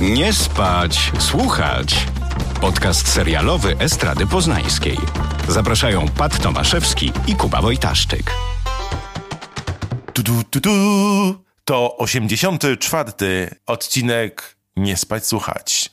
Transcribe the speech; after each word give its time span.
Nie 0.00 0.32
spać, 0.32 1.12
słuchać. 1.18 2.06
Podcast 2.60 3.08
serialowy 3.08 3.76
Estrady 3.78 4.26
Poznańskiej. 4.26 4.96
Zapraszają 5.48 6.08
Pat 6.08 6.42
Tomaszewski 6.42 7.12
i 7.26 7.34
Kuba 7.36 7.62
Wojtaszczyk. 7.62 8.30
Tu, 10.12 10.22
tu, 10.22 10.32
tu, 10.50 10.60
tu. 10.60 10.70
To 11.64 11.96
84. 11.96 13.12
odcinek 13.66 14.56
Nie 14.76 14.96
spać, 14.96 15.26
słuchać. 15.26 15.90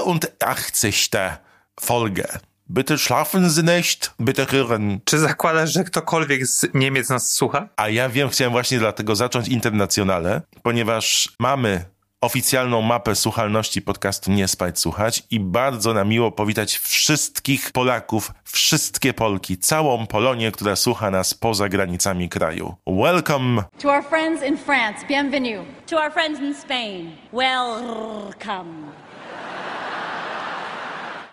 84. 0.00 1.36
Folge. 1.80 2.38
Bitte 2.70 2.98
schlafen 2.98 3.50
Sie 3.50 3.62
nicht, 3.62 4.10
bitte 4.20 4.44
hören. 4.44 4.98
Czy 5.04 5.18
zakładasz, 5.18 5.72
że 5.72 5.84
ktokolwiek 5.84 6.46
z 6.46 6.66
Niemiec 6.74 7.08
nas 7.08 7.32
słucha? 7.32 7.68
A 7.76 7.88
ja 7.88 8.08
wiem, 8.08 8.28
chciałem 8.28 8.52
właśnie 8.52 8.78
dlatego 8.78 9.16
zacząć 9.16 9.48
internacjonale, 9.48 10.42
ponieważ 10.62 11.28
mamy 11.40 11.95
oficjalną 12.20 12.82
mapę 12.82 13.14
słuchalności 13.14 13.82
podcastu 13.82 14.32
Nie 14.32 14.48
Spać 14.48 14.80
Słuchać 14.80 15.22
i 15.30 15.40
bardzo 15.40 15.94
nam 15.94 16.08
miło 16.08 16.32
powitać 16.32 16.78
wszystkich 16.78 17.72
Polaków, 17.72 18.32
wszystkie 18.44 19.14
Polki, 19.14 19.58
całą 19.58 20.06
Polonię, 20.06 20.52
która 20.52 20.76
słucha 20.76 21.10
nas 21.10 21.34
poza 21.34 21.68
granicami 21.68 22.28
kraju. 22.28 22.74
Welcome! 22.86 23.62
To 23.78 23.88
our 23.88 24.04
friends 24.04 24.42
in 24.42 24.58
France, 24.58 25.06
bienvenue. 25.08 25.64
To 25.86 26.02
our 26.02 26.12
friends 26.12 26.40
in 26.40 26.54
Spain, 26.54 27.10
welcome. 27.32 28.92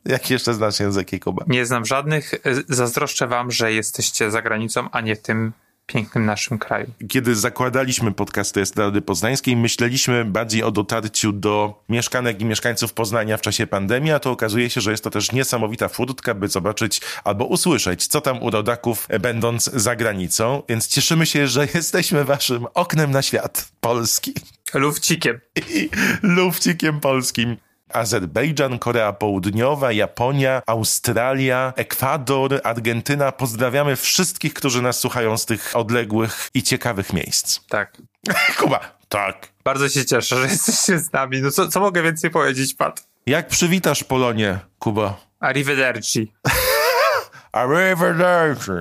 Jak 0.05 0.29
jeszcze 0.29 0.53
znasz 0.53 0.79
języki, 0.79 1.19
Kuba? 1.19 1.45
Nie 1.47 1.65
znam 1.65 1.85
żadnych. 1.85 2.31
Zazdroszczę 2.69 3.27
wam, 3.27 3.51
że 3.51 3.73
jesteście 3.73 4.31
za 4.31 4.41
granicą, 4.41 4.89
a 4.91 5.01
nie 5.01 5.15
w 5.15 5.21
tym 5.21 5.53
pięknym 5.85 6.25
naszym 6.25 6.59
kraju. 6.59 6.87
Kiedy 7.09 7.35
zakładaliśmy 7.35 8.11
podcasty 8.11 8.61
Estrady 8.61 9.01
Poznańskiej, 9.01 9.55
myśleliśmy 9.55 10.25
bardziej 10.25 10.63
o 10.63 10.71
dotarciu 10.71 11.31
do 11.31 11.83
mieszkanek 11.89 12.41
i 12.41 12.45
mieszkańców 12.45 12.93
Poznania 12.93 13.37
w 13.37 13.41
czasie 13.41 13.67
pandemii, 13.67 14.11
a 14.11 14.19
to 14.19 14.31
okazuje 14.31 14.69
się, 14.69 14.81
że 14.81 14.91
jest 14.91 15.03
to 15.03 15.09
też 15.09 15.31
niesamowita 15.31 15.87
furtka, 15.87 16.33
by 16.33 16.47
zobaczyć 16.47 17.01
albo 17.23 17.45
usłyszeć, 17.45 18.07
co 18.07 18.21
tam 18.21 18.43
u 18.43 18.49
rodaków, 18.49 19.05
e, 19.09 19.19
będąc 19.19 19.63
za 19.63 19.95
granicą. 19.95 20.63
Więc 20.69 20.87
cieszymy 20.87 21.25
się, 21.25 21.47
że 21.47 21.67
jesteśmy 21.75 22.25
waszym 22.25 22.65
oknem 22.73 23.11
na 23.11 23.21
świat 23.21 23.71
Polski 23.81 24.33
Lufcikiem. 24.73 25.39
i 25.69 25.89
lufcikiem 26.21 26.99
polskim. 26.99 27.57
Azerbejdżan, 27.93 28.79
Korea 28.79 29.13
Południowa, 29.13 29.91
Japonia, 29.91 30.61
Australia, 30.67 31.73
Ekwador, 31.75 32.61
Argentyna. 32.63 33.31
Pozdrawiamy 33.31 33.95
wszystkich, 33.95 34.53
którzy 34.53 34.81
nas 34.81 34.99
słuchają 34.99 35.37
z 35.37 35.45
tych 35.45 35.75
odległych 35.75 36.49
i 36.53 36.63
ciekawych 36.63 37.13
miejsc. 37.13 37.59
Tak. 37.69 37.97
Kuba, 38.59 38.79
tak. 39.09 39.47
Bardzo 39.63 39.89
się 39.89 40.05
cieszę, 40.05 40.35
że 40.35 40.47
jesteście 40.47 40.99
z 40.99 41.13
nami. 41.13 41.41
No 41.41 41.51
co, 41.51 41.67
co 41.67 41.79
mogę 41.79 42.03
więcej 42.03 42.29
powiedzieć, 42.29 42.73
Pat? 42.73 43.07
Jak 43.25 43.47
przywitasz 43.47 44.03
Polonię, 44.03 44.59
Kuba? 44.79 45.17
Arrivederci. 45.39 46.33
Arrivederci. 47.51 48.71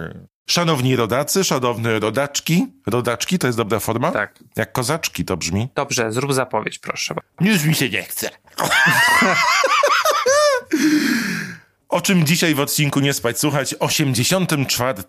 Szanowni 0.53 0.97
rodacy, 0.97 1.45
szanowne 1.45 2.01
rodaczki. 2.01 2.67
Rodaczki 2.87 3.39
to 3.39 3.47
jest 3.47 3.59
dobra 3.59 3.81
forma? 3.81 4.13
Tak. 4.13 4.39
Jak 4.57 4.73
kozaczki 4.73 5.25
to 5.25 5.37
brzmi. 5.37 5.69
Dobrze, 5.75 6.13
zrób 6.13 6.33
zapowiedź, 6.33 6.79
proszę. 6.79 7.15
Już 7.41 7.65
mi 7.65 7.75
się 7.75 7.91
nie 7.91 8.03
chce. 8.03 8.31
o 11.89 12.01
czym 12.01 12.27
dzisiaj 12.27 12.55
w 12.55 12.61
odcinku 12.61 13.01
Nie 13.01 13.13
Spać 13.13 13.39
Słuchać 13.39 13.75
84. 13.79 15.03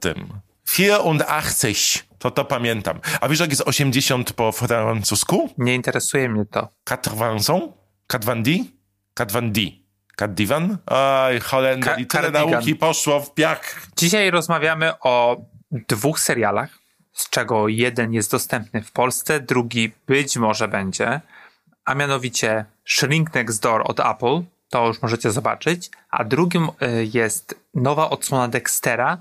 84. 0.64 1.96
To 2.20 2.32
to 2.32 2.46
pamiętam. 2.46 3.00
A 3.22 3.28
wiesz, 3.28 3.40
jak 3.40 3.50
jest 3.50 3.62
80 3.66 4.34
po 4.34 4.52
francusku? 4.52 5.50
Nie 5.58 5.76
interesuje 5.76 6.30
mnie 6.30 6.46
to. 6.46 6.68
80? 6.90 7.74
90? 8.08 9.34
90? 9.40 9.83
Kaddivan? 10.16 10.78
Oj, 10.86 11.40
Holender 11.40 11.94
Ka- 11.96 12.00
i 12.02 12.06
tyle 12.06 12.32
nauki 12.32 12.76
poszło 12.76 13.20
w 13.20 13.34
piach. 13.34 13.88
Dzisiaj 13.98 14.32
rozmawiamy 14.32 15.00
o 15.00 15.42
dwóch 15.72 16.20
serialach, 16.20 16.70
z 17.14 17.30
czego 17.30 17.68
jeden 17.68 18.14
jest 18.14 18.32
dostępny 18.32 18.84
w 18.84 18.92
Polsce, 18.92 19.40
drugi 19.40 19.92
być 20.08 20.38
może 20.38 20.68
będzie, 20.68 21.22
a 21.86 21.96
mianowicie 21.96 22.66
Shrink 22.86 23.34
Next 23.34 23.62
Door 23.64 23.82
od 23.86 24.00
Apple, 24.00 24.42
to 24.70 24.88
już 24.88 25.02
możecie 25.02 25.32
zobaczyć, 25.32 25.90
a 26.10 26.24
drugim 26.24 26.70
e, 26.82 27.04
jest 27.04 27.60
nowa 27.74 28.10
odsłona 28.10 28.48
Dextera, 28.48 29.18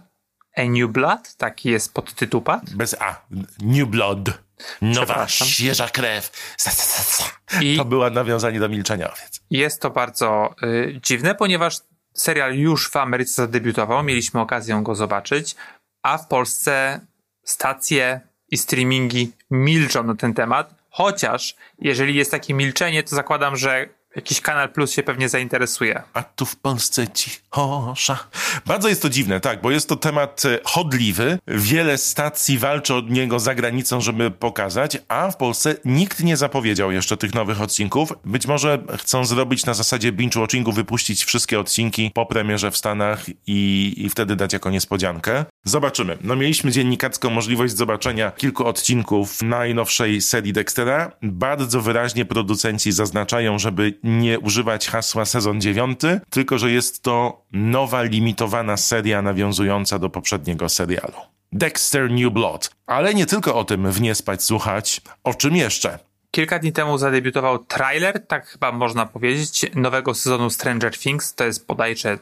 A 0.56 0.62
New 0.62 0.90
Blood, 0.90 1.34
taki 1.36 1.70
jest 1.70 1.94
podtytuł. 1.94 2.44
Bez 2.74 2.96
A, 3.00 3.20
New 3.62 3.88
Blood. 3.88 4.41
Nowa, 4.82 5.28
świeża 5.28 5.88
krew. 5.88 6.30
Sa, 6.58 6.70
sa, 6.70 6.84
sa, 6.84 7.02
sa. 7.02 7.24
I 7.60 7.76
To 7.76 7.84
było 7.84 8.10
nawiązanie 8.10 8.60
do 8.60 8.68
milczenia 8.68 9.12
owiec. 9.12 9.40
jest 9.50 9.80
to 9.80 9.90
bardzo 9.90 10.54
y, 10.62 11.00
dziwne, 11.02 11.34
ponieważ 11.34 11.78
serial 12.14 12.54
już 12.54 12.90
w 12.90 12.96
Ameryce 12.96 13.32
zadebiutował, 13.42 14.02
mieliśmy 14.02 14.40
okazję 14.40 14.80
go 14.82 14.94
zobaczyć, 14.94 15.56
a 16.02 16.18
w 16.18 16.28
Polsce 16.28 17.00
stacje 17.44 18.20
i 18.50 18.58
streamingi 18.58 19.32
milczą 19.50 20.02
na 20.04 20.14
ten 20.14 20.34
temat, 20.34 20.74
chociaż 20.90 21.56
jeżeli 21.78 22.14
jest 22.14 22.30
takie 22.30 22.54
milczenie, 22.54 23.02
to 23.02 23.16
zakładam, 23.16 23.56
że 23.56 23.88
jakiś 24.16 24.40
Kanal 24.40 24.68
Plus 24.72 24.92
się 24.92 25.02
pewnie 25.02 25.28
zainteresuje. 25.28 26.02
A 26.14 26.22
tu 26.22 26.46
w 26.46 26.56
Polsce 26.56 27.08
cichosza. 27.08 28.18
Bardzo 28.66 28.88
jest 28.88 29.02
to 29.02 29.08
dziwne, 29.08 29.40
tak, 29.40 29.62
bo 29.62 29.70
jest 29.70 29.88
to 29.88 29.96
temat 29.96 30.44
e, 30.44 30.58
chodliwy. 30.64 31.38
Wiele 31.46 31.98
stacji 31.98 32.58
walczy 32.58 32.94
od 32.94 33.10
niego 33.10 33.40
za 33.40 33.54
granicą, 33.54 34.00
żeby 34.00 34.30
pokazać, 34.30 34.98
a 35.08 35.30
w 35.30 35.36
Polsce 35.36 35.74
nikt 35.84 36.24
nie 36.24 36.36
zapowiedział 36.36 36.92
jeszcze 36.92 37.16
tych 37.16 37.34
nowych 37.34 37.60
odcinków. 37.60 38.12
Być 38.24 38.46
może 38.46 38.78
chcą 38.98 39.24
zrobić 39.24 39.66
na 39.66 39.74
zasadzie 39.74 40.12
binge-watchingu, 40.12 40.74
wypuścić 40.74 41.24
wszystkie 41.24 41.60
odcinki 41.60 42.10
po 42.14 42.26
premierze 42.26 42.70
w 42.70 42.76
Stanach 42.76 43.24
i, 43.46 43.94
i 43.96 44.10
wtedy 44.10 44.36
dać 44.36 44.52
jako 44.52 44.70
niespodziankę. 44.70 45.44
Zobaczymy. 45.64 46.18
No 46.20 46.36
mieliśmy 46.36 46.70
dziennikarską 46.70 47.30
możliwość 47.30 47.76
zobaczenia 47.76 48.30
kilku 48.30 48.66
odcinków 48.66 49.42
najnowszej 49.42 50.20
serii 50.20 50.52
Dextera. 50.52 51.12
Bardzo 51.22 51.82
wyraźnie 51.82 52.24
producenci 52.24 52.92
zaznaczają, 52.92 53.58
żeby 53.58 53.94
nie 54.02 54.40
używać 54.40 54.88
hasła 54.88 55.24
sezon 55.24 55.60
9, 55.60 56.00
tylko 56.30 56.58
że 56.58 56.70
jest 56.70 57.02
to 57.02 57.44
nowa, 57.52 58.02
limitowana 58.02 58.76
seria 58.76 59.22
nawiązująca 59.22 59.98
do 59.98 60.10
poprzedniego 60.10 60.68
serialu. 60.68 61.14
Dexter 61.52 62.10
New 62.10 62.32
Blood. 62.32 62.70
Ale 62.86 63.14
nie 63.14 63.26
tylko 63.26 63.54
o 63.54 63.64
tym 63.64 63.92
w 63.92 64.00
Nie 64.00 64.14
Spać 64.14 64.42
Słuchać. 64.42 65.00
O 65.24 65.34
czym 65.34 65.56
jeszcze? 65.56 65.98
Kilka 66.30 66.58
dni 66.58 66.72
temu 66.72 66.98
zadebiutował 66.98 67.58
trailer, 67.58 68.26
tak 68.26 68.46
chyba 68.46 68.72
można 68.72 69.06
powiedzieć, 69.06 69.66
nowego 69.74 70.14
sezonu 70.14 70.50
Stranger 70.50 70.98
Things. 70.98 71.34
To 71.34 71.44
jest 71.44 71.66
bodajże 71.66 72.18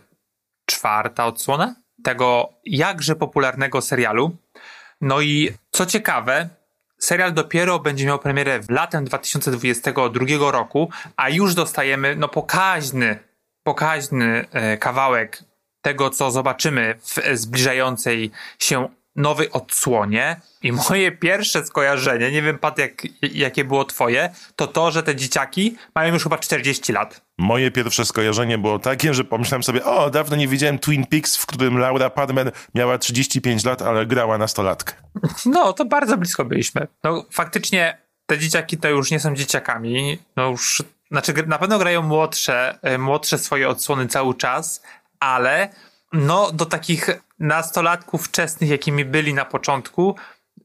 czwarta 0.67 1.27
odsłona 1.27 1.75
tego 2.05 2.53
jakże 2.65 3.17
popularnego 3.17 3.81
serialu. 3.81 4.37
No 5.01 5.21
i 5.21 5.51
co 5.71 5.87
ciekawe, 5.87 6.49
serial 7.01 7.33
dopiero 7.33 7.79
będzie 7.79 8.07
miał 8.07 8.19
premierę 8.19 8.61
w 8.61 8.71
latem 8.71 9.05
2022 9.05 10.51
roku, 10.51 10.91
a 11.17 11.29
już 11.29 11.55
dostajemy 11.55 12.17
no 12.17 12.29
pokaźny, 12.29 13.19
pokaźny 13.63 14.47
e, 14.53 14.79
kawałek 14.79 15.45
tego, 15.83 16.11
co 16.11 16.31
zobaczymy 16.31 16.95
w 17.03 17.19
zbliżającej 17.33 18.31
się 18.59 18.89
nowej 19.21 19.51
odsłonie. 19.53 20.41
I 20.63 20.73
moje 20.73 21.13
pierwsze 21.13 21.67
skojarzenie, 21.67 22.31
nie 22.31 22.43
wiem 22.43 22.59
Pat, 22.59 22.79
jak, 22.79 23.03
jakie 23.23 23.65
było 23.65 23.85
twoje, 23.85 24.31
to 24.57 24.67
to, 24.67 24.91
że 24.91 25.03
te 25.03 25.17
dzieciaki 25.17 25.77
mają 25.95 26.15
już 26.15 26.23
chyba 26.23 26.39
40 26.39 26.93
lat. 26.93 27.21
Moje 27.39 27.71
pierwsze 27.71 28.05
skojarzenie 28.05 28.59
było 28.59 28.79
takie, 28.79 29.15
że 29.15 29.25
pomyślałem 29.25 29.63
sobie, 29.63 29.85
o, 29.85 30.11
dawno 30.11 30.37
nie 30.37 30.49
widziałem 30.49 30.79
Twin 30.79 31.07
Peaks, 31.07 31.37
w 31.37 31.47
którym 31.47 31.79
Laura 31.79 32.11
Palmer 32.11 32.53
miała 32.75 32.99
35 32.99 33.65
lat, 33.65 33.83
ale 33.83 34.07
grała 34.07 34.39
nastolatkę. 34.39 34.95
No, 35.47 35.73
to 35.73 35.85
bardzo 35.85 36.17
blisko 36.17 36.45
byliśmy. 36.45 36.87
No, 37.05 37.25
faktycznie 37.31 37.99
te 38.27 38.39
dzieciaki 38.39 38.79
to 38.79 38.89
już 38.89 39.11
nie 39.11 39.21
są 39.21 39.35
dzieciakami. 39.35 40.19
No 40.37 40.51
już, 40.51 40.83
znaczy 41.11 41.35
na 41.47 41.59
pewno 41.59 41.79
grają 41.79 42.03
młodsze, 42.03 42.79
e, 42.83 42.99
młodsze 42.99 43.39
swoje 43.39 43.69
odsłony 43.69 44.07
cały 44.07 44.35
czas, 44.35 44.83
ale 45.21 45.69
no 46.13 46.53
do 46.53 46.67
takich 46.67 47.09
nastolatków 47.41 48.27
wczesnych, 48.27 48.71
jakimi 48.71 49.05
byli 49.05 49.35
na 49.35 49.45
początku, 49.45 50.17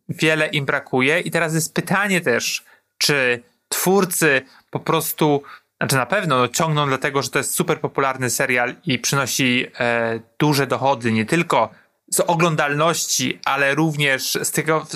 wiele 0.10 0.48
im 0.48 0.66
brakuje. 0.66 1.20
I 1.20 1.32
teraz 1.32 1.54
jest 1.54 1.74
pytanie 1.74 2.22
też, 2.22 2.64
czy 2.98 3.44
twórcy 3.70 4.42
po 4.70 4.80
prostu, 4.80 5.44
znaczy 5.78 5.96
na 5.96 6.06
pewno 6.06 6.38
no, 6.38 6.48
ciągną 6.48 6.88
dlatego, 6.88 7.22
że 7.22 7.30
to 7.30 7.40
jest 7.40 7.56
super 7.56 7.80
popularny 7.80 8.30
serial 8.30 8.76
i 8.86 9.00
przynosi 9.00 9.68
e, 9.80 10.20
duże 10.40 10.68
dochody, 10.68 11.12
nie 11.12 11.26
tylko 11.26 11.70
z 12.12 12.20
oglądalności, 12.20 13.40
ale 13.46 13.76
również 13.76 14.38
z 14.44 14.52
tego 14.52 14.88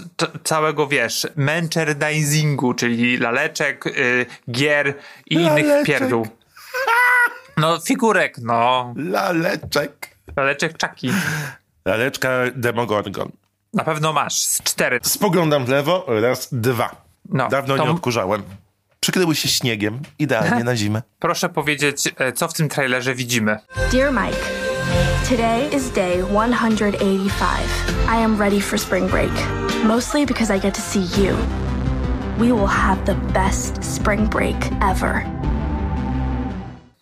całego, 0.43 0.87
wiesz, 0.87 1.27
merchandisingu, 1.35 2.73
czyli 2.73 3.17
laleczek, 3.17 3.87
y, 3.87 4.25
gier 4.51 4.93
i 5.25 5.33
innych 5.33 5.65
Laleczek. 5.65 5.85
pierdół. 5.85 6.27
No, 7.57 7.79
figurek, 7.79 8.37
no. 8.37 8.93
Laleczek. 8.97 10.09
Laleczek 10.37 10.77
czaki. 10.77 11.11
Laleczka 11.89 12.29
Demogorgon. 12.55 13.31
Na 13.73 13.83
pewno 13.83 14.13
masz 14.13 14.39
z 14.39 14.63
cztery. 14.63 14.99
Spoglądam 15.03 15.65
w 15.65 15.69
lewo, 15.69 16.05
raz, 16.07 16.49
dwa. 16.51 16.95
No, 17.29 17.47
Dawno 17.49 17.77
to- 17.77 17.83
nie 17.83 17.89
odkurzałem. 17.91 18.43
przykryły 18.99 19.35
się 19.35 19.49
śniegiem, 19.49 19.99
idealnie 20.19 20.63
na 20.63 20.75
zimę. 20.75 21.01
Proszę 21.19 21.49
powiedzieć, 21.49 22.13
e, 22.17 22.33
co 22.33 22.47
w 22.47 22.53
tym 22.53 22.69
trailerze 22.69 23.15
widzimy. 23.15 23.57
Dear 23.91 24.13
Mike, 24.13 24.37
today 25.29 25.69
is 25.77 25.91
day 25.91 26.23
185. 26.23 27.31
I 28.07 28.23
am 28.23 28.39
ready 28.39 28.61
for 28.61 28.79
spring 28.79 29.11
break, 29.11 29.31
mostly 29.83 30.25
because 30.25 30.57
I 30.57 30.59
get 30.59 30.75
to 30.75 30.81
see 30.81 31.23
you. 31.23 31.35
We 32.37 32.53
will 32.53 32.67
have 32.67 33.05
the 33.05 33.15
best 33.15 33.95
spring 33.95 34.29
break 34.29 34.55
ever. 34.91 35.38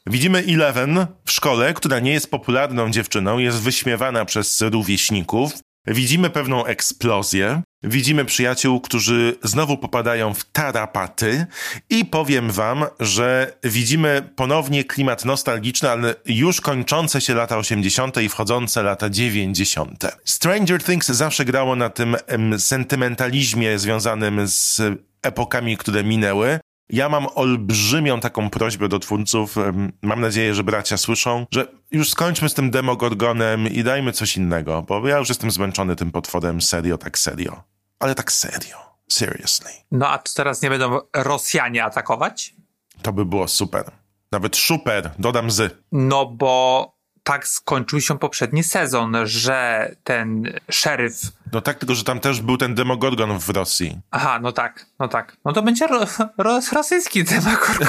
Widzimy 0.09 0.43
Eleven 0.47 1.07
w 1.25 1.31
szkole, 1.31 1.73
która 1.73 1.99
nie 1.99 2.11
jest 2.11 2.31
popularną 2.31 2.91
dziewczyną, 2.91 3.37
jest 3.37 3.61
wyśmiewana 3.61 4.25
przez 4.25 4.61
rówieśników. 4.61 5.51
Widzimy 5.87 6.29
pewną 6.29 6.65
eksplozję. 6.65 7.61
Widzimy 7.83 8.25
przyjaciół, 8.25 8.81
którzy 8.81 9.35
znowu 9.43 9.77
popadają 9.77 10.33
w 10.33 10.43
tarapaty 10.43 11.45
i 11.89 12.05
powiem 12.05 12.51
wam, 12.51 12.85
że 12.99 13.57
widzimy 13.63 14.29
ponownie 14.35 14.83
klimat 14.83 15.25
nostalgiczny, 15.25 15.89
ale 15.89 16.15
już 16.25 16.61
kończące 16.61 17.21
się 17.21 17.35
lata 17.35 17.57
80. 17.57 18.21
i 18.21 18.29
wchodzące 18.29 18.83
lata 18.83 19.09
90. 19.09 20.05
Stranger 20.25 20.83
Things 20.83 21.07
zawsze 21.07 21.45
grało 21.45 21.75
na 21.75 21.89
tym 21.89 22.15
em, 22.27 22.59
sentymentalizmie 22.59 23.79
związanym 23.79 24.47
z 24.47 24.81
epokami, 25.21 25.77
które 25.77 26.03
minęły. 26.03 26.59
Ja 26.89 27.09
mam 27.09 27.27
olbrzymią 27.35 28.19
taką 28.19 28.49
prośbę 28.49 28.89
do 28.89 28.99
twórców. 28.99 29.55
Mam 30.01 30.21
nadzieję, 30.21 30.53
że 30.53 30.63
bracia 30.63 30.97
słyszą, 30.97 31.45
że 31.51 31.67
już 31.91 32.09
skończmy 32.09 32.49
z 32.49 32.53
tym 32.53 32.71
demogorgonem 32.71 33.67
i 33.67 33.83
dajmy 33.83 34.11
coś 34.11 34.37
innego, 34.37 34.81
bo 34.81 35.07
ja 35.07 35.17
już 35.17 35.29
jestem 35.29 35.51
zmęczony 35.51 35.95
tym 35.95 36.11
potworem 36.11 36.61
serio, 36.61 36.97
tak 36.97 37.17
serio. 37.17 37.63
Ale 37.99 38.15
tak 38.15 38.31
serio. 38.31 38.77
Seriously. 39.09 39.71
No 39.91 40.09
a 40.09 40.19
czy 40.19 40.35
teraz 40.35 40.61
nie 40.61 40.69
będą 40.69 40.99
Rosjanie 41.15 41.83
atakować? 41.83 42.55
To 43.01 43.13
by 43.13 43.25
było 43.25 43.47
super. 43.47 43.91
Nawet 44.31 44.57
super, 44.57 45.11
dodam 45.19 45.51
z. 45.51 45.77
No 45.91 46.25
bo 46.25 46.93
tak 47.23 47.47
skończył 47.47 48.01
się 48.01 48.19
poprzedni 48.19 48.63
sezon, 48.63 49.17
że 49.23 49.91
ten 50.03 50.53
szeryf. 50.69 51.21
No 51.53 51.61
tak, 51.61 51.79
tylko 51.79 51.95
że 51.95 52.03
tam 52.03 52.19
też 52.19 52.41
był 52.41 52.57
ten 52.57 52.75
demogorgon 52.75 53.39
w 53.39 53.49
Rosji. 53.49 53.99
Aha, 54.11 54.39
no 54.41 54.51
tak, 54.51 54.85
no 54.99 55.07
tak. 55.07 55.37
No 55.45 55.53
to 55.53 55.61
będzie 55.61 55.87
ro, 55.87 55.99
ro, 56.37 56.59
rosyjski 56.73 57.23
demagorgon. 57.23 57.87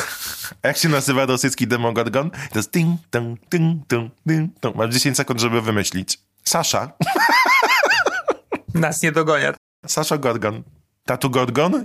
A 0.63 0.69
jak 0.69 0.77
się 0.77 0.89
nazywa 0.89 1.27
rosyjski 1.27 1.67
demogorgon? 1.67 2.31
To 2.31 2.59
jest 2.59 2.73
ting, 2.73 3.01
ting, 3.11 3.41
ting, 3.49 3.89
ting, 3.89 4.13
ting. 4.29 4.77
Masz 4.77 4.95
10 4.95 5.17
sekund, 5.17 5.41
żeby 5.41 5.63
wymyślić. 5.63 6.19
Sasza. 6.45 6.93
Nas 8.75 9.03
nie 9.03 9.13
dogonia. 9.13 9.55
Sasza 9.87 10.19
Gorgon. 10.19 10.63
Tatu 11.05 11.31
Gorgon? 11.31 11.85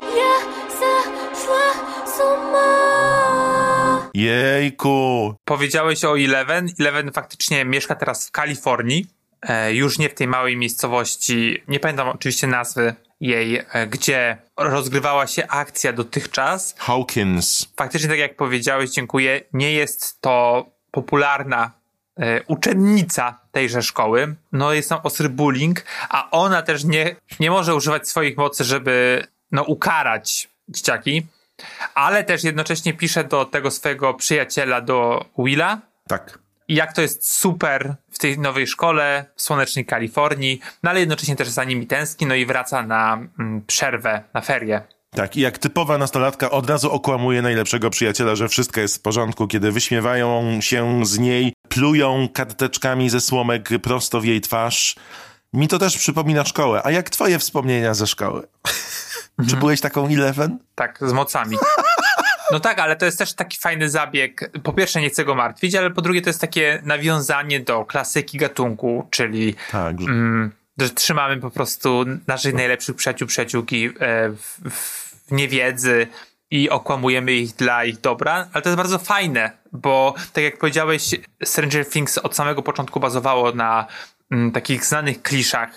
Jejku. 4.13 5.35
Powiedziałeś 5.45 6.05
o 6.05 6.19
Eleven. 6.19 6.69
Eleven 6.79 7.11
faktycznie 7.11 7.65
mieszka 7.65 7.95
teraz 7.95 8.27
w 8.27 8.31
Kalifornii. 8.31 9.07
E, 9.43 9.73
już 9.73 9.99
nie 9.99 10.09
w 10.09 10.13
tej 10.13 10.27
małej 10.27 10.57
miejscowości. 10.57 11.63
Nie 11.67 11.79
pamiętam 11.79 12.09
oczywiście 12.09 12.47
nazwy 12.47 12.95
jej, 13.21 13.61
e, 13.71 13.87
gdzie 13.87 14.37
rozgrywała 14.57 15.27
się 15.27 15.47
akcja 15.47 15.93
dotychczas. 15.93 16.75
Hawkins. 16.77 17.67
faktycznie 17.77 18.09
tak 18.09 18.19
jak 18.19 18.35
powiedziałeś, 18.35 18.89
dziękuję, 18.89 19.41
nie 19.53 19.71
jest 19.71 20.21
to 20.21 20.65
popularna 20.91 21.71
e, 22.19 22.43
uczennica 22.43 23.39
tejże 23.51 23.81
szkoły. 23.81 24.35
No 24.51 24.73
jest 24.73 24.89
tam 24.89 24.99
ostry 25.03 25.29
bullying, 25.29 25.83
a 26.09 26.29
ona 26.31 26.61
też 26.61 26.83
nie, 26.83 27.15
nie 27.39 27.51
może 27.51 27.75
używać 27.75 28.09
swoich 28.09 28.37
mocy, 28.37 28.63
żeby 28.63 29.27
no 29.51 29.63
ukarać 29.63 30.49
dzieciaki, 30.69 31.27
ale 31.95 32.23
też 32.23 32.43
jednocześnie 32.43 32.93
pisze 32.93 33.23
do 33.23 33.45
tego 33.45 33.71
swojego 33.71 34.13
przyjaciela, 34.13 34.81
do 34.81 35.25
Willa, 35.37 35.81
Tak. 36.07 36.42
I 36.67 36.75
jak 36.75 36.93
to 36.93 37.01
jest 37.01 37.33
super 37.33 37.95
w 38.11 38.19
tej 38.19 38.39
nowej 38.39 38.67
szkole 38.67 39.25
w 39.35 39.41
słonecznej 39.41 39.85
Kalifornii, 39.85 40.59
no 40.83 40.89
ale 40.89 40.99
jednocześnie 40.99 41.35
też 41.35 41.49
za 41.49 41.63
nimi 41.63 41.87
tęskni, 41.87 42.27
no 42.27 42.35
i 42.35 42.45
wraca 42.45 42.83
na 42.83 43.13
mm, 43.39 43.61
przerwę, 43.67 44.23
na 44.33 44.41
ferie. 44.41 44.81
Tak, 45.15 45.37
i 45.37 45.41
jak 45.41 45.57
typowa 45.57 45.97
nastolatka 45.97 46.51
od 46.51 46.69
razu 46.69 46.91
okłamuje 46.91 47.41
najlepszego 47.41 47.89
przyjaciela, 47.89 48.35
że 48.35 48.49
wszystko 48.49 48.81
jest 48.81 48.97
w 48.97 49.01
porządku, 49.01 49.47
kiedy 49.47 49.71
wyśmiewają 49.71 50.61
się 50.61 51.05
z 51.05 51.19
niej, 51.19 51.53
plują 51.69 52.29
karteczkami 52.33 53.09
ze 53.09 53.21
słomek 53.21 53.69
prosto 53.81 54.21
w 54.21 54.25
jej 54.25 54.41
twarz. 54.41 54.95
Mi 55.53 55.67
to 55.67 55.79
też 55.79 55.97
przypomina 55.97 56.45
szkołę. 56.45 56.81
A 56.83 56.91
jak 56.91 57.09
twoje 57.09 57.39
wspomnienia 57.39 57.93
ze 57.93 58.07
szkoły? 58.07 58.47
Czy 59.49 59.55
byłeś 59.55 59.81
taką 59.81 60.07
Eleven? 60.07 60.59
Tak, 60.75 60.99
z 61.01 61.13
mocami. 61.13 61.57
No 62.53 62.59
tak, 62.59 62.79
ale 62.79 62.95
to 62.95 63.05
jest 63.05 63.17
też 63.17 63.33
taki 63.33 63.57
fajny 63.57 63.89
zabieg. 63.89 64.51
Po 64.63 64.73
pierwsze, 64.73 65.01
nie 65.01 65.09
chcę 65.09 65.25
go 65.25 65.35
martwić, 65.35 65.75
ale 65.75 65.91
po 65.91 66.01
drugie, 66.01 66.21
to 66.21 66.29
jest 66.29 66.41
takie 66.41 66.79
nawiązanie 66.83 67.59
do 67.59 67.85
klasyki 67.85 68.37
gatunku, 68.37 69.07
czyli 69.11 69.55
Tak. 69.71 70.01
że- 70.01 70.07
mm, 70.07 70.51
że 70.79 70.89
trzymamy 70.89 71.37
po 71.37 71.51
prostu 71.51 72.05
naszych 72.27 72.53
najlepszych 72.53 72.95
przyjaciół, 72.95 73.27
przyjaciółki 73.27 73.85
e, 73.85 74.29
w, 74.29 74.59
w 74.69 75.31
niewiedzy 75.31 76.07
i 76.51 76.69
okłamujemy 76.69 77.33
ich 77.33 77.55
dla 77.55 77.85
ich 77.85 78.01
dobra, 78.01 78.47
ale 78.53 78.61
to 78.61 78.69
jest 78.69 78.77
bardzo 78.77 78.99
fajne, 78.99 79.51
bo 79.71 80.13
tak 80.33 80.43
jak 80.43 80.57
powiedziałeś, 80.57 81.15
Stranger 81.43 81.89
Things 81.89 82.17
od 82.17 82.35
samego 82.35 82.61
początku 82.63 82.99
bazowało 82.99 83.51
na 83.51 83.85
mm, 84.31 84.51
takich 84.51 84.85
znanych 84.85 85.21
kliszach, 85.21 85.69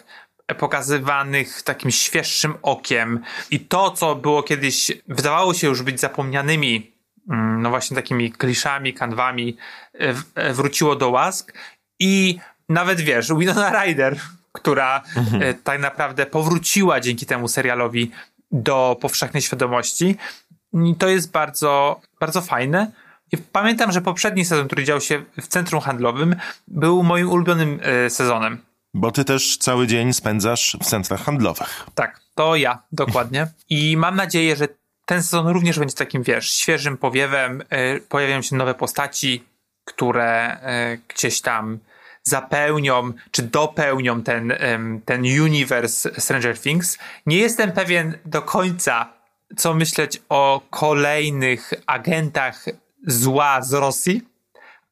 pokazywanych 0.54 1.62
takim 1.62 1.90
świeższym 1.90 2.54
okiem 2.62 3.20
i 3.50 3.60
to, 3.60 3.90
co 3.90 4.14
było 4.14 4.42
kiedyś, 4.42 4.92
wydawało 5.08 5.54
się 5.54 5.66
już 5.66 5.82
być 5.82 6.00
zapomnianymi 6.00 6.92
mm, 7.30 7.62
no 7.62 7.70
właśnie 7.70 7.94
takimi 7.94 8.32
kliszami, 8.32 8.94
kanwami, 8.94 9.56
e, 9.94 10.14
e, 10.34 10.52
wróciło 10.52 10.96
do 10.96 11.10
łask 11.10 11.52
i 11.98 12.38
nawet 12.68 13.00
wiesz, 13.00 13.32
Winona 13.38 13.84
Ryder, 13.84 14.20
która 14.52 15.02
e, 15.40 15.54
tak 15.54 15.80
naprawdę 15.80 16.26
powróciła 16.26 17.00
dzięki 17.00 17.26
temu 17.26 17.48
serialowi 17.48 18.10
do 18.52 18.96
powszechnej 19.00 19.42
świadomości, 19.42 20.16
i 20.72 20.94
to 20.94 21.08
jest 21.08 21.30
bardzo, 21.30 22.00
bardzo 22.20 22.40
fajne. 22.40 22.90
I 23.32 23.36
pamiętam, 23.38 23.92
że 23.92 24.00
poprzedni 24.00 24.44
sezon, 24.44 24.66
który 24.66 24.84
dział 24.84 25.00
się 25.00 25.22
w 25.40 25.46
centrum 25.46 25.80
handlowym, 25.80 26.36
był 26.68 27.02
moim 27.02 27.30
ulubionym 27.30 27.80
sezonem. 28.08 28.65
Bo 28.96 29.10
ty 29.12 29.24
też 29.24 29.56
cały 29.56 29.86
dzień 29.86 30.12
spędzasz 30.12 30.76
w 30.82 30.84
centrach 30.84 31.22
handlowych. 31.22 31.86
Tak, 31.94 32.20
to 32.34 32.56
ja, 32.56 32.82
dokładnie. 32.92 33.46
I 33.68 33.96
mam 33.96 34.16
nadzieję, 34.16 34.56
że 34.56 34.68
ten 35.06 35.22
sezon 35.22 35.48
również 35.48 35.78
będzie 35.78 35.94
takim, 35.94 36.22
wiesz, 36.22 36.50
świeżym 36.50 36.96
powiewem. 36.96 37.60
Y, 37.60 38.00
pojawią 38.08 38.42
się 38.42 38.56
nowe 38.56 38.74
postaci, 38.74 39.44
które 39.84 40.56
y, 40.94 41.00
gdzieś 41.08 41.40
tam 41.40 41.78
zapełnią, 42.22 43.12
czy 43.30 43.42
dopełnią 43.42 44.22
ten, 44.22 44.52
ten 45.04 45.22
universe 45.22 46.20
Stranger 46.20 46.58
Things. 46.58 46.98
Nie 47.26 47.36
jestem 47.36 47.72
pewien 47.72 48.18
do 48.24 48.42
końca, 48.42 49.12
co 49.56 49.74
myśleć 49.74 50.22
o 50.28 50.60
kolejnych 50.70 51.72
agentach 51.86 52.64
zła 53.06 53.62
z 53.62 53.72
Rosji, 53.72 54.22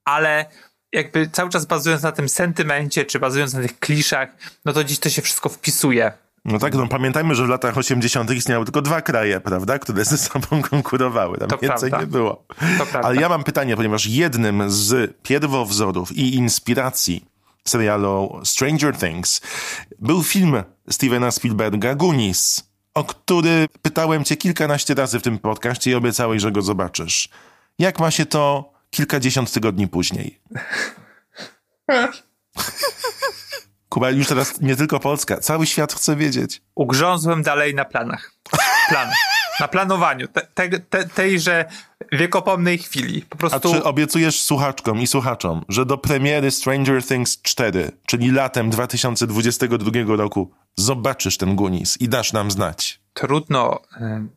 ale 0.04 0.46
jakby 0.94 1.28
cały 1.32 1.50
czas 1.50 1.66
bazując 1.66 2.02
na 2.02 2.12
tym 2.12 2.28
sentymencie, 2.28 3.04
czy 3.04 3.18
bazując 3.18 3.54
na 3.54 3.60
tych 3.62 3.78
kliszach, 3.78 4.28
no 4.64 4.72
to 4.72 4.84
dziś 4.84 4.98
to 4.98 5.10
się 5.10 5.22
wszystko 5.22 5.48
wpisuje. 5.48 6.12
No 6.44 6.58
tak, 6.58 6.74
no 6.74 6.86
pamiętajmy, 6.86 7.34
że 7.34 7.46
w 7.46 7.48
latach 7.48 7.78
80. 7.78 8.30
istniały 8.30 8.64
tylko 8.64 8.82
dwa 8.82 9.00
kraje, 9.02 9.40
prawda, 9.40 9.78
które 9.78 10.04
ze 10.04 10.18
sobą 10.18 10.62
konkurowały. 10.70 11.38
Tam 11.38 11.48
To 11.48 11.58
więcej 11.58 11.90
prawda. 11.90 12.06
nie 12.06 12.12
było. 12.12 12.46
Ale 13.02 13.20
ja 13.20 13.28
mam 13.28 13.44
pytanie, 13.44 13.76
ponieważ 13.76 14.06
jednym 14.06 14.70
z 14.70 15.16
pierwowzorów 15.22 16.12
i 16.12 16.34
inspiracji 16.34 17.24
serialu 17.68 18.40
Stranger 18.44 18.96
Things 18.96 19.40
był 19.98 20.22
film 20.22 20.62
Stevena 20.90 21.30
Spielberga 21.30 21.94
Goonies, 21.94 22.70
o 22.94 23.04
który 23.04 23.66
pytałem 23.82 24.24
cię 24.24 24.36
kilkanaście 24.36 24.94
razy 24.94 25.18
w 25.18 25.22
tym 25.22 25.38
podcaście 25.38 25.90
i 25.90 25.94
obiecałeś, 25.94 26.42
że 26.42 26.52
go 26.52 26.62
zobaczysz. 26.62 27.28
Jak 27.78 27.98
ma 28.00 28.10
się 28.10 28.26
to 28.26 28.73
kilkadziesiąt 28.94 29.52
tygodni 29.52 29.88
później? 29.88 30.40
Kuba, 33.88 34.10
już 34.10 34.26
teraz 34.28 34.60
nie 34.60 34.76
tylko 34.76 35.00
Polska, 35.00 35.36
cały 35.36 35.66
świat 35.66 35.92
chce 35.92 36.16
wiedzieć. 36.16 36.62
Ugrzązłem 36.74 37.42
dalej 37.42 37.74
na 37.74 37.84
planach. 37.84 38.32
Planach. 38.88 39.14
Na 39.60 39.68
planowaniu 39.68 40.28
te, 40.28 40.40
te, 40.54 40.68
te, 40.80 41.08
tejże 41.08 41.64
wiekopomnej 42.12 42.78
chwili. 42.78 43.22
Po 43.22 43.34
A 43.34 43.38
prostu 43.38 43.72
czy 43.72 43.84
obiecujesz 43.84 44.42
słuchaczkom 44.42 45.00
i 45.00 45.06
słuchaczom, 45.06 45.64
że 45.68 45.86
do 45.86 45.98
premiery 45.98 46.50
Stranger 46.50 47.04
Things 47.04 47.42
4, 47.42 47.92
czyli 48.06 48.30
latem 48.30 48.70
2022 48.70 50.16
roku, 50.16 50.50
zobaczysz 50.76 51.36
ten 51.36 51.56
Goonies 51.56 52.00
i 52.00 52.08
dasz 52.08 52.32
nam 52.32 52.50
znać? 52.50 53.04
trudno 53.14 53.82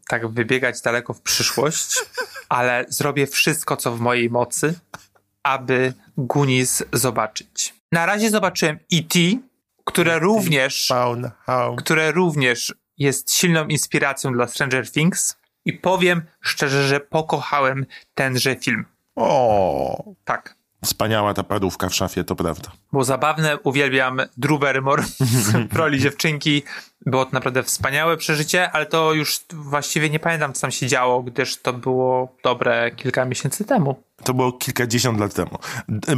tak 0.08 0.28
wybiegać 0.28 0.82
daleko 0.82 1.14
w 1.14 1.22
przyszłość, 1.22 2.00
ale 2.50 2.86
zrobię 2.90 3.28
wszystko, 3.28 3.78
co 3.78 3.92
w 3.92 4.00
mojej 4.00 4.30
mocy, 4.30 4.80
aby 5.44 5.94
Gunis 6.18 6.84
zobaczyć. 6.94 7.74
Na 7.92 8.06
razie 8.06 8.30
zobaczyłem 8.30 8.80
E.T., 8.94 9.20
które 9.86 10.20
również 10.20 10.88
Found 10.88 11.26
home. 11.46 11.76
które 11.78 12.12
również 12.12 12.76
jest 12.98 13.34
silną 13.34 13.68
inspiracją 13.68 14.34
dla 14.34 14.48
Stranger 14.48 14.92
Things. 14.92 15.38
i 15.66 15.74
powiem 15.74 16.22
szczerze, 16.42 16.88
że 16.88 17.00
pokochałem 17.00 17.86
tenże 18.14 18.56
film. 18.56 18.86
O, 19.16 20.04
Tak. 20.26 20.56
Wspaniała 20.86 21.34
ta 21.34 21.44
parówka 21.44 21.90
w 21.90 21.96
szafie, 21.96 22.24
to 22.24 22.36
prawda. 22.36 22.72
Było 22.92 23.04
zabawne, 23.04 23.58
uwielbiam 23.58 24.22
Drew 24.38 24.60
Barrymore 24.60 25.04
w 25.72 25.76
roli 25.76 26.00
dziewczynki. 26.00 26.64
Było 27.06 27.26
to 27.26 27.32
naprawdę 27.32 27.64
wspaniałe 27.64 28.18
przeżycie, 28.18 28.72
ale 28.72 28.86
to 28.86 29.14
już 29.14 29.40
właściwie 29.54 30.10
nie 30.10 30.20
pamiętam, 30.20 30.54
co 30.54 30.62
tam 30.62 30.72
się 30.72 30.88
działo, 30.88 31.24
gdyż 31.24 31.62
to 31.62 31.74
było 31.74 32.36
dobre 32.44 32.92
kilka 32.92 33.26
miesięcy 33.26 33.66
temu. 33.66 34.04
To 34.24 34.34
było 34.34 34.52
kilkadziesiąt 34.52 35.20
lat 35.20 35.34
temu. 35.34 35.58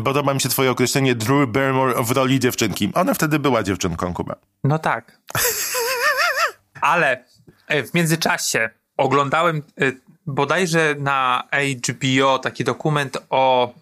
Podoba 0.03 0.33
mi 0.33 0.41
się 0.41 0.49
twoje 0.49 0.71
określenie 0.71 1.15
Drew 1.15 1.49
Barrymore 1.49 2.03
w 2.03 2.11
roli 2.11 2.39
dziewczynki. 2.39 2.91
Ona 2.93 3.13
wtedy 3.13 3.39
była 3.39 3.63
dziewczynką, 3.63 4.13
Kuba. 4.13 4.35
No 4.63 4.79
tak. 4.79 5.19
Ale 6.81 7.23
e, 7.67 7.83
w 7.83 7.93
międzyczasie 7.93 8.69
oglądałem 8.97 9.57
e, 9.57 9.91
bodajże 10.25 10.95
na 10.99 11.43
HBO 11.89 12.39
taki 12.39 12.63
dokument 12.63 13.17
o 13.29 13.73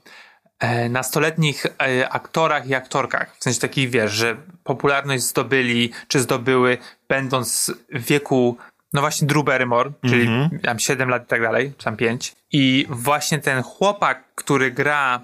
nastoletnich 0.90 1.66
e, 1.66 2.10
aktorach 2.10 2.68
i 2.68 2.76
aktorkach. 2.76 3.36
W 3.40 3.44
sensie 3.44 3.60
takich, 3.60 3.90
wiesz, 3.90 4.12
że 4.12 4.38
popularność 4.64 5.24
zdobyli, 5.24 5.92
czy 6.08 6.20
zdobyły, 6.20 6.78
będąc 7.10 7.72
w 7.94 8.06
wieku, 8.06 8.58
no 8.94 9.02
właśnie 9.02 9.28
Drew 9.28 9.46
Barrymore, 9.46 9.92
czyli 10.06 10.30
tam 10.64 10.80
7 10.80 11.10
lat 11.10 11.24
i 11.24 11.28
tak 11.28 11.42
dalej, 11.42 11.74
czy 11.78 11.86
tam 11.86 11.98
5. 11.98 12.36
I 12.52 12.86
właśnie 12.90 13.40
ten 13.40 13.64
chłopak, 13.64 14.24
który 14.36 14.72
gra 14.72 15.22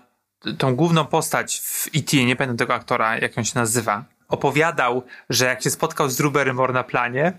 tą 0.58 0.75
główną 0.75 1.06
postać 1.06 1.60
w 1.60 1.88
E.T., 1.96 2.18
nie 2.18 2.36
pamiętam 2.36 2.58
tego 2.58 2.74
aktora, 2.74 3.18
jak 3.18 3.38
on 3.38 3.44
się 3.44 3.60
nazywa, 3.60 4.04
opowiadał, 4.28 5.04
że 5.30 5.46
jak 5.46 5.63
się 5.63 5.70
spotkał 5.70 6.10
z 6.10 6.18
Drew 6.18 6.34
Barrymore 6.34 6.74
na 6.74 6.84
planie, 6.84 7.34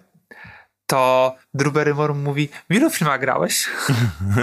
to 0.86 1.34
Drew 1.54 1.72
Barrymore 1.72 2.14
mówi, 2.14 2.48
w 2.70 2.74
ilu 2.74 2.90
filmach 2.90 3.20
grałeś? 3.20 3.66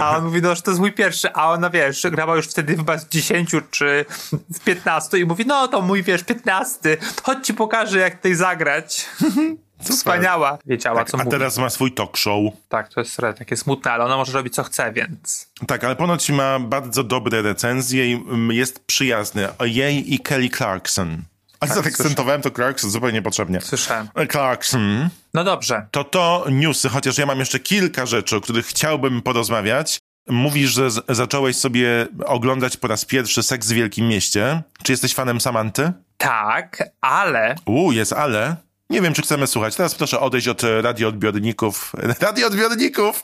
A 0.02 0.16
on 0.16 0.24
mówi, 0.24 0.42
no, 0.42 0.54
że 0.54 0.62
to 0.62 0.70
jest 0.70 0.80
mój 0.80 0.92
pierwszy, 0.92 1.32
a 1.32 1.50
ona, 1.50 1.70
wiesz, 1.70 2.06
grała 2.10 2.36
już 2.36 2.46
wtedy 2.46 2.76
chyba 2.76 2.98
z 2.98 3.08
10 3.08 3.50
czy 3.70 4.04
z 4.50 4.60
15 4.60 5.18
i 5.18 5.24
mówi, 5.24 5.46
no 5.46 5.68
to 5.68 5.82
mój, 5.82 6.02
wiesz, 6.02 6.24
15, 6.24 6.96
chodź 7.22 7.46
ci 7.46 7.54
pokażę, 7.54 7.98
jak 7.98 8.16
tutaj 8.16 8.34
zagrać. 8.34 9.06
Wspaniała. 9.90 10.58
Wiedziała, 10.66 11.04
co 11.04 11.18
A 11.18 11.24
mówi. 11.24 11.30
teraz 11.30 11.58
ma 11.58 11.70
swój 11.70 11.92
talk 11.92 12.16
show. 12.16 12.52
Tak, 12.68 12.88
to 12.88 13.00
jest 13.00 13.16
trochę 13.16 13.34
takie 13.34 13.56
smutne, 13.56 13.92
ale 13.92 14.04
ona 14.04 14.16
może 14.16 14.32
robić, 14.32 14.54
co 14.54 14.62
chce, 14.62 14.92
więc... 14.92 15.50
Tak, 15.66 15.84
ale 15.84 15.96
ponoć 15.96 16.30
ma 16.30 16.58
bardzo 16.60 17.04
dobre 17.04 17.42
recenzje 17.42 18.12
i 18.12 18.14
mm, 18.14 18.52
jest 18.52 18.86
przyjazny. 18.86 19.48
Jej 19.60 20.14
i 20.14 20.18
Kelly 20.18 20.48
Clarkson. 20.48 21.22
A 21.62 21.66
tak, 21.66 21.74
zaakcentowałem 21.74 22.42
to 22.42 22.50
Clarkson 22.50 22.90
zupełnie 22.90 23.14
niepotrzebnie. 23.14 23.60
Słyszałem. 23.60 24.08
Clarkson. 24.30 25.08
No 25.34 25.44
dobrze. 25.44 25.86
To 25.90 26.04
to 26.04 26.44
newsy, 26.50 26.88
chociaż 26.88 27.18
ja 27.18 27.26
mam 27.26 27.38
jeszcze 27.38 27.58
kilka 27.60 28.06
rzeczy, 28.06 28.36
o 28.36 28.40
których 28.40 28.66
chciałbym 28.66 29.22
porozmawiać. 29.22 29.98
Mówisz, 30.28 30.70
że 30.70 30.88
zacząłeś 31.08 31.56
sobie 31.56 32.06
oglądać 32.26 32.76
po 32.76 32.88
raz 32.88 33.04
pierwszy 33.04 33.42
Seks 33.42 33.68
w 33.68 33.72
Wielkim 33.72 34.08
Mieście. 34.08 34.62
Czy 34.82 34.92
jesteś 34.92 35.14
fanem 35.14 35.40
Samanty? 35.40 35.92
Tak, 36.16 36.82
ale 37.00 37.54
Uuu, 37.66 37.92
jest 37.92 38.12
ale. 38.12 38.56
Nie 38.90 39.00
wiem, 39.02 39.14
czy 39.14 39.22
chcemy 39.22 39.46
słuchać. 39.46 39.76
Teraz 39.76 39.94
proszę 39.94 40.20
odejść 40.20 40.48
od 40.48 40.64
e, 40.64 40.82
radioodbiorników. 40.82 41.92
Radioodbiorników! 42.20 43.22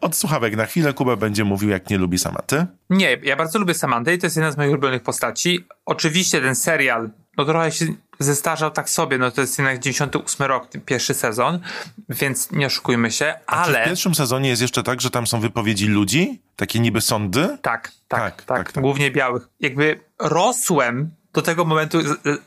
Od 0.00 0.16
słuchawek 0.16 0.56
na 0.56 0.66
chwilę. 0.66 0.92
Kuba 0.92 1.16
będzie 1.16 1.44
mówił, 1.44 1.70
jak 1.70 1.90
nie 1.90 1.98
lubi 1.98 2.18
Samanty. 2.18 2.66
Nie, 2.90 3.18
ja 3.22 3.36
bardzo 3.36 3.58
lubię 3.58 3.74
Samantę 3.74 4.14
i 4.14 4.18
to 4.18 4.26
jest 4.26 4.36
jedna 4.36 4.52
z 4.52 4.56
moich 4.56 4.70
ulubionych 4.70 5.02
postaci. 5.02 5.66
Oczywiście 5.86 6.40
ten 6.40 6.54
serial, 6.54 7.10
no 7.36 7.44
trochę 7.44 7.72
się 7.72 7.86
zestarzał 8.18 8.70
tak 8.70 8.90
sobie, 8.90 9.18
no 9.18 9.30
to 9.30 9.40
jest 9.40 9.58
jednak 9.58 9.78
98 9.78 10.46
rok, 10.46 10.68
pierwszy 10.86 11.14
sezon, 11.14 11.60
więc 12.08 12.50
nie 12.52 12.66
oszukujmy 12.66 13.10
się, 13.10 13.34
Czy 13.38 13.54
w 13.54 13.58
ale... 13.58 13.84
pierwszym 13.84 14.14
sezonie 14.14 14.48
jest 14.48 14.62
jeszcze 14.62 14.82
tak, 14.82 15.00
że 15.00 15.10
tam 15.10 15.26
są 15.26 15.40
wypowiedzi 15.40 15.86
ludzi? 15.86 16.40
Takie 16.56 16.80
niby 16.80 17.00
sądy? 17.00 17.48
Tak, 17.48 17.58
tak, 17.62 17.92
Tak, 18.08 18.20
tak, 18.36 18.42
tak, 18.44 18.72
tak. 18.72 18.82
głównie 18.82 19.10
białych. 19.10 19.48
Jakby 19.60 20.00
rosłem 20.18 21.10
do 21.32 21.42
tego 21.42 21.64
momentu, 21.64 21.98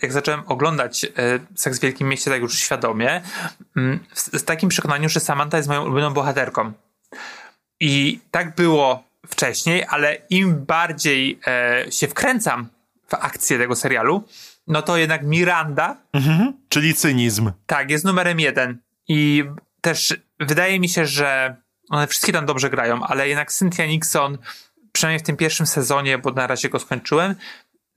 jak 0.02 0.14
zacząłem 0.14 0.44
oglądać 0.46 1.06
e, 1.06 1.10
Seks 1.56 1.80
w 1.80 1.82
Wielkim 1.82 2.08
Mieście 2.10 2.32
tak 2.32 2.42
już 2.42 2.60
świadomie, 2.60 3.22
mm, 3.78 4.00
w, 4.14 4.20
z 4.20 4.44
takim 4.44 4.70
przekonaniu, 4.70 5.10
że 5.10 5.20
Samantha 5.20 5.58
jest 5.58 5.70
moją 5.70 5.84
ulubioną 5.84 6.14
bohaterką. 6.14 6.72
I 7.80 8.20
tak 8.32 8.56
było 8.56 9.04
wcześniej, 9.28 9.86
ale 9.90 10.18
im 10.30 10.66
bardziej 10.66 11.40
e, 11.48 11.86
się 11.92 12.08
wkręcam 12.08 12.68
w 13.08 13.14
akcję 13.14 13.58
tego 13.58 13.76
serialu, 13.76 14.24
no 14.68 14.82
to 14.82 14.98
jednak 14.98 15.24
Miranda, 15.24 15.98
Czyli 16.70 16.94
cynizm. 16.94 17.52
tak, 17.66 17.90
jest 17.90 18.06
numerem 18.06 18.40
jeden. 18.40 18.80
I 19.08 19.44
też 19.82 20.18
wydaje 20.40 20.80
mi 20.80 20.90
się, 20.90 21.06
że 21.06 21.56
one 21.90 22.08
wszystkie 22.08 22.34
tam 22.34 22.46
dobrze 22.46 22.70
grają, 22.70 23.04
ale 23.04 23.28
jednak 23.30 23.52
Cynthia 23.52 23.86
Nixon, 23.86 24.38
przynajmniej 24.92 25.20
w 25.20 25.24
tym 25.24 25.38
pierwszym 25.38 25.66
sezonie, 25.66 26.18
bo 26.18 26.32
na 26.32 26.48
razie 26.48 26.70
go 26.70 26.80
skończyłem, 26.80 27.36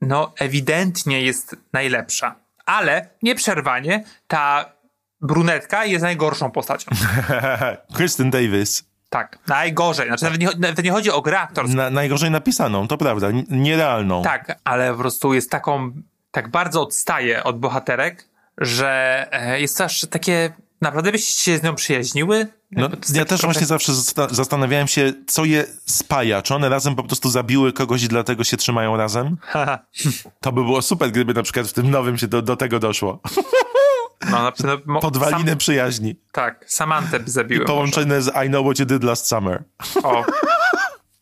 no 0.01 0.33
ewidentnie 0.39 1.21
jest 1.21 1.55
najlepsza. 1.73 2.35
Ale 2.65 3.09
nieprzerwanie 3.23 4.03
ta 4.27 4.71
brunetka 5.21 5.85
jest 5.85 6.03
najgorszą 6.03 6.51
postacią. 6.51 6.91
Kristen 7.95 8.29
Davis. 8.29 8.83
Tak, 9.09 9.39
najgorzej. 9.47 10.07
Znaczy 10.07 10.23
nawet 10.23 10.41
nie, 10.41 10.47
nawet 10.57 10.83
nie 10.83 10.91
chodzi 10.91 11.11
o 11.11 11.21
grę 11.21 11.39
aktorską. 11.39 11.75
Na, 11.77 11.89
najgorzej 11.89 12.31
napisaną, 12.31 12.87
to 12.87 12.97
prawda. 12.97 13.27
Nierealną. 13.49 14.23
Tak, 14.23 14.59
ale 14.63 14.91
po 14.91 14.97
prostu 14.97 15.33
jest 15.33 15.51
taką, 15.51 15.91
tak 16.37 16.51
bardzo 16.51 16.81
odstaje 16.81 17.43
od 17.43 17.59
bohaterek, 17.59 18.27
że 18.57 19.27
e, 19.31 19.61
jest 19.61 19.77
to 19.77 19.83
aż 19.83 20.01
takie, 20.09 20.53
naprawdę 20.81 21.11
byście 21.11 21.51
się 21.51 21.57
z 21.57 21.63
nią 21.63 21.75
przyjaźniły? 21.75 22.47
No, 22.71 22.81
ja 22.83 22.89
taki 22.89 23.13
też 23.13 23.27
trochę- 23.27 23.43
właśnie 23.43 23.67
zawsze 23.67 23.91
zasta- 23.91 24.33
zastanawiałem 24.33 24.87
się, 24.87 25.13
co 25.27 25.45
je 25.45 25.65
spaja. 25.85 26.41
Czy 26.41 26.55
one 26.55 26.69
razem 26.69 26.95
po 26.95 27.03
prostu 27.03 27.29
zabiły 27.29 27.73
kogoś 27.73 28.03
i 28.03 28.07
dlatego 28.07 28.43
się 28.43 28.57
trzymają 28.57 28.97
razem? 28.97 29.37
To 30.41 30.51
by 30.51 30.63
było 30.63 30.81
super, 30.81 31.11
gdyby 31.11 31.33
na 31.33 31.43
przykład 31.43 31.67
w 31.67 31.73
tym 31.73 31.91
nowym 31.91 32.17
się 32.17 32.27
do, 32.27 32.41
do 32.41 32.55
tego 32.55 32.79
doszło. 32.79 33.19
No, 34.31 34.37
na 34.43 34.51
mo- 34.85 34.99
Podwaliny 34.99 35.49
Sam, 35.49 35.57
przyjaźni. 35.57 36.15
tak, 36.31 36.65
Samantę 36.67 37.19
by 37.19 37.31
zabiły. 37.31 37.65
Połączone 37.65 38.21
z 38.21 38.27
I 38.45 38.47
Know 38.49 38.65
What 38.65 38.79
You 38.79 38.85
Did 38.85 39.03
Last 39.03 39.27
Summer. 39.27 39.63
O. 40.03 40.25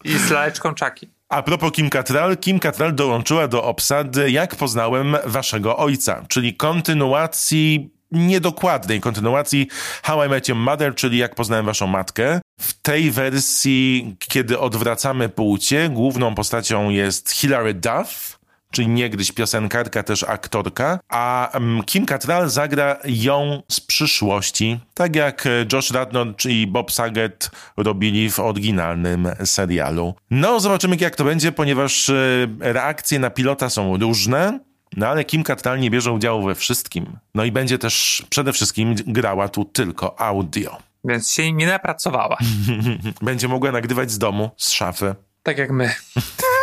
I 0.03 0.17
z 0.17 0.29
laleczką 0.31 0.69
Chucky. 0.69 1.14
A 1.29 1.43
propos 1.43 1.71
Kim 1.71 1.89
Cattrall, 1.89 2.37
Kim 2.37 2.59
Cattrall 2.59 2.95
dołączyła 2.95 3.47
do 3.47 3.63
obsady 3.63 4.31
Jak 4.31 4.55
poznałem 4.55 5.17
waszego 5.25 5.77
ojca, 5.77 6.25
czyli 6.27 6.55
kontynuacji, 6.55 7.89
niedokładnej 8.11 9.01
kontynuacji 9.01 9.67
How 10.03 10.25
I 10.25 10.29
Met 10.29 10.49
Your 10.49 10.57
Mother, 10.57 10.95
czyli 10.95 11.17
Jak 11.17 11.35
poznałem 11.35 11.65
waszą 11.65 11.87
matkę. 11.87 12.41
W 12.59 12.73
tej 12.81 13.11
wersji, 13.11 14.15
kiedy 14.19 14.59
odwracamy 14.59 15.29
płcie, 15.29 15.89
główną 15.89 16.35
postacią 16.35 16.89
jest 16.89 17.31
Hilary 17.31 17.73
Duff, 17.73 18.39
czyli 18.71 18.87
niegdyś 18.87 19.31
piosenkarka, 19.31 20.03
też 20.03 20.23
aktorka, 20.23 20.99
a 21.09 21.51
mm, 21.51 21.83
Kim 21.83 22.05
Cattrall 22.05 22.49
zagra 22.49 22.97
ją 23.05 23.63
z 23.71 23.79
przyszłości, 23.79 24.79
tak 24.93 25.15
jak 25.15 25.45
e, 25.45 25.49
Josh 25.73 25.91
Radnor 25.91 26.27
i 26.45 26.67
Bob 26.67 26.91
Saget 26.91 27.51
robili 27.77 28.31
w 28.31 28.39
oryginalnym 28.39 29.27
serialu. 29.45 30.13
No, 30.31 30.59
zobaczymy 30.59 30.95
jak 30.99 31.15
to 31.15 31.23
będzie, 31.23 31.51
ponieważ 31.51 32.09
e, 32.09 32.13
reakcje 32.59 33.19
na 33.19 33.29
pilota 33.29 33.69
są 33.69 33.97
różne, 33.97 34.59
no 34.97 35.07
ale 35.07 35.23
Kim 35.23 35.43
Cattrall 35.43 35.79
nie 35.79 35.91
bierze 35.91 36.11
udziału 36.11 36.43
we 36.43 36.55
wszystkim. 36.55 37.17
No 37.35 37.43
i 37.43 37.51
będzie 37.51 37.77
też 37.77 38.23
przede 38.29 38.53
wszystkim 38.53 38.95
grała 39.07 39.49
tu 39.49 39.65
tylko 39.65 40.19
audio. 40.19 40.77
Więc 41.03 41.31
się 41.31 41.53
nie 41.53 41.67
napracowała. 41.67 42.37
Będzie 43.21 43.47
mogła 43.47 43.71
nagrywać 43.71 44.11
z 44.11 44.17
domu, 44.17 44.49
z 44.57 44.71
szafy. 44.71 45.15
Tak 45.43 45.57
jak 45.57 45.71
my. 45.71 45.93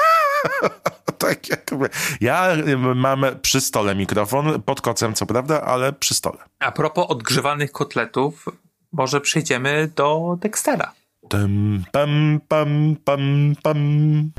Tak 1.18 1.48
jakby. 1.48 1.88
Ja 2.20 2.56
y, 2.56 2.76
mam 2.76 3.24
przy 3.42 3.60
stole 3.60 3.94
mikrofon, 3.94 4.62
pod 4.62 4.80
kocem 4.80 5.14
co 5.14 5.26
prawda, 5.26 5.62
ale 5.62 5.92
przy 5.92 6.14
stole. 6.14 6.38
A 6.58 6.72
propos 6.72 7.06
odgrzewanych 7.08 7.72
kotletów, 7.72 8.46
może 8.92 9.20
przejdziemy 9.20 9.90
do 9.96 10.38
Dextera. 10.40 10.92
Tum, 11.28 11.84
pam, 11.92 12.40
pam, 12.48 12.96
pam, 13.04 13.54
pam. 13.62 14.30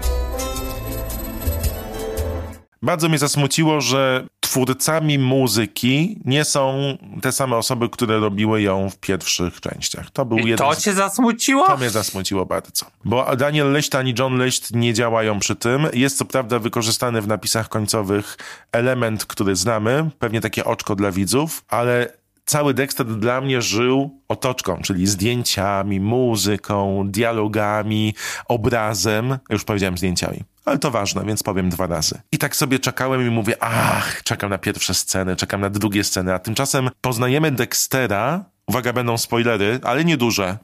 Bardzo 2.82 3.10
mnie 3.10 3.18
zasmuciło, 3.18 3.82
że 3.82 4.28
twórcami 4.54 5.20
muzyki 5.20 6.20
nie 6.26 6.46
są 6.46 6.98
te 7.22 7.32
same 7.32 7.56
osoby, 7.56 7.90
które 7.90 8.20
robiły 8.20 8.62
ją 8.62 8.90
w 8.90 8.98
pierwszych 8.98 9.62
częściach. 9.62 10.12
To 10.12 10.26
był 10.26 10.38
I 10.38 10.50
jeden 10.50 10.68
to 10.68 10.76
z... 10.76 10.84
cię 10.84 10.94
zasmuciło? 10.94 11.68
To 11.68 11.78
mnie 11.78 11.90
zasmuciło 11.90 12.46
bardzo. 12.46 12.86
Bo 13.06 13.36
Daniel 13.36 13.72
Lecht 13.72 13.96
ani 13.96 14.14
John 14.20 14.38
Lecht 14.38 14.76
nie 14.76 14.94
działają 14.94 15.40
przy 15.40 15.56
tym. 15.56 15.88
Jest 15.94 16.18
co 16.18 16.26
prawda 16.26 16.60
wykorzystany 16.60 17.22
w 17.22 17.28
napisach 17.28 17.70
końcowych 17.70 18.38
element, 18.72 19.26
który 19.26 19.56
znamy, 19.56 20.10
pewnie 20.20 20.42
takie 20.42 20.66
oczko 20.66 20.96
dla 20.96 21.12
widzów, 21.12 21.64
ale 21.68 22.23
cały 22.46 22.74
Dexter 22.74 23.06
dla 23.06 23.42
mnie 23.42 23.62
żył 23.62 24.22
otoczką, 24.28 24.82
czyli 24.82 25.08
zdjęciami, 25.08 26.00
muzyką, 26.00 27.08
dialogami, 27.12 28.16
obrazem. 28.48 29.38
Już 29.50 29.64
powiedziałem 29.64 29.98
zdjęciami. 29.98 30.44
Ale 30.66 30.80
to 30.80 30.92
ważne, 30.92 31.26
więc 31.26 31.44
powiem 31.44 31.70
dwa 31.70 31.88
razy. 31.88 32.22
I 32.32 32.38
tak 32.38 32.56
sobie 32.56 32.80
czekałem 32.80 33.28
i 33.28 33.30
mówię, 33.30 33.56
ach, 33.60 34.24
czekam 34.24 34.50
na 34.50 34.58
pierwsze 34.58 34.94
sceny, 34.94 35.36
czekam 35.36 35.62
na 35.62 35.70
drugie 35.70 36.04
sceny, 36.04 36.34
a 36.34 36.40
tymczasem 36.40 36.90
poznajemy 37.02 37.52
Dextera, 37.52 38.46
uwaga, 38.68 38.94
będą 38.94 39.18
spoilery, 39.18 39.80
ale 39.84 40.06
nieduże, 40.06 40.58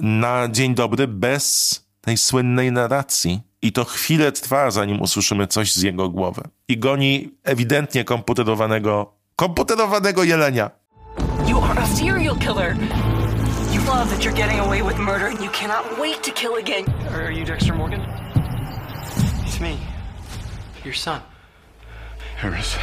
na 0.00 0.48
dzień 0.48 0.74
dobry 0.74 1.08
bez 1.08 1.84
tej 2.00 2.16
słynnej 2.16 2.72
narracji. 2.72 3.40
I 3.62 3.72
to 3.72 3.84
chwilę 3.84 4.32
trwa, 4.32 4.70
zanim 4.70 5.02
usłyszymy 5.02 5.46
coś 5.46 5.72
z 5.72 5.82
jego 5.82 6.08
głowy. 6.08 6.42
I 6.68 6.78
goni 6.78 7.34
ewidentnie 7.44 8.04
komputerowanego, 8.04 9.12
komputerowanego 9.36 10.24
jelenia. 10.24 10.70
Serial 11.94 12.36
killer. 12.36 12.74
You 13.72 13.80
love 13.86 14.10
that 14.10 14.24
you're 14.24 14.36
getting 14.36 14.60
away 14.60 14.82
with 14.82 14.98
murder 14.98 15.26
and 15.26 15.40
you 15.40 15.50
cannot 15.50 15.84
wait 16.00 16.22
to 16.22 16.30
kill 16.32 16.54
again. 16.56 16.84
Are 17.14 17.32
you 17.32 17.44
Dexter 17.44 17.74
Morgan? 17.74 18.00
It's 19.46 19.60
me, 19.60 19.76
your 20.84 20.94
son. 20.96 21.20
Harrison. 22.36 22.80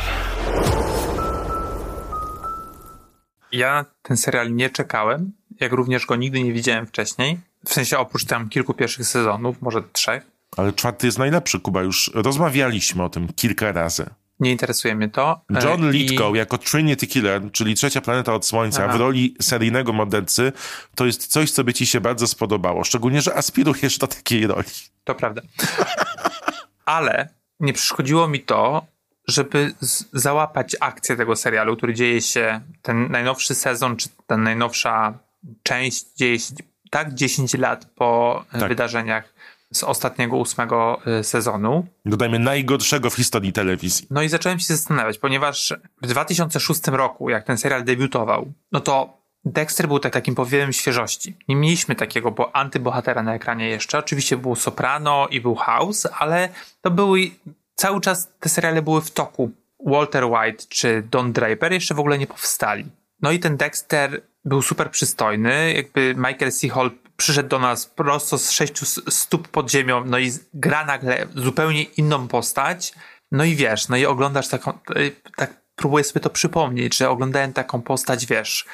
Ja 3.52 3.86
ten 4.02 4.18
serial 4.18 4.56
nie 4.56 4.70
czekałem, 4.70 5.32
jak 5.60 5.72
również 5.72 6.06
go 6.06 6.16
nigdy 6.16 6.44
nie 6.44 6.54
widziałem 6.54 6.88
wcześniej. 6.88 7.40
W 7.66 7.74
sensie 7.74 7.98
oprócz 7.98 8.26
tam 8.26 8.50
kilku 8.50 8.74
pierwszych 8.74 9.08
sezonów, 9.08 9.62
może 9.62 9.84
trzech. 9.94 10.24
Ale 10.58 10.74
czwarty 10.74 11.06
jest 11.08 11.20
najlepszy, 11.20 11.60
Kuba. 11.60 11.82
Już 11.82 12.12
rozmawialiśmy 12.14 13.04
o 13.04 13.10
tym 13.10 13.28
kilka 13.34 13.72
razy. 13.72 14.06
Nie 14.39 14.51
interesuje 14.51 14.96
mnie 14.96 15.10
to. 15.10 15.41
E, 15.56 15.65
John 15.65 15.89
I- 15.89 15.91
Lithgow 15.91 16.36
jako 16.36 16.58
Trinity 16.58 17.08
Killer, 17.08 17.41
czyli 17.51 17.75
trzecia 17.75 18.01
planeta 18.01 18.34
od 18.34 18.46
Słońca, 18.46 18.84
Aha. 18.86 18.94
w 18.94 19.00
roli 19.00 19.36
seryjnego 19.41 19.94
mordercy, 19.94 20.51
to 20.96 21.06
jest 21.06 21.27
coś, 21.27 21.51
co 21.51 21.63
by 21.63 21.74
ci 21.74 21.86
się 21.86 22.01
bardzo 22.01 22.27
spodobało. 22.27 22.84
Szczególnie, 22.84 23.22
że 23.22 23.36
aspirujesz 23.36 23.98
do 23.98 24.08
takiej 24.08 24.48
roli. 24.48 24.67
To 25.03 25.15
prawda. 25.15 25.41
Ale 26.86 27.29
nie 27.60 27.74
przeszkodziło 27.74 28.27
mi 28.27 28.39
to, 28.39 28.86
żeby 29.27 29.74
załapać 30.13 30.75
akcję 30.79 31.15
tego 31.15 31.36
serialu, 31.36 31.77
który 31.77 31.94
dzieje 31.94 32.22
się, 32.22 32.62
ten 32.82 33.12
najnowszy 33.12 33.56
sezon, 33.56 33.98
czy 33.98 34.10
ta 34.27 34.38
najnowsza 34.38 35.20
część 35.63 36.06
dzieje 36.15 36.39
się 36.39 36.53
tak 36.91 37.13
10 37.13 37.53
lat 37.53 37.86
po 37.96 38.44
e, 38.53 38.60
Tak. 38.60 38.70
wydarzeniach 38.70 39.34
z 39.74 39.83
ostatniego 39.83 40.38
ósmego 40.38 41.00
e, 41.05 41.24
sezonu. 41.24 41.88
Dodajmy 42.05 42.39
najgorszego 42.39 43.09
w 43.09 43.15
historii 43.15 43.53
telewizji. 43.53 44.07
No 44.12 44.21
i 44.21 44.29
zacząłem 44.29 44.59
się 44.59 44.65
zastanawiać, 44.65 45.17
ponieważ 45.17 45.74
w 46.01 46.07
2006 46.07 46.88
roku, 46.88 47.29
jak 47.29 47.43
ten 47.43 47.57
serial 47.57 47.83
debiutował, 47.83 48.51
no 48.71 48.79
to 48.79 49.17
Dexter 49.45 49.88
był 49.88 50.00
tak, 50.00 50.13
takim 50.13 50.36
powiewem 50.36 50.74
świeżości. 50.74 51.38
Nie 51.47 51.55
mieliśmy 51.55 51.95
takiego 51.95 52.31
bo 52.31 52.55
antybohatera 52.55 53.24
na 53.24 53.36
ekranie 53.36 53.69
jeszcze. 53.69 53.97
Oczywiście 53.97 54.38
było 54.38 54.55
Soprano 54.55 55.27
i 55.27 55.41
był 55.41 55.55
House, 55.55 56.07
ale 56.19 56.50
to 56.81 56.91
były 56.91 57.31
cały 57.75 58.01
czas 58.01 58.29
te 58.39 58.50
seriale 58.50 58.81
były 58.81 59.01
w 59.01 59.12
toku. 59.12 59.51
Walter 59.86 60.25
White 60.25 60.63
czy 60.69 61.03
Don 61.12 61.33
Draper 61.33 61.74
jeszcze 61.74 61.95
w 61.95 62.00
ogóle 62.00 62.17
nie 62.17 62.27
powstali. 62.27 62.86
No 63.21 63.31
i 63.31 63.39
ten 63.39 63.57
Dexter 63.57 64.21
był 64.45 64.62
super 64.62 64.91
przystojny. 64.91 65.74
Jakby 65.74 66.15
Michael 66.17 66.51
C. 66.51 66.69
Hall 66.69 66.91
przyszedł 67.17 67.50
do 67.50 67.59
nas 67.59 67.86
prosto 67.86 68.38
z 68.38 68.51
sześciu 68.51 68.86
stóp 69.09 69.47
pod 69.47 69.71
ziemią, 69.71 70.05
no 70.05 70.19
i 70.19 70.31
gra 70.53 70.86
nagle 70.86 71.27
zupełnie 71.36 71.83
inną 71.83 72.27
postać. 72.27 72.93
No 73.31 73.43
i 73.43 73.55
wiesz, 73.55 73.88
no 73.88 73.97
i 73.97 74.05
oglądasz 74.05 74.47
taką, 74.47 74.79
y, 74.97 75.15
tak 75.36 75.62
próbuję 75.75 76.03
sobie 76.03 76.19
to 76.19 76.29
przypomnieć, 76.29 76.97
że 76.97 77.09
oglądałem 77.09 77.53
taką 77.53 77.81
postać, 77.81 78.25
wiesz, 78.25 78.65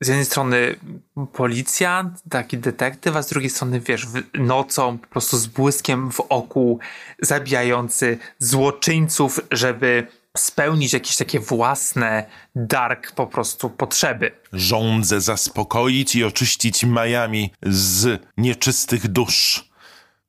z 0.00 0.08
jednej 0.08 0.24
strony 0.24 0.76
policjant, 1.32 2.22
taki 2.30 2.58
detektyw, 2.58 3.16
a 3.16 3.22
z 3.22 3.28
drugiej 3.28 3.50
strony, 3.50 3.80
wiesz, 3.80 4.06
nocą 4.34 4.98
po 4.98 5.06
prostu 5.06 5.36
z 5.36 5.46
błyskiem 5.46 6.12
w 6.12 6.20
oku 6.20 6.78
zabijający 7.22 8.18
złoczyńców, 8.38 9.40
żeby 9.50 10.06
spełnić 10.38 10.92
jakieś 10.92 11.16
takie 11.16 11.40
własne 11.40 12.26
dark 12.54 13.12
po 13.12 13.26
prostu 13.26 13.70
potrzeby. 13.70 14.32
Żądzę 14.52 15.20
zaspokoić 15.20 16.16
i 16.16 16.24
oczyścić 16.24 16.84
Miami 16.84 17.50
z 17.62 18.22
nieczystych 18.36 19.08
dusz. 19.08 19.68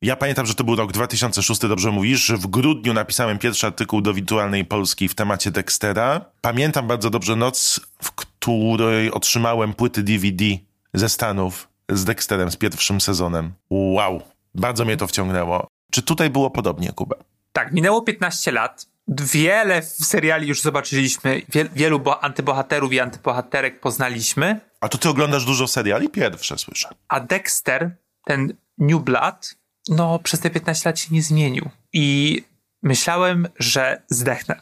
Ja 0.02 0.16
pamiętam, 0.16 0.46
że 0.46 0.56
to 0.56 0.64
był 0.64 0.76
rok 0.76 0.92
2006, 0.92 1.62
dobrze 1.62 1.92
mówisz, 1.92 2.26
że 2.26 2.38
w 2.38 2.48
grudniu 2.48 2.94
napisałem 2.94 3.38
pierwszy 3.38 3.68
artykuł 3.68 4.02
do 4.02 4.14
Wirtualnej 4.14 4.66
Polski 4.66 5.08
w 5.08 5.16
temacie 5.16 5.52
Dextera. 5.52 6.26
Pamiętam 6.42 6.88
bardzo 6.88 7.10
dobrze 7.10 7.36
noc, 7.36 7.80
w 8.04 8.12
której 8.12 9.12
otrzymałem 9.12 9.74
płyty 9.74 10.04
DVD 10.04 10.46
ze 10.94 11.10
Stanów 11.10 11.68
z 11.90 12.06
Dexterem, 12.06 12.52
z 12.52 12.56
pierwszym 12.56 13.02
sezonem. 13.02 13.54
Wow, 13.70 14.22
bardzo 14.56 14.86
mnie 14.86 14.98
to 14.98 15.08
wciągnęło. 15.08 15.68
Czy 15.92 16.02
tutaj 16.02 16.30
było 16.30 16.50
podobnie, 16.50 16.92
Kuba? 16.92 17.16
Tak, 17.54 17.72
minęło 17.72 18.02
15 18.02 18.52
lat. 18.52 18.89
Wiele 19.18 19.82
w 19.82 19.86
seriali 19.86 20.48
już 20.48 20.62
zobaczyliśmy, 20.62 21.42
wiel, 21.50 21.70
wielu 21.76 22.00
bo, 22.00 22.24
antybohaterów 22.24 22.94
i 22.94 23.00
antybohaterek 23.00 23.80
poznaliśmy, 23.80 24.60
A 24.82 24.90
to 24.90 24.98
ty 24.98 25.10
oglądasz 25.10 25.46
dużo 25.46 25.68
seriali? 25.68 26.10
Pierwsze 26.10 26.58
słyszę. 26.58 26.90
a 27.08 27.20
Dexter, 27.20 27.96
ten 28.26 28.54
New 28.78 29.02
Blood, 29.02 29.56
no 29.90 30.20
przez 30.20 30.40
te 30.40 30.50
15 30.50 30.90
lat 30.90 31.00
się 31.00 31.08
nie 31.12 31.22
zmienił. 31.24 31.70
I 31.94 32.44
myślałem, 32.84 33.48
że 33.60 34.02
zdechnę. 34.10 34.62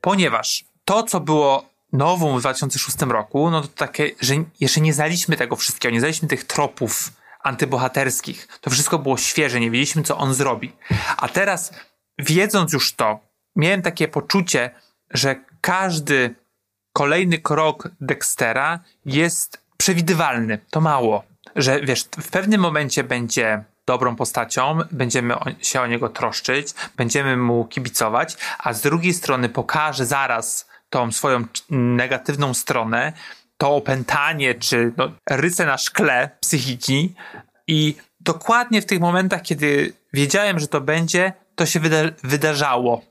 Ponieważ 0.00 0.64
to, 0.84 1.02
co 1.02 1.20
było 1.20 1.70
nową 1.92 2.36
w 2.36 2.40
2006 2.40 2.96
roku, 3.00 3.50
no 3.50 3.60
to 3.62 3.68
takie, 3.68 4.10
że 4.20 4.34
jeszcze 4.60 4.80
nie 4.80 4.92
znaliśmy 4.94 5.36
tego 5.36 5.56
wszystkiego, 5.56 5.92
nie 5.92 6.00
znaliśmy 6.00 6.28
tych 6.28 6.44
tropów 6.44 7.12
antybohaterskich. 7.42 8.48
To 8.60 8.70
wszystko 8.70 8.98
było 8.98 9.16
świeże, 9.16 9.60
nie 9.60 9.70
wiedzieliśmy, 9.70 10.02
co 10.02 10.16
on 10.16 10.34
zrobi. 10.34 10.72
A 11.16 11.28
teraz, 11.28 11.72
wiedząc 12.18 12.72
już 12.72 12.92
to, 12.92 13.29
miałem 13.56 13.82
takie 13.82 14.08
poczucie, 14.08 14.70
że 15.10 15.36
każdy 15.60 16.34
kolejny 16.92 17.38
krok 17.38 17.88
Dextera 18.00 18.80
jest 19.04 19.64
przewidywalny. 19.76 20.58
To 20.70 20.80
mało. 20.80 21.24
Że 21.56 21.80
wiesz, 21.80 22.04
w 22.04 22.30
pewnym 22.30 22.60
momencie 22.60 23.04
będzie 23.04 23.64
dobrą 23.86 24.16
postacią, 24.16 24.78
będziemy 24.90 25.34
się 25.60 25.80
o 25.80 25.86
niego 25.86 26.08
troszczyć, 26.08 26.74
będziemy 26.96 27.36
mu 27.36 27.64
kibicować, 27.64 28.36
a 28.58 28.72
z 28.72 28.80
drugiej 28.80 29.14
strony 29.14 29.48
pokaże 29.48 30.06
zaraz 30.06 30.68
tą 30.90 31.12
swoją 31.12 31.44
negatywną 31.70 32.54
stronę, 32.54 33.12
to 33.56 33.76
opętanie, 33.76 34.54
czy 34.54 34.92
no, 34.96 35.10
ryce 35.30 35.66
na 35.66 35.78
szkle 35.78 36.30
psychiki 36.40 37.14
i 37.66 37.96
dokładnie 38.20 38.82
w 38.82 38.86
tych 38.86 39.00
momentach, 39.00 39.42
kiedy 39.42 39.92
wiedziałem, 40.12 40.58
że 40.58 40.68
to 40.68 40.80
będzie, 40.80 41.32
to 41.54 41.66
się 41.66 41.80
wyda- 41.80 42.12
wydarzało. 42.22 43.02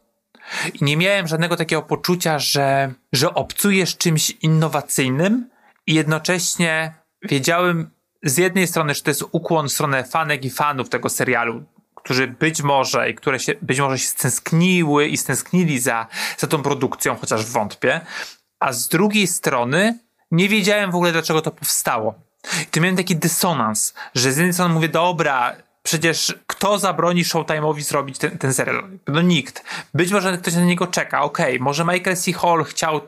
I 0.74 0.84
nie 0.84 0.98
miałem 0.98 1.28
żadnego 1.28 1.56
takiego 1.56 1.82
poczucia, 1.82 2.40
że, 2.40 2.94
że 3.14 3.34
obcujesz 3.34 3.98
czymś 3.98 4.30
innowacyjnym 4.30 5.50
i 5.88 5.94
jednocześnie 5.94 6.94
wiedziałem 7.24 7.90
z 8.24 8.38
jednej 8.38 8.68
strony, 8.68 8.94
że 8.94 9.02
to 9.02 9.10
jest 9.10 9.24
ukłon 9.32 9.68
w 9.68 9.72
stronę 9.72 10.04
fanek 10.04 10.46
i 10.46 10.50
fanów 10.50 10.90
tego 10.90 11.10
serialu, 11.10 11.64
którzy 11.96 12.28
być 12.28 12.62
może 12.62 13.10
i 13.10 13.16
które 13.16 13.40
się, 13.40 13.56
być 13.62 13.80
może 13.80 14.00
się 14.00 14.08
stęskniły 14.08 15.08
i 15.08 15.18
stęsknili 15.18 15.80
za, 15.80 16.08
za 16.38 16.48
tą 16.48 16.62
produkcją, 16.62 17.16
chociaż 17.16 17.46
wątpię, 17.46 18.02
a 18.60 18.74
z 18.74 18.88
drugiej 18.88 19.28
strony 19.28 20.00
nie 20.32 20.50
wiedziałem 20.50 20.92
w 20.92 20.96
ogóle, 20.96 21.12
dlaczego 21.12 21.42
to 21.42 21.52
powstało. 21.52 22.16
I 22.62 22.66
tu 22.66 22.82
miałem 22.82 22.98
taki 22.98 23.16
dysonans, 23.16 23.94
że 24.16 24.32
z 24.32 24.38
jednej 24.38 24.54
strony 24.54 24.74
mówię, 24.74 24.90
dobra, 24.90 25.56
przecież 25.90 26.36
kto 26.48 26.80
zabroni 26.80 27.24
Showtime'owi 27.24 27.82
zrobić 27.82 28.18
ten, 28.18 28.38
ten 28.38 28.54
serial? 28.54 28.84
No 29.08 29.22
nikt. 29.22 29.64
Być 29.94 30.12
może 30.12 30.38
ktoś 30.38 30.54
na 30.54 30.62
niego 30.62 30.88
czeka, 30.88 31.22
okej, 31.22 31.60
może 31.60 31.86
Michael 31.86 32.18
C. 32.18 32.34
Hall 32.34 32.64
chciał 32.64 33.02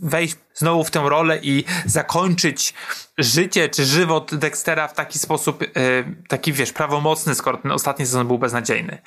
wejść 0.00 0.36
znowu 0.54 0.84
w 0.84 0.90
tę 0.90 1.00
rolę 1.08 1.38
i 1.42 1.64
zakończyć 1.86 2.74
życie 3.18 3.68
czy 3.68 3.84
żywot 3.84 4.34
Dextera 4.34 4.88
w 4.88 4.94
taki 4.94 5.18
sposób, 5.18 5.60
yy, 5.60 5.68
taki 6.28 6.52
wiesz, 6.52 6.72
prawomocny, 6.72 7.34
skoro 7.34 7.58
ten 7.58 7.72
ostatni 7.72 8.06
sezon 8.06 8.26
był 8.26 8.38
beznadziejny. 8.38 8.98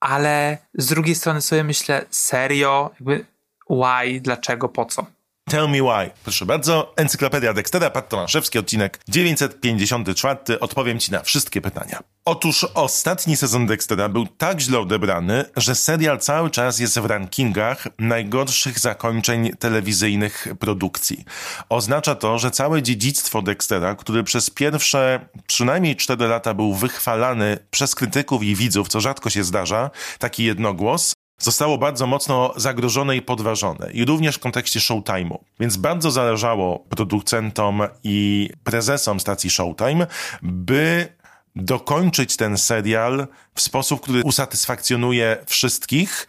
Ale 0.00 0.58
z 0.74 0.86
drugiej 0.86 1.14
strony 1.14 1.40
sobie 1.40 1.64
myślę, 1.64 2.04
serio, 2.10 2.90
jakby 2.94 3.24
why, 3.70 4.20
dlaczego, 4.20 4.68
po 4.68 4.84
co? 4.84 5.06
Tell 5.48 5.68
me 5.68 5.82
why. 5.82 6.10
Proszę 6.24 6.46
bardzo, 6.46 6.92
Encyklopedia 6.96 7.54
Dextera, 7.54 7.90
Pat 7.90 8.08
Tomaszewski, 8.08 8.58
odcinek 8.58 9.00
954. 9.08 10.60
Odpowiem 10.60 10.98
ci 10.98 11.12
na 11.12 11.22
wszystkie 11.22 11.60
pytania. 11.60 12.00
Otóż 12.24 12.66
ostatni 12.74 13.36
sezon 13.36 13.66
Dextera 13.66 14.08
był 14.08 14.26
tak 14.26 14.60
źle 14.60 14.78
odebrany, 14.78 15.44
że 15.56 15.74
serial 15.74 16.18
cały 16.18 16.50
czas 16.50 16.78
jest 16.78 16.98
w 16.98 17.04
rankingach 17.04 17.88
najgorszych 17.98 18.78
zakończeń 18.78 19.50
telewizyjnych 19.58 20.48
produkcji. 20.60 21.24
Oznacza 21.68 22.14
to, 22.14 22.38
że 22.38 22.50
całe 22.50 22.82
dziedzictwo 22.82 23.42
Dextera, 23.42 23.94
który 23.94 24.24
przez 24.24 24.50
pierwsze 24.50 25.28
przynajmniej 25.46 25.96
4 25.96 26.26
lata 26.26 26.54
był 26.54 26.74
wychwalany 26.74 27.58
przez 27.70 27.94
krytyków 27.94 28.42
i 28.42 28.54
widzów, 28.54 28.88
co 28.88 29.00
rzadko 29.00 29.30
się 29.30 29.44
zdarza, 29.44 29.90
taki 30.18 30.44
jednogłos, 30.44 31.12
zostało 31.38 31.78
bardzo 31.78 32.06
mocno 32.06 32.52
zagrożone 32.56 33.16
i 33.16 33.22
podważone. 33.22 33.90
I 33.92 34.04
również 34.04 34.36
w 34.36 34.38
kontekście 34.38 34.80
Showtime'u. 34.80 35.38
Więc 35.60 35.76
bardzo 35.76 36.10
zależało 36.10 36.78
producentom 36.78 37.82
i 38.04 38.50
prezesom 38.64 39.20
stacji 39.20 39.50
Showtime, 39.50 40.06
by 40.42 41.18
dokończyć 41.56 42.36
ten 42.36 42.58
serial 42.58 43.26
w 43.54 43.60
sposób, 43.60 44.00
który 44.00 44.22
usatysfakcjonuje 44.22 45.36
wszystkich 45.46 46.26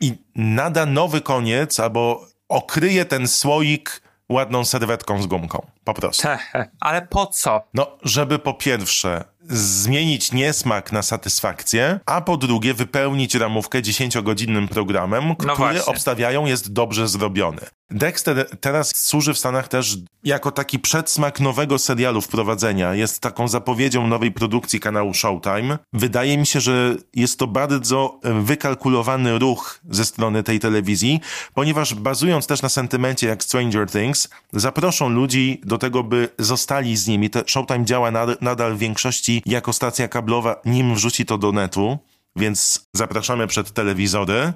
i 0.00 0.14
nada 0.34 0.86
nowy 0.86 1.20
koniec 1.20 1.80
albo 1.80 2.26
okryje 2.48 3.04
ten 3.04 3.28
słoik 3.28 4.02
ładną 4.28 4.64
serwetką 4.64 5.22
z 5.22 5.26
gumką. 5.26 5.66
Po 5.84 5.94
prostu. 5.94 6.28
Ale 6.80 7.02
po 7.02 7.26
co? 7.26 7.60
No, 7.74 7.86
żeby 8.02 8.38
po 8.38 8.54
pierwsze 8.54 9.24
zmienić 9.48 10.32
niesmak 10.32 10.92
na 10.92 11.02
satysfakcję, 11.02 12.00
a 12.06 12.20
po 12.20 12.36
drugie 12.36 12.74
wypełnić 12.74 13.34
ramówkę 13.34 13.82
10-godzinnym 13.82 14.68
programem, 14.68 15.36
który 15.36 15.54
właśnie. 15.56 15.84
obstawiają 15.84 16.46
jest 16.46 16.72
dobrze 16.72 17.08
zrobiony. 17.08 17.60
Dexter 17.90 18.50
teraz 18.60 18.96
służy 18.96 19.34
w 19.34 19.38
Stanach 19.38 19.68
też 19.68 19.96
jako 20.24 20.50
taki 20.50 20.78
przedsmak 20.78 21.40
nowego 21.40 21.78
serialu 21.78 22.20
wprowadzenia. 22.20 22.94
Jest 22.94 23.20
taką 23.20 23.48
zapowiedzią 23.48 24.06
nowej 24.06 24.32
produkcji 24.32 24.80
kanału 24.80 25.14
Showtime. 25.14 25.78
Wydaje 25.92 26.38
mi 26.38 26.46
się, 26.46 26.60
że 26.60 26.96
jest 27.14 27.38
to 27.38 27.46
bardzo 27.46 28.20
wykalkulowany 28.22 29.38
ruch 29.38 29.80
ze 29.90 30.04
strony 30.04 30.42
tej 30.42 30.60
telewizji, 30.60 31.20
ponieważ 31.54 31.94
bazując 31.94 32.46
też 32.46 32.62
na 32.62 32.68
sentymencie 32.68 33.26
jak 33.26 33.42
Stranger 33.42 33.90
Things, 33.90 34.28
zaproszą 34.52 35.08
ludzi 35.08 35.60
do 35.64 35.78
tego, 35.78 36.04
by 36.04 36.28
zostali 36.38 36.96
z 36.96 37.06
nimi. 37.06 37.30
Showtime 37.46 37.84
działa 37.84 38.10
nad, 38.10 38.42
nadal 38.42 38.74
w 38.74 38.78
większości 38.78 39.37
jako 39.46 39.72
stacja 39.72 40.08
kablowa, 40.08 40.60
nim 40.64 40.94
wrzuci 40.94 41.26
to 41.26 41.38
do 41.38 41.52
netu, 41.52 41.98
więc 42.36 42.88
zapraszamy 42.92 43.46
przed 43.46 43.70
telewizory. 43.72 44.52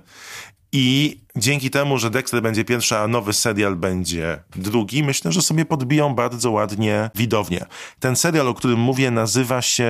I 0.74 1.20
dzięki 1.36 1.70
temu, 1.70 1.98
że 1.98 2.10
Dexter 2.10 2.42
będzie 2.42 2.64
pierwszy, 2.64 2.98
a 2.98 3.08
nowy 3.08 3.32
serial 3.32 3.76
będzie 3.76 4.42
drugi, 4.56 5.02
myślę, 5.02 5.32
że 5.32 5.42
sobie 5.42 5.64
podbiją 5.64 6.14
bardzo 6.14 6.50
ładnie 6.50 7.10
widownię. 7.14 7.64
Ten 8.00 8.16
serial, 8.16 8.48
o 8.48 8.54
którym 8.54 8.80
mówię, 8.80 9.10
nazywa 9.10 9.62
się 9.62 9.86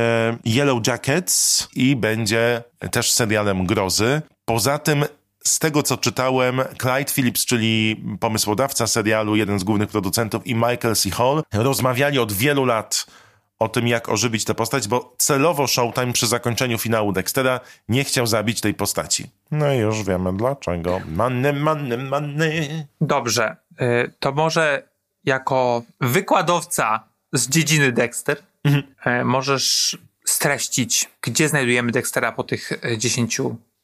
Yellow 0.46 0.87
Jackets 0.87 1.68
i 1.74 1.96
będzie 1.96 2.62
też 2.90 3.12
serialem 3.12 3.66
grozy. 3.66 4.22
Poza 4.44 4.78
tym 4.78 5.05
z 5.44 5.59
tego, 5.59 5.83
co 5.83 5.96
czytałem, 5.96 6.61
Clyde 6.78 7.12
Phillips, 7.12 7.46
czyli 7.46 8.02
pomysłodawca 8.20 8.87
serialu, 8.87 9.37
jeden 9.37 9.59
z 9.59 9.64
głównych 9.64 9.88
producentów 9.88 10.46
i 10.46 10.55
Michael 10.55 10.96
C. 10.96 11.11
Hall 11.11 11.42
rozmawiali 11.52 12.18
od 12.18 12.33
wielu 12.33 12.64
lat 12.64 13.07
o 13.62 13.68
tym, 13.68 13.88
jak 13.88 14.09
ożywić 14.09 14.44
tę 14.44 14.55
postać, 14.55 14.88
bo 14.88 15.14
celowo 15.18 15.66
Showtime 15.66 16.12
przy 16.12 16.27
zakończeniu 16.27 16.79
finału 16.79 17.12
Dextera 17.12 17.61
nie 17.88 18.05
chciał 18.05 18.27
zabić 18.27 18.61
tej 18.61 18.75
postaci. 18.75 19.31
No 19.51 19.72
i 19.72 19.79
już 19.79 20.03
wiemy 20.03 20.37
dlaczego. 20.37 21.01
Manny, 21.09 21.53
manny, 21.53 21.98
manny. 21.98 22.87
Dobrze. 23.01 23.57
Y, 23.81 24.12
To 24.20 24.33
może 24.33 24.88
jako 25.25 25.83
wykładowca 26.01 27.05
z 27.33 27.48
dziedziny 27.48 27.92
Dexter 27.92 28.37
y, 29.07 29.25
możesz 29.25 29.98
streścić, 30.25 31.11
gdzie 31.22 31.48
znajdujemy 31.48 31.92
Dextera 31.92 32.33
po 32.33 32.44
tych 32.44 32.72
y, 32.72 32.98
10 32.98 33.40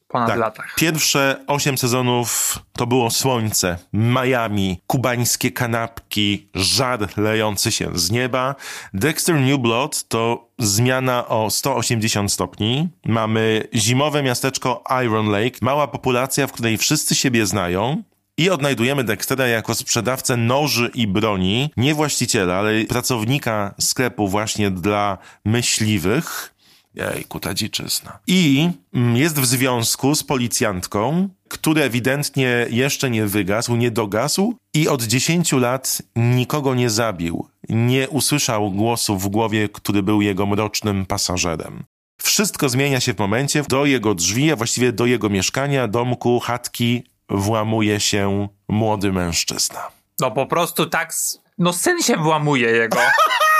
ponad 0.09 0.37
latach. 0.37 0.75
Pierwsze 0.75 1.43
osiem 1.47 1.77
sezonów 1.77 2.59
to 2.73 2.87
było 2.87 3.11
słońce, 3.11 3.77
Miami, 3.93 4.81
kubańskie 4.87 5.51
kanapki, 5.51 6.49
żar 6.55 7.17
lejący 7.17 7.71
się 7.71 7.91
z 7.93 8.11
nieba. 8.11 8.55
Dexter 8.93 9.35
New 9.35 9.59
Blood 9.59 10.07
to 10.07 10.49
zmiana 10.59 11.27
o 11.27 11.49
180 11.49 12.31
stopni. 12.31 12.89
Mamy 13.05 13.67
zimowe 13.73 14.23
miasteczko 14.23 14.83
Iron 15.05 15.29
Lake, 15.29 15.57
mała 15.61 15.87
populacja, 15.87 16.47
w 16.47 16.51
której 16.51 16.77
wszyscy 16.77 17.15
siebie 17.15 17.45
znają. 17.45 18.03
I 18.37 18.49
odnajdujemy 18.49 19.03
Dextera 19.03 19.47
jako 19.47 19.75
sprzedawcę 19.75 20.37
noży 20.37 20.91
i 20.93 21.07
broni, 21.07 21.69
nie 21.77 21.95
właściciela, 21.95 22.55
ale 22.55 22.85
pracownika 22.85 23.75
sklepu 23.79 24.27
właśnie 24.27 24.71
dla 24.71 25.17
myśliwych. 25.45 26.53
Jejku, 26.95 27.39
ta 27.39 27.53
dziczyzna. 27.53 28.19
I 28.27 28.69
mm, 28.93 29.15
jest 29.15 29.39
w 29.39 29.45
związku 29.45 30.15
z 30.15 30.23
policjantką, 30.23 31.29
który 31.47 31.83
ewidentnie 31.83 32.65
jeszcze 32.69 33.09
nie 33.09 33.25
wygasł, 33.25 33.75
nie 33.75 33.91
dogasł 33.91 34.55
i 34.73 34.87
od 34.87 35.03
10 35.03 35.51
lat 35.51 36.01
nikogo 36.15 36.75
nie 36.75 36.89
zabił. 36.89 37.47
Nie 37.69 38.09
usłyszał 38.09 38.71
głosu 38.71 39.17
w 39.17 39.27
głowie, 39.27 39.69
który 39.69 40.03
był 40.03 40.21
jego 40.21 40.45
mrocznym 40.45 41.05
pasażerem. 41.05 41.83
Wszystko 42.21 42.69
zmienia 42.69 42.99
się 42.99 43.13
w 43.13 43.19
momencie, 43.19 43.63
do 43.69 43.85
jego 43.85 44.15
drzwi, 44.15 44.51
a 44.51 44.55
właściwie 44.55 44.91
do 44.91 45.05
jego 45.05 45.29
mieszkania, 45.29 45.87
domku, 45.87 46.39
chatki 46.39 47.03
włamuje 47.29 47.99
się 47.99 48.47
młody 48.67 49.13
mężczyzna. 49.13 49.87
No 50.19 50.31
po 50.31 50.45
prostu 50.45 50.85
tak, 50.85 51.13
no 51.57 51.73
syn 51.73 52.01
się 52.01 52.17
włamuje 52.17 52.69
jego, 52.69 52.97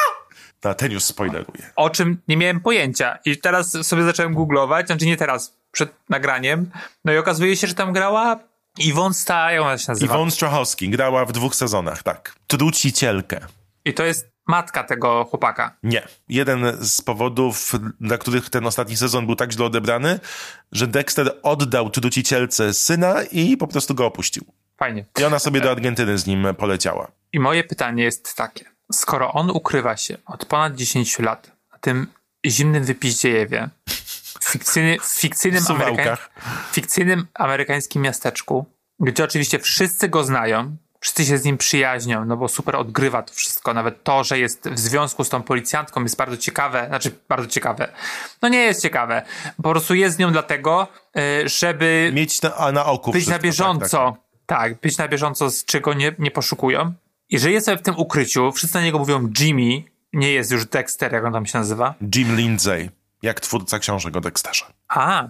ten 0.78 0.92
już 0.92 1.04
spoileruje. 1.04 1.72
o 1.76 1.90
czym 1.90 2.22
nie 2.28 2.38
miałem 2.38 2.60
pojęcia. 2.60 3.20
I 3.26 3.38
teraz 3.38 3.88
sobie 3.88 4.04
zacząłem 4.04 4.34
googlować, 4.34 4.88
znaczy 4.88 5.06
nie 5.06 5.18
teraz, 5.18 5.56
przed 5.72 5.94
nagraniem, 6.10 6.72
no 7.06 7.14
i 7.14 7.18
okazuje 7.18 7.56
się, 7.56 7.68
że 7.68 7.74
tam 7.74 7.94
grała 7.94 8.40
Iwon 8.78 9.14
Sta, 9.14 9.52
jak 9.52 9.62
ona 9.62 9.78
się 9.78 9.86
nazywa? 9.88 10.14
Iwon 10.16 10.32
Strachowski 10.32 10.90
grała 10.90 11.26
w 11.26 11.32
dwóch 11.32 11.56
sezonach, 11.56 12.04
tak. 12.04 12.36
Trucicielkę. 12.48 13.40
I 13.86 13.94
to 13.94 14.04
jest 14.04 14.30
matka 14.48 14.84
tego 14.84 15.26
chłopaka. 15.26 15.76
Nie. 15.84 16.08
Jeden 16.30 16.78
z 16.82 17.02
powodów, 17.02 17.72
dla 18.02 18.18
których 18.18 18.50
ten 18.50 18.66
ostatni 18.66 18.98
sezon 18.98 19.26
był 19.26 19.36
tak 19.36 19.52
źle 19.52 19.66
odebrany, 19.66 20.20
że 20.72 20.88
Dexter 20.88 21.32
oddał 21.44 21.90
trucicielce 21.90 22.74
syna 22.74 23.16
i 23.32 23.58
po 23.58 23.68
prostu 23.68 23.96
go 23.96 24.06
opuścił. 24.06 24.46
Fajnie. 24.78 25.06
I 25.20 25.24
ona 25.24 25.40
sobie 25.40 25.62
do 25.62 25.72
Argentyny 25.72 26.18
z 26.18 26.28
nim 26.28 26.48
poleciała. 26.58 27.12
I 27.34 27.40
moje 27.40 27.64
pytanie 27.64 28.04
jest 28.04 28.36
takie. 28.36 28.66
Skoro 28.92 29.34
on 29.34 29.50
ukrywa 29.50 29.98
się 29.98 30.18
od 30.26 30.46
ponad 30.46 30.76
10 30.76 31.20
lat 31.20 31.52
na 31.72 31.78
tym 31.78 32.08
zimnym 32.46 32.84
wypiździejewie, 32.84 33.70
w, 34.40 34.44
fikcyjny, 34.44 34.98
w 35.00 35.06
fikcyjnym, 35.06 35.64
W 36.72 36.76
fikcyjnym 36.76 37.28
amerykańskim 37.34 38.02
miasteczku, 38.02 38.66
gdzie 39.00 39.24
oczywiście 39.24 39.60
wszyscy 39.60 40.10
go 40.10 40.24
znają, 40.24 40.76
wszyscy 41.00 41.26
się 41.26 41.38
z 41.38 41.44
nim 41.44 41.58
przyjaźnią, 41.58 42.26
no 42.26 42.38
bo 42.38 42.48
super 42.48 42.76
odgrywa 42.76 43.22
to 43.22 43.34
wszystko. 43.34 43.74
Nawet 43.74 44.04
to, 44.04 44.24
że 44.24 44.40
jest 44.40 44.70
w 44.70 44.80
związku 44.80 45.24
z 45.24 45.30
tą 45.30 45.44
policjantką 45.44 46.04
jest 46.04 46.18
bardzo 46.18 46.38
ciekawe, 46.38 46.86
znaczy 46.88 47.12
bardzo 47.30 47.48
ciekawe. 47.48 47.94
No 48.42 48.50
nie 48.50 48.60
jest 48.60 48.82
ciekawe. 48.82 49.22
Po 49.58 49.70
prostu 49.70 49.96
jest 49.96 50.16
z 50.16 50.20
nią 50.20 50.32
dlatego, 50.32 50.88
y, 51.18 51.50
żeby 51.50 52.12
Mieć 52.14 52.42
na, 52.42 52.72
na 52.72 52.86
oku 52.86 53.12
być 53.12 53.22
wszystko. 53.22 53.38
na 53.38 53.44
bieżąco. 53.44 54.12
Tak, 54.12 54.22
tak, 54.46 54.72
Tak, 54.72 54.82
być 54.82 54.98
na 54.98 55.08
bieżąco, 55.08 55.50
z 55.50 55.66
czego 55.66 55.94
nie, 55.94 56.16
nie 56.20 56.32
poszukują. 56.32 56.94
I 57.30 57.40
że 57.40 57.52
jest 57.52 57.66
sobie 57.66 57.78
w 57.78 57.82
tym 57.82 57.98
ukryciu, 57.98 58.52
wszyscy 58.52 58.78
na 58.78 58.84
niego 58.84 59.00
mówią 59.00 59.30
Jimmy, 59.40 59.84
nie 60.14 60.32
jest 60.32 60.52
już 60.52 60.66
Dexter, 60.66 61.14
jak 61.14 61.26
on 61.26 61.34
tam 61.34 61.46
się 61.46 61.58
nazywa. 61.58 61.96
Jim 62.16 62.36
Lindsay, 62.36 62.90
jak 63.22 63.40
twórca 63.40 63.80
książek 63.80 64.18
o 64.18 64.22
Dexterze. 64.22 64.66
A, 64.88 65.28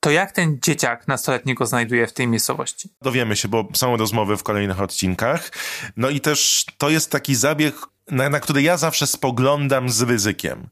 to 0.00 0.10
jak 0.10 0.32
ten 0.32 0.58
dzieciak 0.62 1.08
nastoletni 1.08 1.54
go 1.54 1.66
znajduje 1.66 2.06
w 2.06 2.12
tej 2.12 2.28
miejscowości? 2.28 2.88
Dowiemy 3.02 3.36
się, 3.36 3.48
bo 3.48 3.68
są 3.74 3.96
rozmowy 3.96 4.36
w 4.36 4.42
kolejnych 4.42 4.80
odcinkach. 4.80 5.50
No 5.96 6.10
i 6.10 6.20
też 6.20 6.66
to 6.78 6.90
jest 6.90 7.10
taki 7.10 7.34
zabieg, 7.34 7.74
na, 8.10 8.28
na 8.28 8.40
który 8.40 8.62
ja 8.62 8.76
zawsze 8.76 9.06
spoglądam 9.06 9.88
z 9.88 10.02
ryzykiem. 10.02 10.68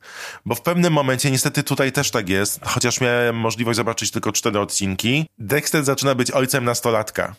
Bo 0.47 0.55
w 0.55 0.61
pewnym 0.63 0.93
momencie, 0.93 1.31
niestety 1.31 1.63
tutaj 1.63 1.93
też 1.93 2.11
tak 2.11 2.29
jest, 2.29 2.61
chociaż 2.65 3.01
miałem 3.01 3.37
możliwość 3.37 3.77
zobaczyć 3.77 4.11
tylko 4.11 4.33
cztery 4.33 4.61
odcinki, 4.61 5.27
Dexter 5.39 5.85
zaczyna 5.85 6.15
być 6.15 6.31
ojcem 6.31 6.65
nastolatka. 6.65 7.35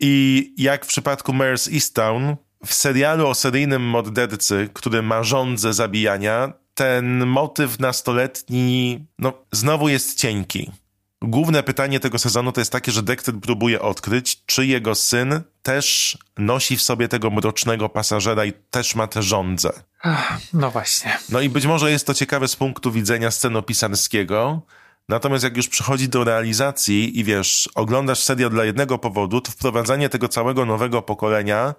I 0.00 0.54
jak 0.58 0.84
w 0.84 0.88
przypadku 0.88 1.32
Mare's 1.32 1.74
Easttown, 1.74 2.36
w 2.66 2.74
serialu 2.74 3.26
o 3.26 3.34
seryjnym 3.34 3.82
mordercy, 3.82 4.68
który 4.72 5.02
ma 5.02 5.22
żądzę 5.22 5.74
zabijania, 5.74 6.52
ten 6.74 7.26
motyw 7.26 7.78
nastoletni, 7.78 9.06
no, 9.18 9.32
znowu 9.52 9.88
jest 9.88 10.18
cienki. 10.18 10.70
Główne 11.22 11.62
pytanie 11.62 12.00
tego 12.00 12.18
sezonu 12.18 12.52
to 12.52 12.60
jest 12.60 12.72
takie, 12.72 12.92
że 12.92 13.02
Dexter 13.02 13.34
próbuje 13.34 13.82
odkryć, 13.82 14.44
czy 14.46 14.66
jego 14.66 14.94
syn 14.94 15.40
też 15.62 16.18
nosi 16.38 16.76
w 16.76 16.82
sobie 16.82 17.08
tego 17.08 17.30
mrocznego 17.30 17.88
pasażera 17.88 18.44
i 18.44 18.52
też 18.70 18.94
ma 18.94 19.06
te 19.06 19.22
żądze. 19.22 19.72
No 20.52 20.70
właśnie. 20.70 21.18
No 21.28 21.40
i 21.40 21.48
być 21.48 21.66
może 21.66 21.90
jest 21.90 22.06
to 22.06 22.14
ciekawe 22.14 22.48
z 22.48 22.56
punktu 22.56 22.92
widzenia 22.92 23.30
scenopisarskiego, 23.30 24.62
natomiast 25.08 25.44
jak 25.44 25.56
już 25.56 25.68
przychodzi 25.68 26.08
do 26.08 26.24
realizacji 26.24 27.18
i 27.18 27.24
wiesz, 27.24 27.68
oglądasz 27.74 28.22
serial 28.22 28.50
dla 28.50 28.64
jednego 28.64 28.98
powodu, 28.98 29.40
to 29.40 29.50
wprowadzanie 29.50 30.08
tego 30.08 30.28
całego 30.28 30.64
nowego 30.64 31.02
pokolenia 31.02 31.74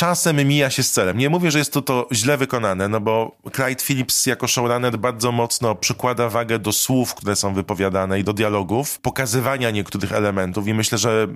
czasem 0.00 0.36
mija 0.48 0.70
się 0.70 0.82
z 0.82 0.92
celem. 0.92 1.18
Nie 1.18 1.30
mówię, 1.30 1.50
że 1.50 1.58
jest 1.58 1.72
to, 1.72 1.82
to 1.82 2.08
źle 2.12 2.36
wykonane, 2.36 2.88
no 2.88 3.00
bo 3.00 3.36
Clyde 3.54 3.82
Phillips 3.84 4.26
jako 4.26 4.48
showrunner 4.48 4.98
bardzo 4.98 5.32
mocno 5.32 5.74
przykłada 5.74 6.28
wagę 6.28 6.58
do 6.58 6.72
słów, 6.72 7.14
które 7.14 7.36
są 7.36 7.54
wypowiadane 7.54 8.20
i 8.20 8.24
do 8.24 8.32
dialogów, 8.32 8.98
pokazywania 8.98 9.70
niektórych 9.70 10.12
elementów 10.12 10.68
i 10.68 10.74
myślę, 10.74 10.98
że 10.98 11.28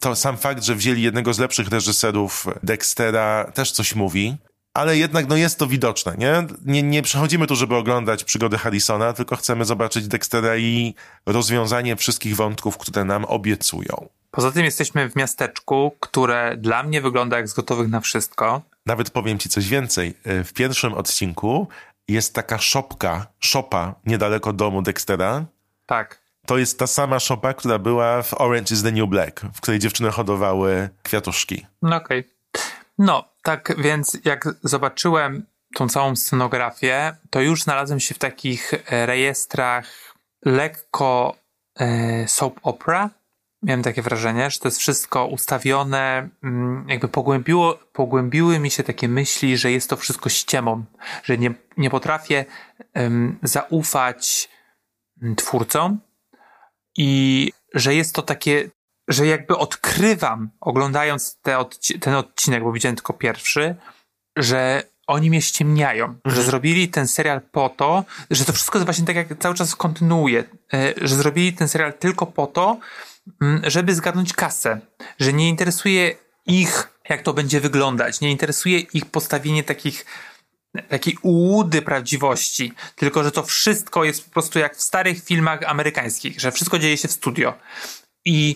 to 0.00 0.16
sam 0.16 0.36
fakt, 0.36 0.64
że 0.64 0.74
wzięli 0.74 1.02
jednego 1.02 1.34
z 1.34 1.38
lepszych 1.38 1.68
reżyserów 1.68 2.46
Dextera 2.62 3.52
też 3.54 3.72
coś 3.72 3.94
mówi. 3.94 4.36
Ale 4.74 4.96
jednak 4.96 5.28
no 5.28 5.36
jest 5.36 5.58
to 5.58 5.66
widoczne, 5.66 6.14
nie? 6.18 6.46
nie? 6.64 6.82
Nie 6.82 7.02
przychodzimy 7.02 7.46
tu, 7.46 7.56
żeby 7.56 7.74
oglądać 7.76 8.24
przygody 8.24 8.58
Harrisona, 8.58 9.12
tylko 9.12 9.36
chcemy 9.36 9.64
zobaczyć 9.64 10.08
Dextera 10.08 10.56
i 10.56 10.94
rozwiązanie 11.26 11.96
wszystkich 11.96 12.36
wątków, 12.36 12.78
które 12.78 13.04
nam 13.04 13.24
obiecują. 13.24 14.08
Poza 14.32 14.52
tym 14.52 14.64
jesteśmy 14.64 15.10
w 15.10 15.16
miasteczku, 15.16 15.96
które 16.00 16.56
dla 16.56 16.82
mnie 16.82 17.00
wygląda 17.00 17.36
jak 17.36 17.48
z 17.48 17.52
gotowych 17.54 17.88
na 17.88 18.00
wszystko. 18.00 18.62
Nawet 18.86 19.10
powiem 19.10 19.38
ci 19.38 19.48
coś 19.48 19.68
więcej. 19.68 20.14
E, 20.24 20.44
W 20.44 20.52
pierwszym 20.52 20.94
odcinku 20.94 21.68
jest 22.08 22.34
taka 22.34 22.58
szopka, 22.58 23.26
szopa 23.38 23.94
niedaleko 24.06 24.52
domu 24.52 24.82
Dextera. 24.82 25.44
Tak. 25.86 26.18
To 26.46 26.58
jest 26.58 26.78
ta 26.78 26.86
sama 26.86 27.20
szopa, 27.20 27.54
która 27.54 27.78
była 27.78 28.22
w 28.22 28.34
Orange 28.40 28.74
is 28.74 28.82
the 28.82 28.92
New 28.92 29.08
Black, 29.08 29.40
w 29.54 29.60
której 29.60 29.80
dziewczyny 29.80 30.10
hodowały 30.10 30.88
kwiatuszki. 31.02 31.66
No 31.82 31.96
okej. 31.96 32.28
No, 32.98 33.24
Tak 33.42 33.72
więc 33.78 34.18
jak 34.24 34.48
zobaczyłem 34.62 35.46
tą 35.74 35.88
całą 35.88 36.16
scenografię, 36.16 37.16
to 37.30 37.40
już 37.40 37.62
znalazłem 37.62 38.00
się 38.00 38.14
w 38.14 38.18
takich 38.18 38.74
e, 38.74 39.06
rejestrach 39.06 39.86
lekko 40.44 41.36
e, 41.76 42.28
soap 42.28 42.60
opera. 42.62 43.10
Miałem 43.62 43.82
takie 43.82 44.02
wrażenie, 44.02 44.50
że 44.50 44.58
to 44.58 44.68
jest 44.68 44.78
wszystko 44.78 45.26
ustawione, 45.26 46.28
mm, 46.42 46.86
jakby 46.88 47.08
pogłębiło, 47.08 47.78
pogłębiły 47.92 48.58
mi 48.58 48.70
się 48.70 48.82
takie 48.82 49.08
myśli, 49.08 49.56
że 49.56 49.72
jest 49.72 49.90
to 49.90 49.96
wszystko 49.96 50.28
ściemą, 50.28 50.84
że 51.24 51.38
nie, 51.38 51.54
nie 51.76 51.90
potrafię 51.90 52.44
em, 52.94 53.38
zaufać 53.42 54.48
mm, 55.22 55.36
twórcom 55.36 56.00
i 56.96 57.52
że 57.74 57.94
jest 57.94 58.14
to 58.14 58.22
takie, 58.22 58.70
że 59.08 59.26
jakby 59.26 59.56
odkrywam, 59.56 60.50
oglądając 60.60 61.40
te 61.42 61.56
odci- 61.56 61.98
ten 61.98 62.14
odcinek, 62.14 62.62
bo 62.62 62.72
widziałem 62.72 62.96
tylko 62.96 63.12
pierwszy, 63.12 63.76
że 64.36 64.82
oni 65.06 65.30
mnie 65.30 65.42
ściemniają, 65.42 66.14
że 66.24 66.42
zrobili 66.42 66.88
ten 66.88 67.08
serial 67.08 67.40
po 67.40 67.68
to, 67.68 68.04
że 68.30 68.44
to 68.44 68.52
wszystko 68.52 68.78
jest 68.78 68.84
właśnie 68.84 69.06
tak 69.06 69.16
jak 69.16 69.38
cały 69.38 69.54
czas 69.54 69.76
kontynuuje, 69.76 70.44
e, 70.74 70.94
że 71.00 71.16
zrobili 71.16 71.52
ten 71.52 71.68
serial 71.68 71.92
tylko 71.92 72.26
po 72.26 72.46
to, 72.46 72.78
żeby 73.62 73.94
zgarnąć 73.94 74.32
kasę, 74.32 74.80
że 75.18 75.32
nie 75.32 75.48
interesuje 75.48 76.14
ich, 76.46 76.88
jak 77.08 77.22
to 77.22 77.34
będzie 77.34 77.60
wyglądać, 77.60 78.20
nie 78.20 78.30
interesuje 78.30 78.78
ich 78.78 79.06
postawienie 79.06 79.64
takich 79.64 80.04
takiej 80.88 81.18
ułudy 81.22 81.82
prawdziwości, 81.82 82.72
tylko 82.96 83.24
że 83.24 83.30
to 83.32 83.42
wszystko 83.42 84.04
jest 84.04 84.24
po 84.24 84.30
prostu 84.30 84.58
jak 84.58 84.76
w 84.76 84.82
starych 84.82 85.24
filmach 85.24 85.62
amerykańskich, 85.66 86.40
że 86.40 86.52
wszystko 86.52 86.78
dzieje 86.78 86.96
się 86.96 87.08
w 87.08 87.12
studio. 87.12 87.54
I 88.24 88.54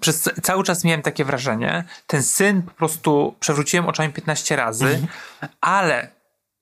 przez 0.00 0.30
cały 0.42 0.64
czas 0.64 0.84
miałem 0.84 1.02
takie 1.02 1.24
wrażenie, 1.24 1.84
ten 2.06 2.22
syn 2.22 2.62
po 2.62 2.70
prostu 2.70 3.34
przewróciłem 3.40 3.86
oczami 3.86 4.12
15 4.12 4.56
razy, 4.56 5.06
ale 5.60 6.08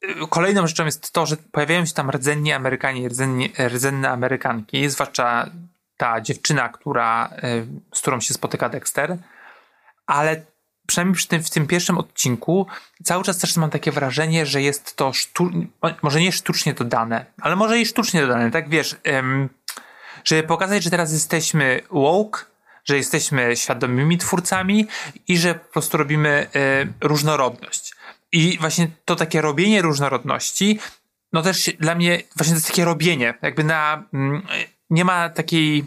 y, 0.04 0.28
kolejną 0.30 0.66
rzeczą 0.66 0.84
jest 0.84 1.12
to, 1.12 1.26
że 1.26 1.36
pojawiają 1.36 1.86
się 1.86 1.92
tam 1.92 2.10
rdzenni 2.10 2.52
Amerykanie 2.52 3.08
rdzenni, 3.08 3.52
rdzenne 3.68 4.10
Amerykanki, 4.10 4.90
zwłaszcza 4.90 5.50
ta 5.96 6.20
dziewczyna, 6.20 6.68
która, 6.68 7.30
y, 7.44 7.66
z 7.94 8.00
którą 8.00 8.20
się 8.20 8.34
spotyka 8.34 8.68
Dexter, 8.68 9.16
ale 10.06 10.44
przynajmniej 10.86 11.16
przy 11.16 11.28
tym, 11.28 11.42
w 11.42 11.50
tym 11.50 11.66
pierwszym 11.66 11.98
odcinku 11.98 12.66
cały 13.04 13.24
czas 13.24 13.38
też 13.38 13.56
mam 13.56 13.70
takie 13.70 13.92
wrażenie, 13.92 14.46
że 14.46 14.62
jest 14.62 14.96
to 14.96 15.10
sztu- 15.10 15.66
może 16.02 16.20
nie 16.20 16.32
sztucznie 16.32 16.74
dodane, 16.74 17.26
ale 17.40 17.56
może 17.56 17.78
i 17.78 17.86
sztucznie 17.86 18.20
dodane, 18.20 18.50
tak 18.50 18.68
wiesz, 18.68 18.96
em, 19.04 19.48
żeby 20.24 20.42
pokazać, 20.42 20.82
że 20.82 20.90
teraz 20.90 21.12
jesteśmy 21.12 21.80
woke, 21.90 22.44
że 22.84 22.96
jesteśmy 22.96 23.56
świadomymi 23.56 24.18
twórcami 24.18 24.86
i 25.28 25.38
że 25.38 25.54
po 25.54 25.72
prostu 25.72 25.96
robimy 25.96 26.46
e, 26.54 26.86
różnorodność. 27.00 27.94
I 28.32 28.58
właśnie 28.60 28.88
to 29.04 29.16
takie 29.16 29.40
robienie 29.40 29.82
różnorodności, 29.82 30.78
no 31.32 31.42
też 31.42 31.70
dla 31.80 31.94
mnie 31.94 32.22
właśnie 32.36 32.52
to 32.52 32.56
jest 32.56 32.66
takie 32.66 32.84
robienie, 32.84 33.34
jakby 33.42 33.64
na, 33.64 34.04
mm, 34.12 34.46
nie 34.90 35.04
ma 35.04 35.28
takiej 35.28 35.84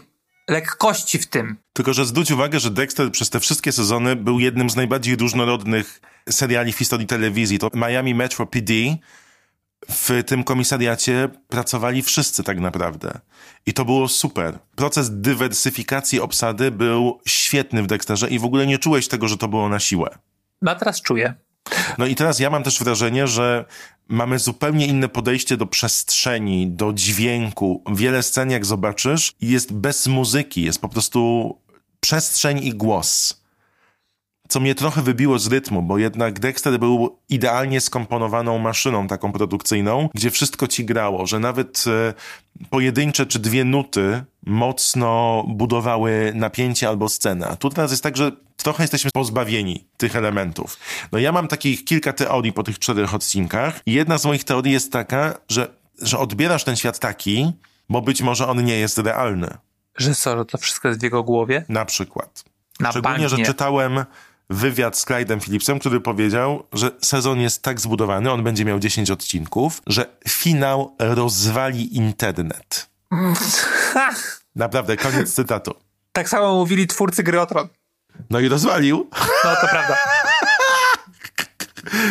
lekkości 0.48 1.18
w 1.18 1.26
tym. 1.26 1.56
Tylko, 1.72 1.94
że 1.94 2.04
zwróć 2.04 2.30
uwagę, 2.30 2.60
że 2.60 2.70
Dexter 2.70 3.12
przez 3.12 3.30
te 3.30 3.40
wszystkie 3.40 3.72
sezony 3.72 4.16
był 4.16 4.40
jednym 4.40 4.70
z 4.70 4.76
najbardziej 4.76 5.16
różnorodnych 5.16 6.00
seriali 6.30 6.72
w 6.72 6.78
historii 6.78 7.06
telewizji. 7.06 7.58
To 7.58 7.70
Miami 7.74 8.14
Metro 8.14 8.46
PD 8.46 8.72
w 9.88 10.22
tym 10.26 10.44
komisariacie 10.44 11.28
pracowali 11.48 12.02
wszyscy 12.02 12.44
tak 12.44 12.60
naprawdę. 12.60 13.20
I 13.66 13.74
to 13.74 13.84
było 13.84 14.08
super. 14.08 14.58
Proces 14.76 15.20
dywersyfikacji 15.20 16.20
obsady 16.20 16.70
był 16.70 17.20
świetny 17.26 17.82
w 17.82 17.86
Dexterze 17.86 18.28
i 18.28 18.38
w 18.38 18.44
ogóle 18.44 18.66
nie 18.66 18.78
czułeś 18.78 19.08
tego, 19.08 19.28
że 19.28 19.36
to 19.36 19.48
było 19.48 19.68
na 19.68 19.80
siłę. 19.80 20.18
No 20.62 20.70
a 20.70 20.74
teraz 20.74 21.02
czuję. 21.02 21.34
No 21.98 22.06
i 22.06 22.14
teraz 22.14 22.40
ja 22.40 22.50
mam 22.50 22.62
też 22.62 22.78
wrażenie, 22.78 23.26
że 23.26 23.64
mamy 24.08 24.38
zupełnie 24.38 24.86
inne 24.86 25.08
podejście 25.08 25.56
do 25.56 25.66
przestrzeni, 25.66 26.66
do 26.66 26.92
dźwięku. 26.92 27.82
Wiele 27.94 28.22
scen, 28.22 28.50
jak 28.50 28.66
zobaczysz, 28.66 29.32
jest 29.40 29.72
bez 29.72 30.06
muzyki, 30.06 30.62
jest 30.62 30.80
po 30.80 30.88
prostu 30.88 31.54
przestrzeń 32.00 32.64
i 32.64 32.70
głos. 32.70 33.42
Co 34.48 34.60
mnie 34.60 34.74
trochę 34.74 35.02
wybiło 35.02 35.38
z 35.38 35.46
rytmu, 35.46 35.82
bo 35.82 35.98
jednak 35.98 36.40
Dexter 36.40 36.78
był 36.78 37.18
idealnie 37.28 37.80
skomponowaną 37.80 38.58
maszyną 38.58 39.08
taką 39.08 39.32
produkcyjną, 39.32 40.08
gdzie 40.14 40.30
wszystko 40.30 40.66
ci 40.66 40.84
grało, 40.84 41.26
że 41.26 41.38
nawet 41.38 41.84
e, 41.86 42.14
pojedyncze 42.70 43.26
czy 43.26 43.38
dwie 43.38 43.64
nuty 43.64 44.24
mocno 44.46 45.44
budowały 45.48 46.32
napięcie 46.34 46.88
albo 46.88 47.08
scenę. 47.08 47.48
A 47.48 47.56
tu 47.56 47.70
teraz 47.70 47.90
jest 47.90 48.02
tak, 48.02 48.16
że 48.16 48.32
trochę 48.56 48.82
jesteśmy 48.82 49.10
pozbawieni 49.10 49.84
tych 49.96 50.16
elementów. 50.16 50.76
No 51.12 51.18
ja 51.18 51.32
mam 51.32 51.48
takich 51.48 51.84
kilka 51.84 52.12
teorii 52.12 52.52
po 52.52 52.62
tych 52.62 52.78
czterech 52.78 53.14
odcinkach 53.14 53.80
jedna 53.86 54.18
z 54.18 54.24
moich 54.24 54.44
teorii 54.44 54.72
jest 54.72 54.92
taka, 54.92 55.34
że, 55.48 55.68
że 56.02 56.18
odbierasz 56.18 56.64
ten 56.64 56.76
świat 56.76 56.98
taki, 56.98 57.52
bo 57.88 58.02
być 58.02 58.22
może 58.22 58.46
on 58.46 58.64
nie 58.64 58.78
jest 58.78 58.98
realny. 58.98 59.48
Że 59.96 60.14
co, 60.14 60.38
że 60.38 60.44
to 60.44 60.58
wszystko 60.58 60.88
jest 60.88 61.00
w 61.00 61.02
jego 61.02 61.22
głowie? 61.22 61.64
Na 61.68 61.84
przykład. 61.84 62.44
Na 62.80 62.90
Szczególnie, 62.90 63.18
bank 63.18 63.30
że 63.30 63.38
czytałem 63.38 64.04
wywiad 64.50 64.98
z 64.98 65.06
Clyde'em 65.06 65.40
Phillipsem, 65.40 65.78
który 65.78 66.00
powiedział, 66.00 66.64
że 66.72 66.90
sezon 67.00 67.40
jest 67.40 67.62
tak 67.62 67.80
zbudowany, 67.80 68.32
on 68.32 68.44
będzie 68.44 68.64
miał 68.64 68.78
10 68.78 69.10
odcinków, 69.10 69.82
że 69.86 70.06
finał 70.28 70.96
rozwali 70.98 71.96
internet. 71.96 72.90
Naprawdę, 74.56 74.96
koniec 74.96 75.34
cytatu. 75.34 75.74
tak 76.12 76.28
samo 76.28 76.54
mówili 76.54 76.86
twórcy 76.86 77.22
Gry 77.22 77.40
o 77.40 77.46
Tron. 77.46 77.68
No 78.30 78.40
i 78.40 78.48
rozwalił. 78.48 79.08
No 79.44 79.50
to 79.60 79.68
prawda. 79.70 79.96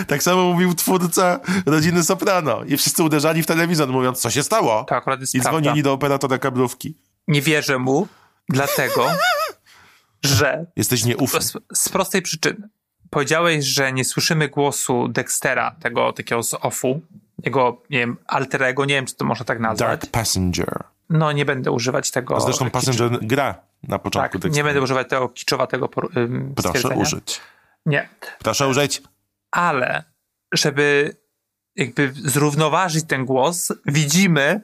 Tak 0.07 0.23
samo 0.23 0.43
mówił 0.43 0.73
twórca 0.75 1.39
rodziny 1.65 2.03
Soprano. 2.03 2.63
I 2.63 2.77
wszyscy 2.77 3.03
uderzali 3.03 3.43
w 3.43 3.45
telewizor, 3.45 3.89
mówiąc, 3.89 4.19
co 4.19 4.29
się 4.29 4.43
stało. 4.43 4.83
To 4.83 4.95
akurat 4.95 5.21
jest 5.21 5.35
I 5.35 5.41
prawda. 5.41 5.61
dzwonili 5.61 5.83
do 5.83 5.93
operatora 5.93 6.37
kablówki. 6.37 6.97
Nie 7.27 7.41
wierzę 7.41 7.77
mu, 7.79 8.07
dlatego, 8.49 9.09
że 10.23 10.65
Jesteś 10.75 11.05
nieufny. 11.05 11.41
z, 11.41 11.53
z 11.73 11.89
prostej 11.89 12.21
przyczyny. 12.21 12.69
Powiedziałeś, 13.09 13.65
że 13.65 13.93
nie 13.93 14.05
słyszymy 14.05 14.49
głosu 14.49 15.07
Dextera, 15.07 15.75
tego 15.81 16.13
takiego 16.13 16.43
z 16.43 16.53
offu, 16.53 17.01
jego, 17.43 17.81
nie 17.89 17.99
wiem, 17.99 18.17
alterego, 18.27 18.85
nie 18.85 18.93
wiem, 18.95 19.05
czy 19.05 19.15
to 19.15 19.25
można 19.25 19.45
tak 19.45 19.59
nazwać. 19.59 19.99
Dark 19.99 20.11
Passenger. 20.11 20.83
No, 21.09 21.31
nie 21.31 21.45
będę 21.45 21.71
używać 21.71 22.11
tego. 22.11 22.35
A 22.35 22.39
zresztą 22.39 22.65
kicz- 22.65 22.71
Passenger 22.71 23.09
gra 23.21 23.55
na 23.83 23.99
początku 23.99 24.31
Tak, 24.33 24.41
tekstu. 24.41 24.57
nie 24.57 24.63
będę 24.63 24.81
używać 24.81 25.09
tego 25.09 25.29
kiczowatego 25.29 25.89
ym, 26.17 26.53
Proszę 26.55 26.89
użyć. 26.89 27.41
Nie. 27.85 28.09
Proszę 28.39 28.67
użyć. 28.67 29.01
Ale, 29.51 30.03
żeby 30.53 31.15
jakby 31.75 32.13
zrównoważyć 32.15 33.05
ten 33.07 33.25
głos, 33.25 33.71
widzimy 33.85 34.61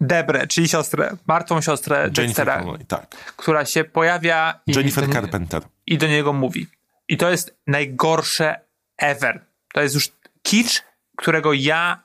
Debrę, 0.00 0.46
czyli 0.46 0.68
siostrę, 0.68 1.16
martwą 1.26 1.60
siostrę 1.60 2.10
Dextera, 2.10 2.64
tak. 2.88 3.16
która 3.36 3.64
się 3.64 3.84
pojawia 3.84 4.60
i 4.66 4.72
Jennifer 4.72 5.06
do, 5.06 5.12
Carpenter. 5.12 5.62
i 5.86 5.98
do 5.98 6.06
niego 6.06 6.32
mówi. 6.32 6.66
I 7.08 7.16
to 7.16 7.30
jest 7.30 7.56
najgorsze 7.66 8.60
ever. 8.96 9.44
To 9.74 9.82
jest 9.82 9.94
już 9.94 10.12
kicz, 10.42 10.82
którego 11.16 11.52
ja 11.52 12.02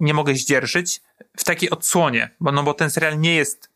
nie 0.00 0.14
mogę 0.14 0.34
zdzierżyć 0.34 1.00
w 1.36 1.44
takiej 1.44 1.70
odsłonie, 1.70 2.30
bo, 2.40 2.52
no, 2.52 2.62
bo 2.62 2.74
ten 2.74 2.90
serial 2.90 3.20
nie 3.20 3.34
jest 3.34 3.70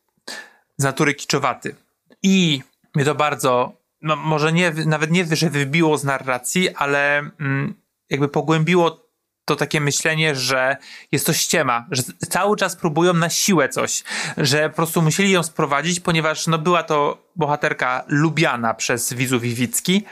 z 0.77 0.83
natury 0.83 1.13
kiczowaty. 1.13 1.75
I 2.23 2.61
mnie 2.95 3.05
to 3.05 3.15
bardzo, 3.15 3.73
no, 4.01 4.15
może 4.15 4.53
nie, 4.53 4.71
nawet 4.71 5.11
nie, 5.11 5.25
że 5.35 5.49
wybiło 5.49 5.97
z 5.97 6.03
narracji, 6.03 6.75
ale 6.75 7.17
mm, 7.17 7.73
jakby 8.09 8.27
pogłębiło 8.27 9.06
to 9.47 9.55
takie 9.55 9.81
myślenie, 9.81 10.35
że 10.35 10.77
jest 11.11 11.25
to 11.25 11.33
ściema, 11.33 11.85
że 11.91 12.03
cały 12.29 12.57
czas 12.57 12.75
próbują 12.75 13.13
na 13.13 13.29
siłę 13.29 13.69
coś, 13.69 14.03
że 14.37 14.69
po 14.69 14.75
prostu 14.75 15.01
musieli 15.01 15.31
ją 15.31 15.43
sprowadzić, 15.43 15.99
ponieważ 15.99 16.47
no, 16.47 16.57
była 16.57 16.83
to 16.83 17.17
bohaterka 17.35 18.03
lubiana 18.07 18.73
przez 18.73 19.13
widzów 19.13 19.45
Iwicki, 19.45 20.03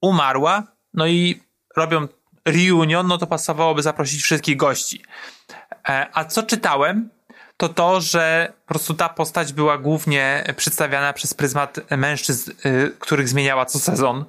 umarła, 0.00 0.62
no 0.94 1.06
i 1.06 1.40
robią 1.76 2.08
reunion, 2.44 3.06
no 3.06 3.18
to 3.18 3.26
pasowałoby 3.26 3.82
zaprosić 3.82 4.22
wszystkich 4.22 4.56
gości. 4.56 5.02
E, 5.88 6.06
A 6.12 6.24
co 6.24 6.42
czytałem, 6.42 7.10
to 7.58 7.68
to, 7.68 8.00
że 8.00 8.52
po 8.66 8.68
prostu 8.74 8.94
ta 8.94 9.08
postać 9.08 9.52
była 9.52 9.78
głównie 9.78 10.44
przedstawiana 10.56 11.12
przez 11.12 11.34
pryzmat 11.34 11.80
mężczyzn, 11.96 12.50
y, 12.66 12.92
których 12.98 13.28
zmieniała 13.28 13.66
co 13.66 13.78
sezon 13.78 14.24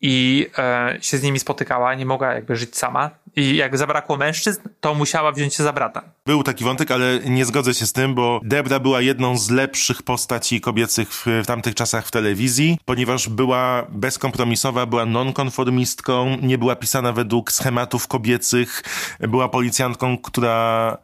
i 0.00 0.46
e, 0.58 0.98
się 1.00 1.18
z 1.18 1.22
nimi 1.22 1.38
spotykała, 1.38 1.94
nie 1.94 2.06
mogła 2.06 2.34
jakby 2.34 2.56
żyć 2.56 2.76
sama. 2.76 3.10
I 3.36 3.56
jak 3.56 3.78
zabrakło 3.78 4.16
mężczyzn, 4.16 4.60
to 4.80 4.94
musiała 4.94 5.32
wziąć 5.32 5.54
się 5.54 5.62
za 5.62 5.72
brata. 5.72 6.02
Był 6.26 6.42
taki 6.42 6.64
wątek, 6.64 6.90
ale 6.90 7.18
nie 7.18 7.44
zgodzę 7.44 7.74
się 7.74 7.86
z 7.86 7.92
tym, 7.92 8.14
bo 8.14 8.40
Debra 8.44 8.80
była 8.80 9.00
jedną 9.00 9.38
z 9.38 9.50
lepszych 9.50 10.02
postaci 10.02 10.60
kobiecych 10.60 11.14
w, 11.14 11.26
w 11.26 11.46
tamtych 11.46 11.74
czasach 11.74 12.06
w 12.06 12.10
telewizji, 12.10 12.78
ponieważ 12.84 13.28
była 13.28 13.86
bezkompromisowa, 13.88 14.86
była 14.86 15.06
nonkonformistką, 15.06 16.36
nie 16.42 16.58
była 16.58 16.76
pisana 16.76 17.12
według 17.12 17.52
schematów 17.52 18.08
kobiecych, 18.08 18.82
była 19.20 19.48
policjantką, 19.48 20.18
która 20.18 20.98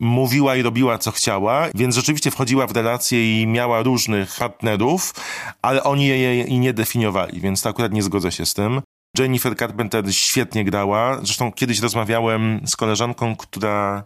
mówiła 0.00 0.56
i 0.56 0.62
robiła 0.62 0.98
co 0.98 1.10
chciała, 1.10 1.68
więc 1.74 1.94
rzeczywiście 1.94 2.30
wchodziła 2.30 2.66
w 2.66 2.72
relacje 2.72 3.42
i 3.42 3.46
miała 3.46 3.82
różnych 3.82 4.36
partnerów, 4.38 5.14
ale 5.62 5.82
oni 5.84 6.06
jej, 6.06 6.58
nie 6.58 6.72
definiowali, 6.72 7.40
więc 7.40 7.62
to 7.62 7.68
akurat 7.68 7.92
nie 7.92 8.02
zgodzę 8.02 8.32
się 8.32 8.46
z 8.46 8.54
tym. 8.54 8.80
Jennifer 9.18 9.56
Carpenter 9.56 10.14
świetnie 10.14 10.64
grała. 10.64 11.18
Zresztą 11.22 11.52
kiedyś 11.52 11.80
rozmawiałem 11.80 12.60
z 12.66 12.76
koleżanką, 12.76 13.36
która 13.36 14.04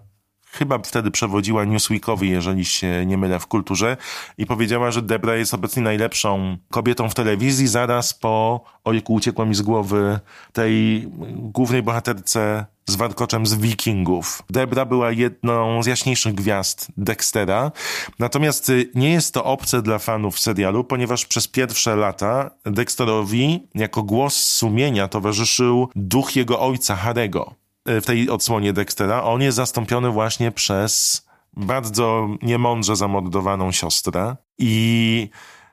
chyba 0.57 0.79
wtedy 0.79 1.11
przewodziła 1.11 1.65
Newsweekowi, 1.65 2.31
jeżeli 2.31 2.65
się 2.65 3.07
nie 3.07 3.19
mylę, 3.19 3.41
w 3.41 3.47
kulturze 3.47 3.97
i 4.39 4.47
powiedziała, 4.47 4.91
że 4.91 5.03
Debra 5.03 5.37
jest 5.37 5.55
obecnie 5.55 5.83
najlepszą 5.83 6.57
kobietą 6.71 7.09
w 7.09 7.15
telewizji 7.15 7.69
zaraz 7.69 8.15
po, 8.15 8.65
ojku, 8.85 9.15
uciekła 9.15 9.45
mi 9.45 9.55
z 9.55 9.63
głowy, 9.63 10.21
tej 10.53 11.03
głównej 11.33 11.83
bohaterce 11.83 12.67
z 12.89 12.97
warkoczem 12.97 13.47
z 13.47 13.55
Wikingów. 13.55 14.43
Debra 14.51 14.85
była 14.85 15.13
jedną 15.13 15.83
z 15.83 15.87
jaśniejszych 15.87 16.35
gwiazd 16.35 16.89
Dextera. 16.97 17.73
Natomiast 18.19 18.69
y, 18.69 18.91
nie 18.95 19.13
jest 19.13 19.35
to 19.35 19.45
obce 19.45 19.83
dla 19.83 19.99
fanów 19.99 20.39
serialu, 20.39 20.85
ponieważ 20.85 21.27
przez 21.27 21.49
pierwsze 21.49 21.97
lata 21.97 22.51
Dexterowi 22.65 23.69
jako 23.75 24.03
głos 24.03 24.35
sumienia 24.37 25.09
towarzyszył 25.09 25.89
duch 25.97 26.37
jego 26.37 26.61
ojca, 26.61 26.97
Harego. 26.97 27.55
Y, 27.89 28.01
W 28.01 28.07
tej 28.07 28.31
odsłonie 28.31 28.73
Dextera 28.73 29.23
on 29.23 29.43
jest 29.43 29.57
zastąpiony 29.57 30.11
właśnie 30.11 30.53
przez 30.53 31.27
bardzo 31.57 32.29
niemądrze 32.43 32.97
zamordowaną 32.97 33.73
siostrę 33.73 34.37
i 34.59 35.29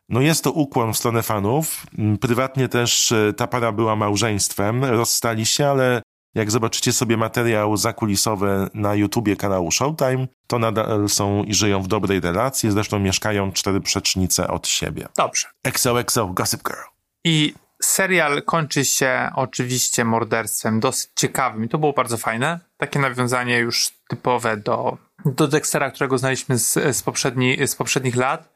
no 0.10 0.22
jest 0.22 0.44
to 0.44 0.52
ukłon 0.52 0.94
w 0.94 0.98
stronę 0.98 1.24
fanów. 1.24 1.86
Mm, 1.98 2.18
Prywatnie 2.18 2.68
też 2.68 3.12
y, 3.12 3.34
ta 3.38 3.48
para 3.48 3.72
była 3.72 3.96
małżeństwem, 3.96 4.86
rozstali 4.86 5.46
się, 5.46 5.68
ale 5.68 6.02
jak 6.36 6.52
zobaczycie 6.52 6.94
sobie 6.94 7.18
materiał 7.18 7.78
zakulisowy 7.78 8.70
na 8.74 8.96
YouTubie 8.96 9.36
kanału 9.36 9.72
Showtime, 9.72 10.28
to 10.48 10.60
nadal 10.60 11.10
są 11.10 11.44
i 11.44 11.54
żyją 11.54 11.82
w 11.82 11.88
dobrej 11.88 12.20
relacji, 12.20 12.72
zresztą 12.72 13.00
mieszkają 13.00 13.52
cztery 13.52 13.82
przecznice 13.82 14.48
od 14.48 14.68
siebie. 14.68 15.08
Dobrze. 15.18 15.48
XOXO 15.64 16.28
Gossip 16.28 16.64
Girl. 16.64 16.82
I 17.24 17.54
serial 17.82 18.44
kończy 18.44 18.86
się 18.86 19.30
oczywiście 19.36 20.06
morderstwem 20.06 20.80
dosyć 20.80 21.10
ciekawym 21.16 21.66
i 21.66 21.70
to 21.70 21.78
było 21.78 21.94
bardzo 21.94 22.18
fajne. 22.18 22.60
Takie 22.78 23.00
nawiązanie 23.00 23.58
już 23.58 23.92
typowe 24.10 24.58
do, 24.58 24.98
do 25.26 25.48
Dextera, 25.48 25.92
którego 25.92 26.18
znaliśmy 26.18 26.58
z, 26.58 26.98
z, 26.98 27.04
poprzedni, 27.04 27.68
z 27.68 27.76
poprzednich 27.76 28.16
lat. 28.16 28.54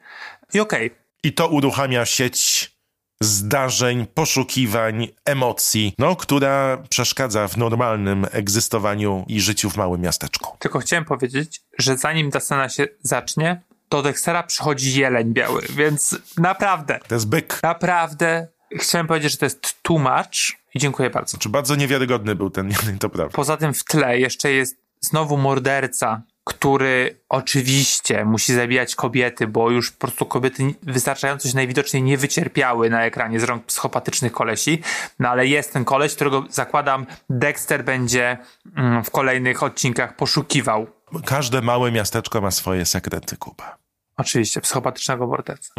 I 0.53 0.59
okej, 0.59 0.91
I 1.23 1.33
to 1.33 1.47
uruchamia 1.47 2.05
sieć 2.05 2.71
zdarzeń, 3.21 4.05
poszukiwań, 4.13 5.07
emocji, 5.25 5.93
no, 5.99 6.15
która 6.15 6.77
przeszkadza 6.89 7.47
w 7.47 7.57
normalnym 7.57 8.25
egzystowaniu 8.31 9.25
i 9.27 9.41
życiu 9.41 9.69
w 9.69 9.77
małym 9.77 10.01
miasteczku. 10.01 10.57
tylko 10.59 10.79
chciałem 10.79 11.05
powiedzieć, 11.05 11.61
że 11.79 11.97
zanim 11.97 12.31
ta 12.31 12.39
scena 12.39 12.69
się 12.69 12.87
zacznie, 13.01 13.61
do 13.89 14.01
Dextera 14.01 14.43
przychodzi 14.43 14.99
jeleń 14.99 15.33
biały, 15.33 15.61
więc 15.69 16.17
naprawdę, 16.37 16.99
To 17.07 17.15
jest 17.15 17.27
byk. 17.29 17.59
naprawdę 17.63 18.47
chciałem 18.79 19.07
powiedzieć, 19.07 19.31
że 19.31 19.37
to 19.37 19.45
jest 19.45 19.81
too 19.81 19.97
much 19.97 20.57
i 20.75 20.79
dziękuję 20.79 21.09
bardzo. 21.09 21.37
Czy 21.37 21.49
bardzo 21.49 21.75
niewiarygodny 21.75 22.35
był 22.35 22.49
ten, 22.49 22.73
to 22.99 23.09
prawda. 23.09 23.35
Poza 23.35 23.57
tym 23.57 23.73
w 23.73 23.83
tle 23.83 24.19
jeszcze 24.19 24.51
jest 24.51 24.75
znowu 25.01 25.37
morderca, 25.37 26.21
który 26.47 27.19
oczywiście 27.29 28.25
musi 28.25 28.53
zabijać 28.53 28.95
kobiety, 28.95 29.47
bo 29.47 29.71
już 29.71 29.91
po 29.91 29.97
prostu 29.97 30.25
kobiety 30.25 30.73
wystarczająco 30.83 31.49
się 31.49 31.55
najwidoczniej 31.55 32.03
nie 32.03 32.17
wycierpiały 32.17 32.89
na 32.89 33.05
ekranie 33.05 33.39
z 33.39 33.43
rąk 33.43 33.65
psychopatycznych 33.65 34.31
kolesi. 34.31 34.81
No 35.19 35.29
ale 35.29 35.47
jest 35.47 35.73
ten 35.73 35.85
koleś, 35.85 36.15
którego 36.15 36.45
zakładam 36.49 37.05
Dexter 37.29 37.83
będzie 37.83 38.37
mm, 38.75 39.03
w 39.03 39.11
kolejnych 39.11 39.63
odcinkach 39.63 40.15
poszukiwał. 40.15 40.87
Każde 41.25 41.61
małe 41.61 41.91
miasteczko 41.91 42.41
ma 42.41 42.51
swoje 42.51 42.85
sekrety, 42.85 43.37
Kuba. 43.37 43.77
Oczywiście, 44.17 44.61
psychopatycznego 44.61 45.27
morderca. 45.27 45.73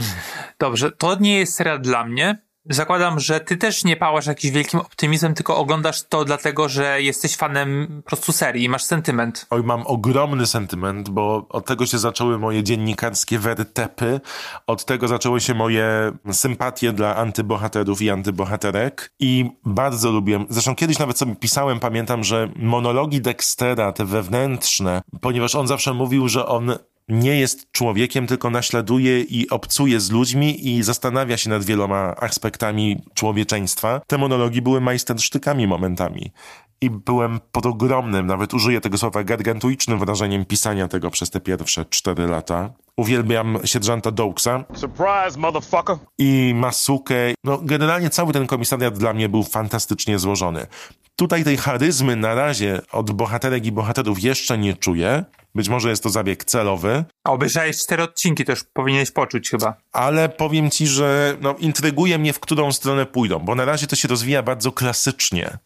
Dobrze, 0.59 0.93
to 0.93 1.17
nie 1.21 1.39
jest 1.39 1.55
serial 1.55 1.81
dla 1.81 2.05
mnie. 2.05 2.48
Zakładam, 2.71 3.21
że 3.21 3.41
ty 3.41 3.57
też 3.57 3.85
nie 3.85 3.97
pałasz 3.97 4.27
jakimś 4.27 4.53
wielkim 4.53 4.81
optymizmem, 4.81 5.35
tylko 5.35 5.57
oglądasz 5.57 6.03
to 6.03 6.25
dlatego, 6.25 6.69
że 6.69 7.03
jesteś 7.03 7.37
fanem 7.37 7.87
po 8.05 8.09
prostu 8.09 8.33
serii 8.33 8.65
i 8.65 8.69
masz 8.69 8.85
sentyment. 8.85 9.47
Oj, 9.51 9.63
mam 9.63 9.83
ogromny 9.87 10.47
sentyment, 10.47 11.09
bo 11.09 11.47
od 11.49 11.67
tego 11.67 11.87
się 11.87 11.99
zaczęły 11.99 12.39
moje 12.39 12.63
dziennikarskie 12.63 13.39
wertepy, 13.39 14.21
od 14.67 14.85
tego 14.85 15.09
zaczęły 15.09 15.41
się 15.41 15.55
moje 15.55 16.13
sympatie 16.33 16.93
dla 16.93 17.17
antybohaterów 17.17 18.03
i 18.03 18.11
antybohaterek 18.11 19.13
i 19.21 19.51
bardzo 19.65 20.11
lubię, 20.11 20.45
zresztą 20.49 20.75
kiedyś 20.75 20.99
nawet 20.99 21.19
sobie 21.19 21.37
pisałem, 21.37 21.81
pamiętam, 21.81 22.25
że 22.25 22.49
monologi 22.57 23.21
Dextera, 23.21 23.93
te 23.93 24.05
wewnętrzne, 24.05 25.03
ponieważ 25.21 25.55
on 25.55 25.67
zawsze 25.67 25.95
mówił, 25.95 26.29
że 26.29 26.47
on 26.47 26.79
nie 27.09 27.39
jest 27.41 27.73
człowiekiem, 27.73 28.27
tylko 28.27 28.51
naśladuje 28.51 29.21
i 29.21 29.51
obcuje 29.51 30.01
z 30.01 30.11
ludźmi 30.11 30.69
i 30.69 30.83
zastanawia 30.83 31.37
się 31.37 31.51
nad 31.51 31.65
wieloma 31.65 32.15
aspektami 32.17 33.03
człowieczeństwa. 33.15 34.01
Te 34.07 34.19
monologi 34.19 34.63
były 34.63 34.81
majstersztykami 34.81 35.67
momentami. 35.67 36.33
I 36.81 36.91
byłem 36.91 37.41
pod 37.53 37.67
ogromnym, 37.67 38.27
nawet 38.27 38.55
użyję 38.55 38.81
tego 38.81 38.99
słowa, 38.99 39.25
gargantuicznym 39.25 39.99
wrażeniem 39.99 40.45
pisania 40.45 40.89
tego 40.89 41.11
przez 41.11 41.31
te 41.31 41.41
pierwsze 41.41 41.85
cztery 41.85 42.27
lata. 42.27 42.71
Uwielbiam 42.97 43.59
sierżanta 43.65 44.11
Doaksa 44.11 44.65
Surprise, 44.75 45.39
motherfucker! 45.39 45.97
i 46.19 46.53
Masukę. 46.57 47.15
No, 47.45 47.59
generalnie 47.63 48.11
cały 48.11 48.33
ten 48.33 48.47
komisariat 48.47 48.99
dla 48.99 49.13
mnie 49.13 49.29
był 49.29 49.43
fantastycznie 49.43 50.19
złożony. 50.19 50.67
Tutaj 51.17 51.45
tej 51.45 51.57
charyzmy 51.57 52.17
na 52.17 52.35
razie 52.35 52.81
od 52.93 53.11
bohaterek 53.11 53.67
i 53.67 53.73
bohaterów 53.73 54.23
jeszcze 54.23 54.59
nie 54.59 54.75
czuję. 54.77 55.25
Być 55.55 55.69
może 55.69 55.91
jest 55.91 56.03
to 56.03 56.11
zabieg 56.11 56.45
celowy, 56.45 57.05
A 57.25 57.31
obejrzałeś 57.33 57.79
cztery 57.79 58.03
odcinki, 58.03 58.45
to 58.45 58.53
już 58.53 58.65
powinieneś 58.65 59.11
poczuć 59.11 59.51
chyba. 59.51 59.75
ale 59.93 60.29
powiem 60.29 60.71
ci, 60.71 60.87
że 60.87 61.37
no, 61.41 61.55
intryguje 61.59 62.19
mnie, 62.19 62.33
w 62.33 62.41
którą 62.41 62.73
stronę 62.73 63.07
pójdą, 63.07 63.39
bo 63.39 63.55
na 63.55 63.65
razie 63.65 63.87
to 63.87 63.97
się 63.97 64.09
rozwija 64.09 64.43
bardzo 64.43 64.73
klasycznie. 64.73 65.59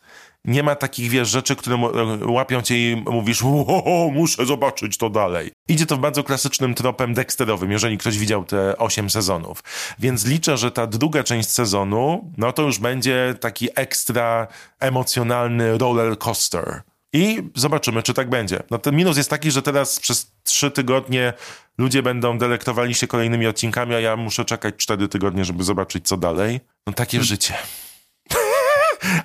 Nie 0.44 0.62
ma 0.62 0.74
takich, 0.74 1.10
wiesz, 1.10 1.28
rzeczy, 1.28 1.56
które 1.56 1.76
mu- 1.76 1.90
łapią 2.32 2.62
cię 2.62 2.92
i 2.92 2.96
mówisz, 2.96 3.42
o, 3.44 4.10
muszę 4.12 4.46
zobaczyć 4.46 4.98
to 4.98 5.10
dalej. 5.10 5.50
Idzie 5.68 5.86
to 5.86 5.96
bardzo 5.96 6.24
klasycznym 6.24 6.74
tropem 6.74 7.14
Dexterowym, 7.14 7.70
jeżeli 7.70 7.98
ktoś 7.98 8.18
widział 8.18 8.44
te 8.44 8.78
osiem 8.78 9.10
sezonów. 9.10 9.64
Więc 9.98 10.26
liczę, 10.26 10.56
że 10.56 10.70
ta 10.70 10.86
druga 10.86 11.24
część 11.24 11.50
sezonu, 11.50 12.32
no 12.36 12.52
to 12.52 12.62
już 12.62 12.78
będzie 12.78 13.34
taki 13.40 13.68
ekstra 13.74 14.46
emocjonalny 14.80 15.78
roller 15.78 16.18
coaster. 16.18 16.82
I 17.12 17.42
zobaczymy, 17.54 18.02
czy 18.02 18.14
tak 18.14 18.30
będzie. 18.30 18.62
No 18.70 18.78
ten 18.78 18.96
minus 18.96 19.16
jest 19.16 19.30
taki, 19.30 19.50
że 19.50 19.62
teraz 19.62 20.00
przez 20.00 20.32
trzy 20.44 20.70
tygodnie 20.70 21.32
ludzie 21.78 22.02
będą 22.02 22.38
delektowali 22.38 22.94
się 22.94 23.06
kolejnymi 23.06 23.46
odcinkami, 23.46 23.94
a 23.94 24.00
ja 24.00 24.16
muszę 24.16 24.44
czekać 24.44 24.74
cztery 24.76 25.08
tygodnie, 25.08 25.44
żeby 25.44 25.64
zobaczyć, 25.64 26.08
co 26.08 26.16
dalej. 26.16 26.60
No 26.86 26.92
takie 26.92 27.22
życie. 27.22 27.54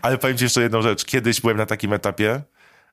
Ale 0.02 0.18
powiem 0.18 0.38
ci 0.38 0.44
jeszcze 0.44 0.62
jedną 0.62 0.82
rzecz. 0.82 1.06
Kiedyś 1.06 1.42
byłem 1.42 1.58
na 1.58 1.66
takim 1.66 1.94
etapie, 1.94 2.42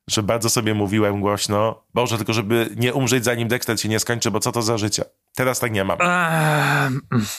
że 0.09 0.23
bardzo 0.23 0.51
sobie 0.51 0.75
mówiłem 0.75 1.21
głośno, 1.21 1.83
Boże, 1.95 2.17
tylko 2.17 2.33
żeby 2.33 2.69
nie 2.77 2.95
umrzeć 2.95 3.25
zanim 3.25 3.49
Dexter 3.49 3.81
się 3.81 3.89
nie 3.89 4.01
skończy, 4.01 4.31
bo 4.31 4.41
co 4.41 4.53
to 4.53 4.63
za 4.63 4.79
życie? 4.79 5.05
Teraz 5.35 5.61
tak 5.61 5.73
nie 5.73 5.85
mam. 5.85 5.99
Eee, 6.01 6.91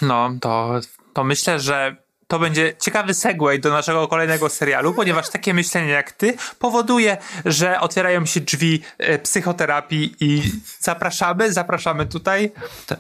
no, 0.02 0.30
to, 0.42 0.80
to 1.14 1.24
myślę, 1.24 1.60
że 1.60 2.06
to 2.28 2.40
będzie 2.40 2.76
ciekawy 2.82 3.14
segway 3.14 3.60
do 3.60 3.70
naszego 3.70 4.08
kolejnego 4.08 4.50
serialu, 4.50 4.94
ponieważ 4.94 5.30
takie 5.30 5.54
myślenie 5.54 5.92
jak 5.92 6.12
ty 6.12 6.38
powoduje, 6.60 7.18
że 7.46 7.80
otwierają 7.80 8.26
się 8.26 8.40
drzwi 8.40 8.82
e, 8.98 9.20
psychoterapii 9.20 10.16
i 10.20 10.52
zapraszamy, 10.80 11.54
zapraszamy 11.54 12.06
tutaj, 12.06 12.52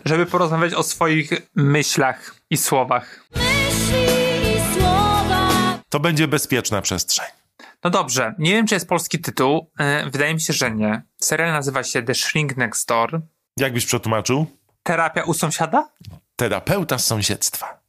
żeby 0.05 0.25
porozmawiać 0.25 0.73
o 0.73 0.83
swoich 0.83 1.29
myślach 1.55 2.35
i 2.49 2.57
słowach. 2.57 3.25
To 5.95 5.99
będzie 5.99 6.27
bezpieczna 6.27 6.81
przestrzeń. 6.81 7.25
No 7.83 7.89
dobrze, 7.89 8.35
nie 8.39 8.51
wiem 8.51 8.67
czy 8.67 8.75
jest 8.75 8.89
polski 8.89 9.19
tytuł, 9.19 9.71
e, 9.79 10.09
wydaje 10.09 10.33
mi 10.33 10.41
się, 10.41 10.53
że 10.53 10.71
nie. 10.71 11.01
Serial 11.21 11.51
nazywa 11.51 11.83
się 11.83 12.03
The 12.03 12.15
Shrink 12.15 12.57
Next 12.57 12.87
Door. 12.87 13.21
Jak 13.57 13.73
byś 13.73 13.85
przetłumaczył? 13.85 14.45
Terapia 14.83 15.23
u 15.23 15.33
sąsiada? 15.33 15.89
Terapeuta 16.35 16.97
z 16.97 17.05
sąsiedztwa. 17.05 17.79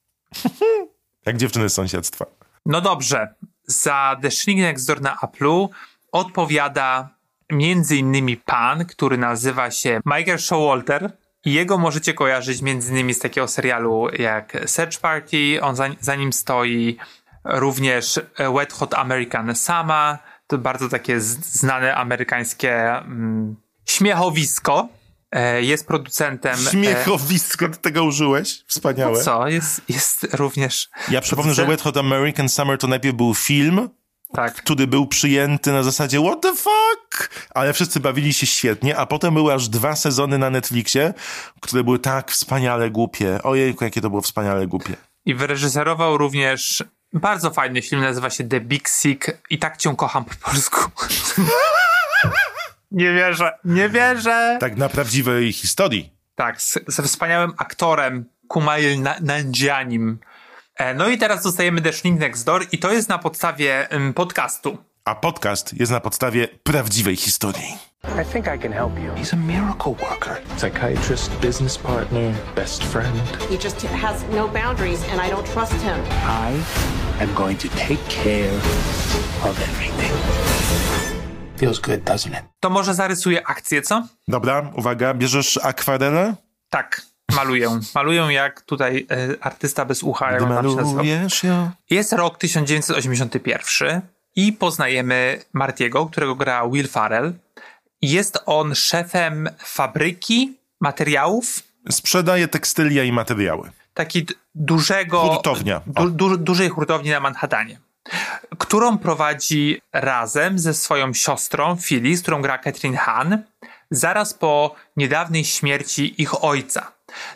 Jak 1.26 1.36
dziewczyny 1.36 1.68
z 1.68 1.74
sąsiedztwa. 1.74 2.26
No 2.66 2.80
dobrze, 2.80 3.34
za 3.64 4.16
The 4.22 4.30
Shrink 4.30 4.60
Next 4.60 4.86
Door 4.86 5.00
na 5.00 5.16
Apple'u 5.16 5.68
odpowiada 6.12 7.08
między 7.50 7.96
innymi 7.96 8.36
pan, 8.36 8.84
który 8.84 9.18
nazywa 9.18 9.70
się 9.70 10.00
Michael 10.04 10.38
Showalter 10.38 11.12
jego 11.44 11.78
możecie 11.78 12.14
kojarzyć 12.14 12.62
między 12.62 12.92
innymi 12.92 13.14
z 13.14 13.18
takiego 13.18 13.48
serialu 13.48 14.08
jak 14.18 14.56
Search 14.66 15.00
Party, 15.00 15.58
on 15.62 15.76
za, 15.76 15.88
za 16.00 16.14
nim 16.14 16.32
stoi 16.32 16.96
również 17.48 18.20
Wet 18.56 18.72
Hot 18.72 18.94
American 18.94 19.54
Sama, 19.54 20.18
to 20.46 20.58
bardzo 20.58 20.88
takie 20.88 21.20
znane 21.20 21.94
amerykańskie 21.94 22.96
mm, 22.98 23.56
śmiechowisko. 23.86 24.88
E, 25.32 25.62
Jest 25.62 25.86
producentem... 25.86 26.54
e, 26.54 26.70
Śmiechowisko, 26.70 27.68
ty 27.68 27.78
tego 27.78 28.04
użyłeś? 28.04 28.64
Wspaniałe. 28.66 29.18
no 29.18 29.24
co, 29.24 29.48
jest, 29.48 29.80
jest 29.88 30.26
również... 30.34 30.88
Ja 31.10 31.20
przypomnę, 31.20 31.54
że 31.54 31.66
Wet 31.66 31.82
Hot 31.82 31.96
American 31.96 32.48
Summer 32.48 32.78
to 32.78 32.86
najpierw 32.86 33.16
był 33.16 33.34
film, 33.34 33.88
Tak. 34.32 34.54
który 34.54 34.86
był 34.86 35.06
przyjęty 35.06 35.72
na 35.72 35.82
zasadzie 35.82 36.20
what 36.20 36.40
the 36.42 36.52
fuck, 36.56 37.30
ale 37.54 37.72
wszyscy 37.72 38.00
bawili 38.00 38.32
się 38.34 38.46
świetnie, 38.46 38.96
a 38.96 39.06
potem 39.06 39.34
były 39.34 39.54
aż 39.54 39.68
dwa 39.68 39.96
sezony 39.96 40.38
na 40.38 40.50
Netflixie, 40.50 41.14
które 41.60 41.84
były 41.84 41.98
tak 41.98 42.30
wspaniale 42.30 42.90
głupie. 42.90 43.42
Ojejku, 43.42 43.84
jakie 43.84 44.00
to 44.00 44.10
było 44.10 44.22
wspaniale 44.22 44.66
głupie. 44.66 44.96
I 45.24 45.34
wyreżyserował 45.34 46.18
również 46.18 46.84
Bardzo 47.12 47.50
fajny 47.50 47.82
film, 47.82 48.02
nazywa 48.02 48.30
się 48.30 48.48
The 48.48 48.60
Big 48.60 48.88
Sick 48.88 49.26
i 49.50 49.58
tak 49.58 49.76
cię 49.76 49.94
kocham 49.96 50.24
po 50.24 50.34
polsku. 50.50 50.90
nie 52.90 53.12
wierzę, 53.14 53.58
nie 53.64 53.88
wierzę. 53.88 54.56
Tak 54.60 54.76
na 54.76 54.88
prawdziwej 54.88 55.52
historii. 55.52 56.12
Tak, 56.34 56.62
z, 56.62 56.78
ze 56.88 57.02
wspaniałym 57.02 57.52
aktorem 57.56 58.24
Kumail 58.48 59.02
Na- 59.02 59.16
Nanjianim. 59.20 60.18
E, 60.76 60.94
No 60.94 61.08
i 61.08 61.18
teraz 61.18 61.42
dostajemy 61.42 61.80
The 61.80 61.92
Shrink 61.92 62.20
Next 62.20 62.44
Door 62.46 62.66
i 62.72 62.78
to 62.78 62.92
jest 62.92 63.08
na 63.08 63.18
podstawie 63.18 63.88
podcastu. 64.14 64.78
A 65.04 65.14
podcast 65.14 65.80
jest 65.80 65.92
na 65.92 66.00
podstawie 66.00 66.48
prawdziwej 66.48 67.16
historii. 67.16 67.76
I 68.14 68.24
think 68.24 68.48
I 68.48 68.56
can 68.56 68.72
help 68.72 68.98
you. 68.98 69.10
He's 69.16 69.32
a 69.32 69.36
miracle 69.36 69.92
worker, 70.02 70.40
psychiatrist, 70.56 71.30
business 71.40 71.76
partner, 71.76 72.32
best 72.54 72.82
friend. 72.84 73.20
He 73.50 73.58
just 73.58 73.82
has 73.82 74.24
no 74.34 74.48
boundaries, 74.48 75.02
and 75.10 75.20
I 75.20 75.30
don't 75.30 75.46
trust 75.52 75.72
him. 75.72 75.98
I 76.24 76.52
am 77.20 77.34
going 77.34 77.58
to 77.58 77.68
take 77.68 78.00
care 78.08 78.52
of 79.44 79.58
everything. 79.68 80.12
Feels 81.58 81.78
good, 81.78 82.04
doesn't 82.04 82.32
it? 82.32 82.42
To 82.60 82.70
może 82.70 82.94
zarysuję 82.94 83.46
akcję, 83.46 83.82
co? 83.82 84.06
Dobra, 84.28 84.70
uwaga, 84.74 85.14
bierzesz 85.14 85.58
akwarelę? 85.62 86.34
Tak, 86.70 87.02
maluję. 87.32 87.80
Maluję 87.94 88.22
jak 88.32 88.60
tutaj 88.60 89.06
e, 89.10 89.44
artysta 89.44 89.84
bez 89.84 90.02
ucha, 90.02 90.32
jak 90.32 90.42
on 90.42 90.48
tam 90.48 90.70
się 90.70 90.76
nazywa. 90.76 90.96
Malujesz 90.96 91.44
ją? 91.44 91.70
Jest 91.90 92.12
rok 92.12 92.38
1981 92.38 94.00
i 94.36 94.52
poznajemy 94.52 95.38
Martiego, 95.52 96.06
którego 96.06 96.34
gra 96.34 96.68
Will 96.68 96.88
Farrell. 96.88 97.32
Jest 98.06 98.38
on 98.46 98.74
szefem 98.74 99.48
fabryki 99.58 100.56
materiałów, 100.80 101.62
Sprzedaje 101.90 102.48
tekstylia 102.48 103.04
i 103.04 103.12
materiały. 103.12 103.70
taki 103.94 104.26
dużego... 104.54 105.20
Hurtownia. 105.20 105.80
Du, 105.86 106.10
du, 106.10 106.36
dużej 106.38 106.68
hurtowni 106.68 107.10
na 107.10 107.20
Manhattanie, 107.20 107.78
którą 108.58 108.98
prowadzi 108.98 109.80
razem 109.92 110.58
ze 110.58 110.74
swoją 110.74 111.14
siostrą 111.14 111.76
Phyllis, 111.76 112.22
którą 112.22 112.42
gra 112.42 112.58
Catherine 112.58 112.96
Hahn, 112.96 113.34
zaraz 113.90 114.34
po 114.34 114.74
niedawnej 114.96 115.44
śmierci 115.44 116.22
ich 116.22 116.44
ojca. 116.44 116.92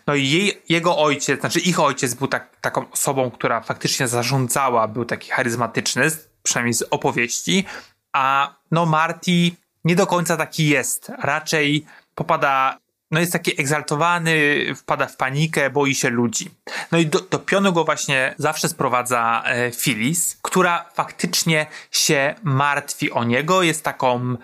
No 0.07 0.15
i 0.15 0.29
jej, 0.31 0.63
jego 0.69 0.99
ojciec, 0.99 1.41
znaczy 1.41 1.61
ich 1.61 1.81
ojciec 1.81 2.15
był 2.15 2.29
tak, 2.29 2.57
taką 2.61 2.91
osobą, 2.91 3.31
która 3.31 3.61
faktycznie 3.61 4.09
zarządzała, 4.09 4.89
był 4.89 5.05
taki 5.05 5.31
charyzmatyczny, 5.31 6.11
przynajmniej 6.43 6.75
z 6.75 6.83
opowieści, 6.91 7.65
a 8.13 8.55
no 8.71 8.87
Marty 8.87 9.51
nie 9.85 9.97
do 9.97 10.07
końca 10.07 10.37
taki 10.37 10.69
jest. 10.69 11.13
Raczej 11.19 11.87
popada, 12.15 12.79
no 13.11 13.21
jest 13.21 13.33
taki 13.33 13.61
egzaltowany, 13.61 14.65
wpada 14.77 15.07
w 15.07 15.17
panikę, 15.17 15.71
boi 15.71 15.95
się 15.95 16.11
ludzi. 16.11 16.51
No 16.93 16.99
i 16.99 17.07
do, 17.07 17.21
do 17.21 17.39
pionu 17.39 17.73
go 17.73 17.85
właśnie 17.85 18.35
zawsze 18.39 18.69
sprowadza 18.69 19.43
e, 19.47 19.71
Phyllis, 19.71 20.39
która 20.43 20.85
faktycznie 20.95 21.67
się 21.91 22.35
martwi 22.43 23.11
o 23.11 23.25
niego, 23.25 23.63
jest 23.63 23.85
taką, 23.85 24.37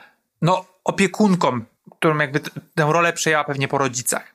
no, 0.42 0.64
opiekunką, 0.84 1.60
którą 1.98 2.18
jakby 2.18 2.40
t- 2.40 2.50
tę 2.74 2.86
rolę 2.88 3.12
przejęła 3.12 3.44
pewnie 3.44 3.68
po 3.68 3.78
rodzicach. 3.78 4.34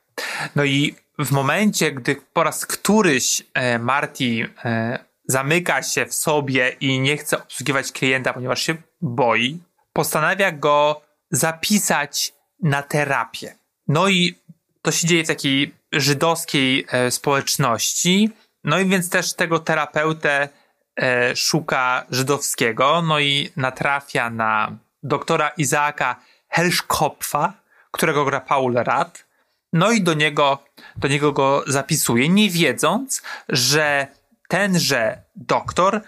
No 0.55 0.63
i 0.63 0.95
w 1.19 1.31
momencie, 1.31 1.91
gdy 1.91 2.15
po 2.33 2.43
raz 2.43 2.65
któryś 2.65 3.43
e, 3.53 3.79
Marty 3.79 4.49
e, 4.65 4.99
zamyka 5.27 5.83
się 5.83 6.05
w 6.05 6.13
sobie 6.13 6.75
i 6.79 6.99
nie 6.99 7.17
chce 7.17 7.43
obsługiwać 7.43 7.91
klienta, 7.91 8.33
ponieważ 8.33 8.61
się 8.61 8.75
boi, 9.01 9.59
postanawia 9.93 10.51
go 10.51 11.01
zapisać 11.31 12.33
na 12.63 12.83
terapię. 12.83 13.55
No 13.87 14.07
i 14.07 14.35
to 14.81 14.91
się 14.91 15.07
dzieje 15.07 15.23
w 15.23 15.27
takiej 15.27 15.73
żydowskiej 15.91 16.85
e, 16.91 17.11
społeczności. 17.11 18.29
No 18.63 18.79
i 18.79 18.85
więc 18.85 19.09
też 19.09 19.33
tego 19.33 19.59
terapeutę 19.59 20.49
e, 20.95 21.35
szuka 21.35 22.05
żydowskiego, 22.09 23.01
no 23.01 23.19
i 23.19 23.49
natrafia 23.55 24.29
na 24.29 24.77
doktora 25.03 25.49
Izaaka 25.49 26.15
Helschkopfa, 26.49 27.53
którego 27.91 28.25
gra 28.25 28.39
Paul 28.39 28.73
Rad. 28.73 29.25
No 29.73 29.91
i 29.91 30.01
do 30.01 30.13
niego, 30.13 30.63
do 30.95 31.07
niego 31.07 31.31
go 31.31 31.63
zapisuje, 31.67 32.29
nie 32.29 32.49
wiedząc, 32.49 33.21
że 33.49 34.07
tenże 34.47 35.21
doktor 35.35 36.01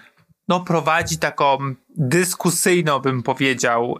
no, 0.47 0.59
prowadzi 0.59 1.17
taką 1.17 1.57
dyskusyjną, 1.89 2.99
bym 2.99 3.23
powiedział, 3.23 3.99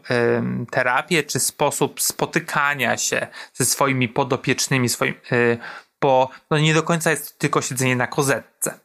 terapię, 0.71 1.23
czy 1.23 1.39
sposób 1.39 2.01
spotykania 2.01 2.97
się 2.97 3.27
ze 3.53 3.65
swoimi 3.65 4.09
podopiecznymi, 4.09 4.89
swoim, 4.89 5.13
y, 5.31 5.57
bo 6.01 6.29
no, 6.49 6.59
nie 6.59 6.73
do 6.73 6.83
końca 6.83 7.11
jest 7.11 7.33
to 7.33 7.39
tylko 7.39 7.61
siedzenie 7.61 7.95
na 7.95 8.07
kozetce. 8.07 8.79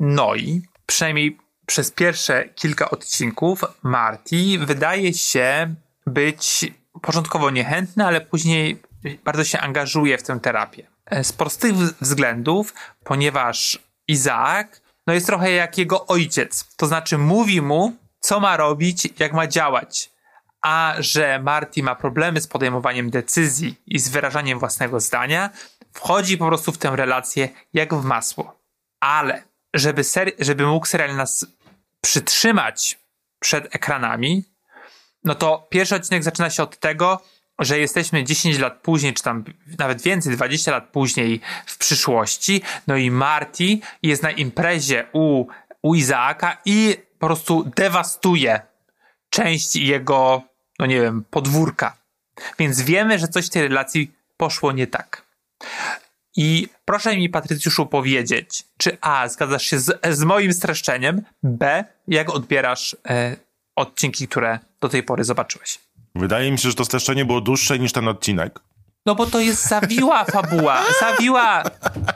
No 0.00 0.34
i 0.34 0.62
przynajmniej 0.86 1.38
przez 1.66 1.90
pierwsze 1.90 2.48
kilka 2.48 2.90
odcinków 2.90 3.64
Marty 3.82 4.36
wydaje 4.58 5.14
się 5.14 5.74
być 6.06 6.72
początkowo 7.02 7.50
niechętny, 7.50 8.06
ale 8.06 8.20
później 8.20 8.82
bardzo 9.24 9.44
się 9.44 9.60
angażuje 9.60 10.18
w 10.18 10.22
tę 10.22 10.40
terapię. 10.40 10.86
E, 11.06 11.24
Z 11.24 11.32
prostych 11.32 11.74
względów, 11.74 12.74
ponieważ 13.04 13.78
Izaak 14.08 14.81
no 15.06 15.14
jest 15.14 15.26
trochę 15.26 15.50
jak 15.50 15.78
jego 15.78 16.06
ojciec. 16.06 16.74
To 16.76 16.86
znaczy 16.86 17.18
mówi 17.18 17.62
mu, 17.62 17.96
co 18.20 18.40
ma 18.40 18.56
robić, 18.56 19.08
jak 19.18 19.32
ma 19.32 19.46
działać. 19.46 20.10
A 20.62 20.94
że 20.98 21.40
Marty 21.42 21.82
ma 21.82 21.94
problemy 21.94 22.40
z 22.40 22.46
podejmowaniem 22.46 23.10
decyzji 23.10 23.74
i 23.86 23.98
z 23.98 24.08
wyrażaniem 24.08 24.58
własnego 24.58 25.00
zdania, 25.00 25.50
wchodzi 25.92 26.38
po 26.38 26.46
prostu 26.46 26.72
w 26.72 26.78
tę 26.78 26.96
relację 26.96 27.48
jak 27.72 27.94
w 27.94 28.04
masło. 28.04 28.58
Ale 29.00 29.42
żeby, 29.74 30.04
ser- 30.04 30.32
żeby 30.38 30.66
mógł 30.66 30.86
serial 30.86 31.16
nas 31.16 31.46
przytrzymać 32.00 32.98
przed 33.38 33.74
ekranami, 33.74 34.44
no 35.24 35.34
to 35.34 35.66
pierwszy 35.70 35.94
odcinek 35.94 36.22
zaczyna 36.22 36.50
się 36.50 36.62
od 36.62 36.78
tego, 36.78 37.22
że 37.58 37.78
jesteśmy 37.78 38.24
10 38.24 38.58
lat 38.58 38.80
później, 38.82 39.14
czy 39.14 39.22
tam 39.22 39.44
nawet 39.78 40.02
więcej, 40.02 40.36
20 40.36 40.70
lat 40.70 40.88
później 40.88 41.40
w 41.66 41.78
przyszłości, 41.78 42.62
no 42.86 42.96
i 42.96 43.10
Marty 43.10 43.78
jest 44.02 44.22
na 44.22 44.30
imprezie 44.30 45.06
u, 45.12 45.46
u 45.82 45.94
Izaaka 45.94 46.56
i 46.64 46.96
po 47.18 47.26
prostu 47.26 47.70
dewastuje 47.76 48.60
część 49.30 49.76
jego, 49.76 50.42
no 50.78 50.86
nie 50.86 51.00
wiem, 51.00 51.24
podwórka. 51.30 51.96
Więc 52.58 52.82
wiemy, 52.82 53.18
że 53.18 53.28
coś 53.28 53.46
w 53.46 53.50
tej 53.50 53.62
relacji 53.62 54.12
poszło 54.36 54.72
nie 54.72 54.86
tak. 54.86 55.22
I 56.36 56.68
proszę 56.84 57.16
mi, 57.16 57.28
Patrycjuszu, 57.28 57.86
powiedzieć, 57.86 58.64
czy 58.78 58.98
A, 59.00 59.28
zgadzasz 59.28 59.62
się 59.62 59.78
z, 59.78 60.00
z 60.10 60.22
moim 60.22 60.52
streszczeniem, 60.52 61.22
B, 61.42 61.84
jak 62.08 62.30
odbierasz 62.30 62.96
e, 63.08 63.36
odcinki, 63.76 64.28
które 64.28 64.58
do 64.80 64.88
tej 64.88 65.02
pory 65.02 65.24
zobaczyłeś? 65.24 65.78
Wydaje 66.14 66.52
mi 66.52 66.58
się, 66.58 66.68
że 66.68 66.74
to 66.74 66.84
streszczenie 66.84 67.24
było 67.24 67.40
dłuższe 67.40 67.78
niż 67.78 67.92
ten 67.92 68.08
odcinek. 68.08 68.60
No 69.06 69.14
bo 69.14 69.26
to 69.26 69.40
jest 69.40 69.68
zawiła 69.68 70.24
fabuła, 70.24 70.82
zawiła. 71.00 71.62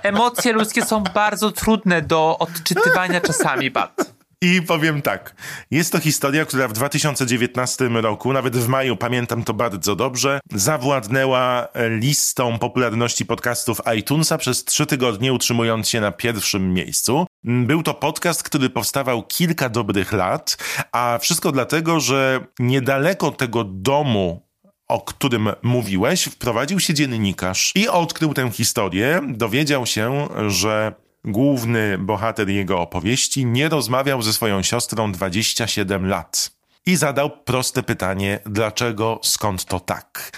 Emocje 0.02 0.52
ludzkie 0.52 0.84
są 0.84 1.02
bardzo 1.02 1.52
trudne 1.52 2.02
do 2.02 2.38
odczytywania 2.38 3.20
czasami, 3.20 3.70
Bat. 3.70 4.16
I 4.42 4.62
powiem 4.62 5.02
tak, 5.02 5.34
jest 5.70 5.92
to 5.92 5.98
historia, 5.98 6.44
która 6.44 6.68
w 6.68 6.72
2019 6.72 7.88
roku, 7.88 8.32
nawet 8.32 8.56
w 8.56 8.68
maju, 8.68 8.96
pamiętam 8.96 9.44
to 9.44 9.54
bardzo 9.54 9.96
dobrze, 9.96 10.40
zawładnęła 10.52 11.68
listą 11.88 12.58
popularności 12.58 13.26
podcastów 13.26 13.80
iTunesa 13.98 14.38
przez 14.38 14.64
trzy 14.64 14.86
tygodnie, 14.86 15.32
utrzymując 15.32 15.88
się 15.88 16.00
na 16.00 16.12
pierwszym 16.12 16.74
miejscu. 16.74 17.26
Mm, 17.44 17.66
Był 17.66 17.82
to 17.82 17.94
podcast, 17.94 18.42
który 18.42 18.70
powstawał 18.70 19.22
kilka 19.22 19.68
dobrych 19.68 20.12
lat, 20.12 20.56
a 20.92 21.18
wszystko 21.20 21.52
dlatego, 21.52 22.00
że 22.00 22.40
niedaleko 22.58 23.30
tego 23.30 23.64
domu, 23.64 24.46
o 24.88 25.00
którym 25.00 25.48
mówiłeś, 25.62 26.24
wprowadził 26.24 26.80
się 26.80 26.94
dziennikarz 26.94 27.72
i 27.74 27.88
odkrył 27.88 28.34
tę 28.34 28.50
historię. 28.50 29.20
Dowiedział 29.28 29.86
się, 29.86 30.28
że 30.48 30.94
główny 31.24 31.98
bohater 31.98 32.48
jego 32.48 32.80
opowieści 32.80 33.46
nie 33.46 33.68
rozmawiał 33.68 34.22
ze 34.22 34.32
swoją 34.32 34.62
siostrą 34.62 35.12
27 35.12 36.06
lat. 36.08 36.56
I 36.86 36.96
zadał 36.96 37.30
proste 37.30 37.82
pytanie, 37.82 38.38
dlaczego, 38.46 39.20
skąd 39.22 39.64
to 39.64 39.80
tak? 39.80 40.30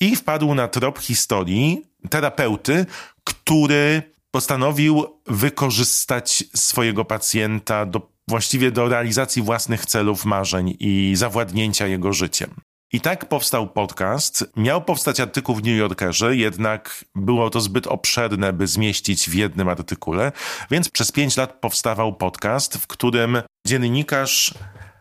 I 0.00 0.16
wpadł 0.16 0.54
na 0.54 0.68
trop 0.68 0.98
historii 0.98 1.82
terapeuty, 2.10 2.86
który 3.24 4.02
postanowił 4.30 5.04
wykorzystać 5.26 6.44
swojego 6.54 7.04
pacjenta 7.04 7.86
do, 7.86 8.10
właściwie 8.28 8.70
do 8.70 8.88
realizacji 8.88 9.42
własnych 9.42 9.86
celów, 9.86 10.24
marzeń 10.24 10.76
i 10.80 11.12
zawładnięcia 11.16 11.86
jego 11.86 12.12
życiem. 12.12 12.50
I 12.92 13.00
tak 13.00 13.28
powstał 13.28 13.68
podcast. 13.68 14.44
Miał 14.56 14.82
powstać 14.82 15.20
artykuł 15.20 15.54
w 15.54 15.62
New 15.62 15.78
Yorkerze, 15.78 16.36
jednak 16.36 17.04
było 17.14 17.50
to 17.50 17.60
zbyt 17.60 17.86
obszerne, 17.86 18.52
by 18.52 18.66
zmieścić 18.66 19.30
w 19.30 19.34
jednym 19.34 19.68
artykule, 19.68 20.32
więc 20.70 20.88
przez 20.88 21.12
pięć 21.12 21.36
lat 21.36 21.60
powstawał 21.60 22.12
podcast, 22.12 22.76
w 22.76 22.86
którym 22.86 23.42
dziennikarz 23.66 24.54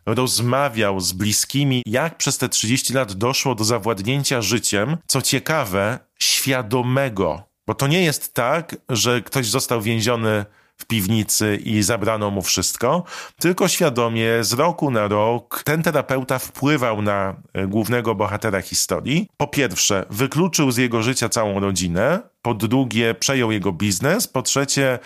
rozmawiał 0.05 0.99
z 0.99 1.11
bliskimi, 1.11 1.83
jak 1.85 2.17
przez 2.17 2.37
te 2.37 2.49
30 2.49 2.93
lat 2.93 3.13
doszło 3.13 3.55
do 3.55 3.63
zawładnięcia 3.63 4.41
życiem, 4.41 4.97
co 5.07 5.21
ciekawe, 5.21 5.99
świadomego. 6.19 7.48
Bo 7.69 7.75
to 7.75 7.87
nie 7.87 8.03
jest 8.03 8.33
tak, 8.33 8.75
że 8.89 9.21
ktoś 9.21 9.47
został 9.47 9.81
więziony 9.81 10.45
w 10.77 10.85
piwnicy 10.85 11.59
i 11.65 11.83
zabrano 11.83 12.31
mu 12.31 12.41
wszystko, 12.41 13.03
tylko 13.39 13.67
świadomie 13.67 14.43
z 14.43 14.53
roku 14.53 14.91
na 14.91 15.07
rok 15.07 15.61
ten 15.65 15.83
terapeuta 15.83 16.39
wpływał 16.39 17.01
na 17.01 17.35
e, 17.53 17.67
głównego 17.67 18.15
bohatera 18.15 18.61
historii. 18.61 19.27
Po 19.37 19.47
pierwsze, 19.47 20.05
wykluczył 20.09 20.71
z 20.71 20.77
jego 20.77 21.03
życia 21.03 21.29
całą 21.29 21.59
rodzinę, 21.59 22.19
po 22.41 22.53
drugie, 22.53 23.15
przejął 23.15 23.51
jego 23.51 23.71
biznes, 23.71 24.27
po 24.27 24.41
trzecie, 24.41 24.99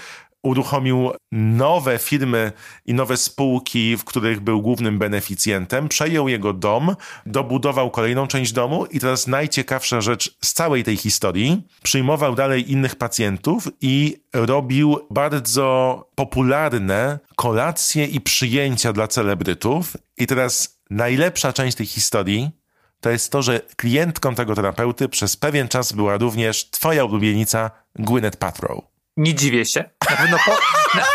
uruchomił 0.44 1.12
nowe 1.32 1.98
firmy 1.98 2.52
i 2.86 2.94
nowe 2.94 3.18
spółki, 3.18 3.98
w 3.98 4.04
których 4.04 4.40
był 4.40 4.62
głównym 4.62 5.00
beneficjentem, 5.00 5.90
przejął 5.90 6.30
jego 6.30 6.54
dom, 6.54 6.96
dobudował 7.26 7.92
kolejną 7.92 8.28
część 8.28 8.52
domu 8.52 8.86
i 8.86 9.00
teraz 9.00 9.28
najciekawsza 9.28 10.02
rzecz 10.02 10.38
z 10.42 10.54
całej 10.54 10.84
tej 10.84 10.98
historii, 10.98 11.62
przyjmował 11.84 12.36
dalej 12.36 12.72
innych 12.72 12.96
pacjentów 12.96 13.68
i 13.82 14.24
robił 14.34 15.00
bardzo 15.10 16.10
popularne 16.16 17.20
kolacje 17.36 18.06
i 18.06 18.22
przyjęcia 18.22 18.94
dla 18.94 19.08
celebrytów. 19.08 19.98
I 20.18 20.28
teraz 20.28 20.80
najlepsza 20.90 21.54
część 21.54 21.78
tej 21.78 21.86
historii 21.86 22.52
to 23.02 23.10
jest 23.10 23.32
to, 23.32 23.42
że 23.42 23.62
klientką 23.76 24.36
tego 24.36 24.56
terapeuty 24.56 25.10
przez 25.10 25.38
pewien 25.38 25.68
czas 25.68 25.92
była 25.92 26.18
również 26.18 26.70
twoja 26.70 27.06
ulubienica 27.06 27.72
Gwyneth 27.96 28.38
Paltrow. 28.38 28.93
Nie 29.18 29.36
dziwię 29.36 29.66
się. 29.66 29.90
Na 30.10 30.18
pewno 30.18 30.38
po, 30.46 30.52
na, 30.98 31.06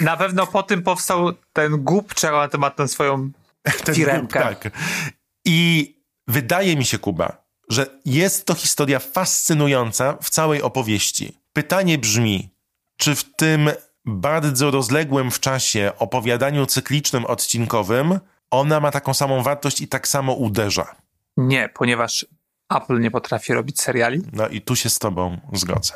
na 0.00 0.16
pewno 0.16 0.46
po 0.46 0.62
tym 0.62 0.82
powstał 0.82 1.32
ten 1.52 1.84
głup, 1.84 2.14
czego 2.14 2.36
na 2.40 2.48
temat 2.48 2.76
tę 2.76 2.88
swoją 2.88 3.30
Ten 3.84 3.94
firemkę. 3.94 4.40
tak. 4.40 4.70
I 5.44 5.96
wydaje 6.28 6.76
mi 6.76 6.84
się, 6.84 6.98
Kuba, 6.98 7.44
że 7.68 7.86
jest 8.04 8.46
to 8.46 8.54
historia 8.54 8.98
fascynująca 8.98 10.16
w 10.22 10.30
całej 10.30 10.62
opowieści. 10.62 11.38
Pytanie 11.52 11.98
brzmi, 11.98 12.50
czy 12.96 13.14
w 13.14 13.34
tym 13.36 13.70
bardzo 14.04 14.70
rozległym 14.70 15.30
w 15.30 15.40
czasie 15.40 15.92
opowiadaniu 15.98 16.66
cyklicznym, 16.66 17.24
odcinkowym, 17.24 18.20
ona 18.50 18.80
ma 18.80 18.90
taką 18.90 19.14
samą 19.14 19.42
wartość 19.42 19.80
i 19.80 19.88
tak 19.88 20.08
samo 20.08 20.32
uderza? 20.32 20.96
Nie, 21.36 21.68
ponieważ 21.74 22.26
Apple 22.74 23.00
nie 23.00 23.10
potrafi 23.10 23.54
robić 23.54 23.80
seriali. 23.80 24.22
No 24.32 24.48
i 24.48 24.60
tu 24.60 24.76
się 24.76 24.90
z 24.90 24.98
tobą 24.98 25.40
zgodzę. 25.52 25.94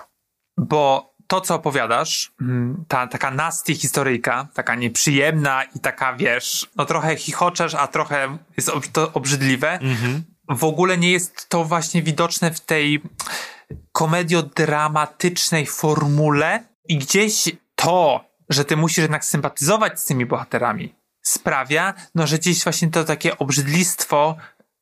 Bo 0.58 1.13
to, 1.26 1.40
co 1.40 1.54
opowiadasz, 1.54 2.32
mm, 2.40 2.84
ta 2.88 3.06
taka 3.06 3.30
nasty 3.30 3.74
historyjka, 3.74 4.48
taka 4.54 4.74
nieprzyjemna 4.74 5.64
i 5.64 5.80
taka, 5.80 6.16
wiesz, 6.16 6.70
no 6.76 6.84
trochę 6.84 7.16
chichoczesz, 7.16 7.74
a 7.74 7.86
trochę 7.86 8.38
jest 8.56 8.70
to 8.92 9.12
obrzydliwe, 9.12 9.78
w 10.48 10.64
ogóle 10.64 10.98
nie 10.98 11.12
jest 11.12 11.48
to 11.48 11.64
właśnie 11.64 12.02
widoczne 12.02 12.50
w 12.50 12.60
tej 12.60 13.02
komediodramatycznej 13.92 15.66
formule 15.66 16.64
i 16.88 16.98
gdzieś 16.98 17.56
to, 17.74 18.24
że 18.48 18.64
ty 18.64 18.76
musisz 18.76 18.98
jednak 18.98 19.24
sympatyzować 19.24 20.00
z 20.00 20.04
tymi 20.04 20.26
bohaterami, 20.26 20.94
sprawia, 21.22 21.94
no, 22.14 22.26
że 22.26 22.38
gdzieś 22.38 22.64
właśnie 22.64 22.90
to 22.90 23.04
takie 23.04 23.38
obrzydlistwo 23.38 24.36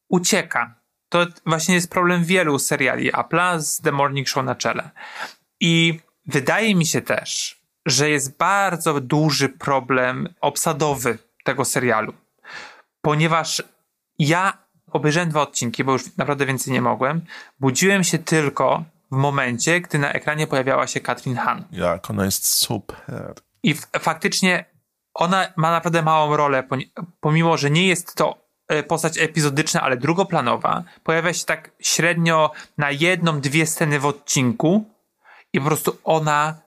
ucieka. 0.09 0.75
To 1.09 1.27
właśnie 1.47 1.75
jest 1.75 1.91
problem 1.91 2.25
wielu 2.25 2.59
seriali 2.59 3.13
Apple'a 3.13 3.61
z 3.61 3.81
The 3.81 3.93
Morning 3.93 4.29
Show 4.29 4.45
na 4.45 4.55
czele. 4.55 4.91
I 5.61 6.01
wydaje 6.27 6.75
mi 6.75 6.87
się 6.87 7.01
też, 7.03 7.61
że 7.87 8.11
jest 8.11 8.37
bardzo 8.37 9.01
duży 9.01 9.49
problem 9.49 10.35
obsadowy 10.41 11.19
tego 11.45 11.65
serialu. 11.65 12.13
Ponieważ 13.01 13.63
ja 14.19 14.59
obejrzałem 14.93 15.31
dwa 15.31 15.43
odcinki, 15.43 15.85
bo 15.85 15.93
już 15.93 16.17
naprawdę 16.17 16.47
więcej 16.47 16.73
nie 16.73 16.83
mogłem. 16.83 17.25
Budziłem 17.61 18.05
się 18.05 18.19
tylko 18.19 18.85
w 19.13 19.17
momencie, 19.17 19.81
gdy 19.81 19.99
na 19.99 20.13
ekranie 20.13 20.47
pojawiała 20.47 20.87
się 20.87 21.01
Katrin 21.01 21.37
Han. 21.37 21.65
Jak 21.73 22.11
ona 22.11 22.25
jest 22.25 22.47
super. 22.47 23.35
I 23.63 23.75
faktycznie 24.01 24.65
ona 25.15 25.53
ma 25.57 25.71
naprawdę 25.71 26.03
małą 26.03 26.37
rolę, 26.37 26.69
pomimo, 27.21 27.57
że 27.57 27.71
nie 27.71 27.87
jest 27.87 28.15
to 28.15 28.39
e, 28.69 28.83
postać 28.83 29.19
epizodyczna, 29.19 29.81
ale 29.81 29.97
drugoplanowa. 29.97 30.85
Pojawia 31.05 31.33
się 31.33 31.45
tak 31.45 31.71
średnio 31.81 32.51
na 32.79 32.91
jedną, 32.91 33.41
dwie 33.41 33.67
sceny 33.67 34.01
w 34.01 34.07
odcinku 34.07 34.85
i 35.53 35.61
po 35.61 35.67
prostu 35.67 35.99
ona, 36.05 36.61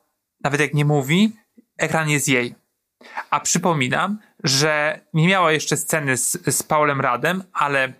nawet 0.43 0.59
jak 0.59 0.73
nie 0.73 0.85
mówi, 0.85 1.35
ekran 1.77 2.09
jest 2.09 2.27
jej. 2.27 2.55
A 3.29 3.39
przypominam, 3.39 4.19
że 4.43 4.99
nie 5.13 5.27
miała 5.27 5.51
jeszcze 5.51 5.77
sceny 5.77 6.17
z, 6.17 6.37
z 6.55 6.63
Paulem 6.63 7.01
Radem, 7.01 7.43
ale 7.53 7.93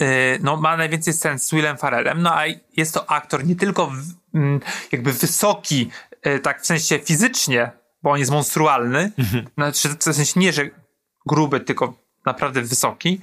yy, 0.00 0.08
no, 0.42 0.56
ma 0.56 0.76
najwięcej 0.76 1.14
scen 1.14 1.38
z 1.38 1.50
Willem 1.50 1.76
Farrellem, 1.76 2.22
no 2.22 2.34
a 2.38 2.42
jest 2.76 2.94
to 2.94 3.10
aktor 3.10 3.46
nie 3.46 3.56
tylko 3.56 3.86
w, 3.86 4.02
mm, 4.34 4.60
jakby 4.92 5.12
wysoki, 5.12 5.90
yy, 6.24 6.38
tak 6.40 6.62
w 6.62 6.66
sensie 6.66 6.98
fizycznie, 6.98 7.70
bo 8.02 8.10
on 8.10 8.18
jest 8.18 8.30
monstrualny, 8.30 9.12
znaczy 9.54 9.88
w 9.88 10.02
sensie 10.02 10.40
nie, 10.40 10.52
że 10.52 10.70
gruby, 11.26 11.60
tylko 11.60 11.94
naprawdę 12.26 12.62
wysoki, 12.62 13.20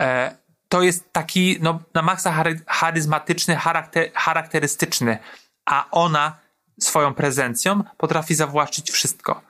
e, 0.00 0.36
to 0.68 0.82
jest 0.82 1.12
taki 1.12 1.56
no, 1.60 1.80
na 1.94 2.02
maksa 2.02 2.32
chary- 2.32 2.60
charyzmatyczny, 2.66 3.56
charakter, 3.56 4.12
charakterystyczny, 4.14 5.18
a 5.64 5.86
ona 5.90 6.38
swoją 6.80 7.14
prezencją 7.14 7.82
potrafi 7.96 8.34
zawłaszczyć 8.34 8.90
wszystko. 8.90 9.42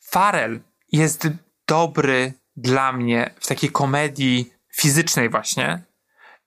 Farel 0.00 0.60
jest 0.92 1.28
dobry 1.68 2.32
dla 2.56 2.92
mnie 2.92 3.34
w 3.40 3.46
takiej 3.46 3.70
komedii 3.70 4.52
fizycznej 4.76 5.28
właśnie. 5.28 5.82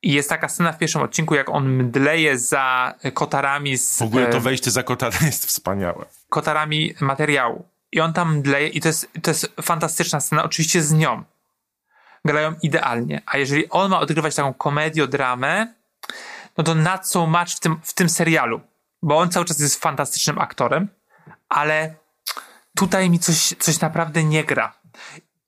I 0.01 0.13
jest 0.13 0.29
taka 0.29 0.49
scena 0.49 0.71
w 0.71 0.77
pierwszym 0.77 1.01
odcinku, 1.01 1.35
jak 1.35 1.49
on 1.49 1.69
mdleje 1.69 2.39
za 2.39 2.93
kotarami 3.13 3.77
z 3.77 3.99
W 3.99 4.01
ogóle 4.01 4.27
to 4.27 4.37
e, 4.37 4.41
wejście 4.41 4.71
za 4.71 4.83
kotara 4.83 5.17
jest 5.25 5.45
wspaniałe. 5.45 6.05
kotarami 6.29 6.93
materiału. 7.01 7.65
I 7.91 8.01
on 8.01 8.13
tam 8.13 8.37
mdleje 8.37 8.67
i 8.67 8.81
to 8.81 8.87
jest, 8.87 9.09
to 9.21 9.31
jest 9.31 9.53
fantastyczna 9.61 10.19
scena, 10.19 10.43
oczywiście 10.43 10.81
z 10.81 10.93
nią. 10.93 11.23
Grają 12.25 12.55
idealnie. 12.63 13.21
A 13.25 13.37
jeżeli 13.37 13.69
on 13.69 13.91
ma 13.91 13.99
odgrywać 13.99 14.35
taką 14.35 14.53
komediodramę, 14.53 15.73
no 16.57 16.63
to 16.63 16.75
not 16.75 17.07
so 17.07 17.27
much 17.27 17.49
w 17.55 17.59
tym, 17.59 17.79
w 17.83 17.93
tym 17.93 18.09
serialu. 18.09 18.61
Bo 19.03 19.17
on 19.17 19.29
cały 19.29 19.45
czas 19.45 19.59
jest 19.59 19.79
fantastycznym 19.79 20.39
aktorem, 20.39 20.87
ale 21.49 21.95
tutaj 22.75 23.09
mi 23.09 23.19
coś, 23.19 23.53
coś 23.59 23.79
naprawdę 23.79 24.23
nie 24.23 24.43
gra. 24.43 24.73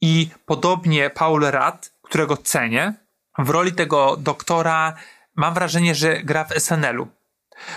I 0.01 0.29
podobnie 0.45 1.09
Paul 1.09 1.41
Rudd, 1.41 1.91
którego 2.01 2.37
cenię, 2.37 2.93
w 3.37 3.49
roli 3.49 3.73
tego 3.73 4.17
doktora 4.17 4.95
mam 5.35 5.53
wrażenie, 5.53 5.95
że 5.95 6.23
gra 6.23 6.43
w 6.43 6.51
SNL-u. 6.59 7.07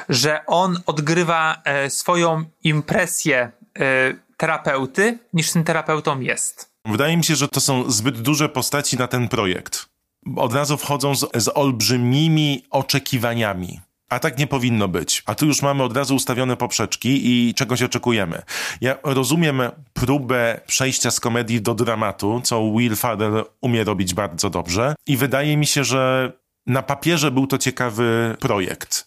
Że 0.09 0.47
on 0.47 0.83
odgrywa 0.87 1.62
e, 1.64 1.91
swoją 1.91 2.45
impresję 2.64 3.51
e, 3.79 4.14
terapeuty, 4.37 5.18
niż 5.33 5.53
tym 5.53 5.64
terapeutą 5.64 6.20
jest. 6.20 6.72
Wydaje 6.85 7.16
mi 7.16 7.24
się, 7.24 7.37
że 7.37 7.49
to 7.49 7.61
są 7.61 7.91
zbyt 7.91 8.20
duże 8.20 8.49
postaci 8.49 8.97
na 8.97 9.09
ten 9.09 9.29
projekt. 9.29 9.89
Od 10.37 10.55
razu 10.55 10.76
wchodzą 10.76 11.14
z, 11.14 11.26
z 11.35 11.49
olbrzymimi 11.55 12.66
oczekiwaniami. 12.70 13.81
A 14.09 14.19
tak 14.19 14.39
nie 14.39 14.47
powinno 14.47 14.89
być. 14.89 15.23
A 15.27 15.35
tu 15.35 15.47
już 15.47 15.63
mamy 15.63 15.83
od 15.83 15.97
razu 15.97 16.15
ustawione 16.15 16.57
poprzeczki 16.57 17.21
i 17.23 17.55
czegoś 17.55 17.83
oczekujemy. 17.83 18.43
Ja 18.81 18.97
rozumiem 19.03 19.63
próbę 19.93 20.61
przejścia 20.67 21.11
z 21.11 21.21
komedii 21.21 21.61
do 21.61 21.75
dramatu, 21.75 22.41
co 22.45 22.73
Will 22.77 22.97
Farrell 22.97 23.45
umie 23.61 23.85
robić 23.85 24.15
bardzo 24.15 24.51
dobrze. 24.51 24.95
I 25.07 25.17
wydaje 25.17 25.57
mi 25.57 25.67
się, 25.67 25.85
że 25.85 26.33
na 26.67 26.83
papierze 26.83 27.31
był 27.31 27.47
to 27.47 27.59
ciekawy 27.59 28.37
projekt. 28.41 29.07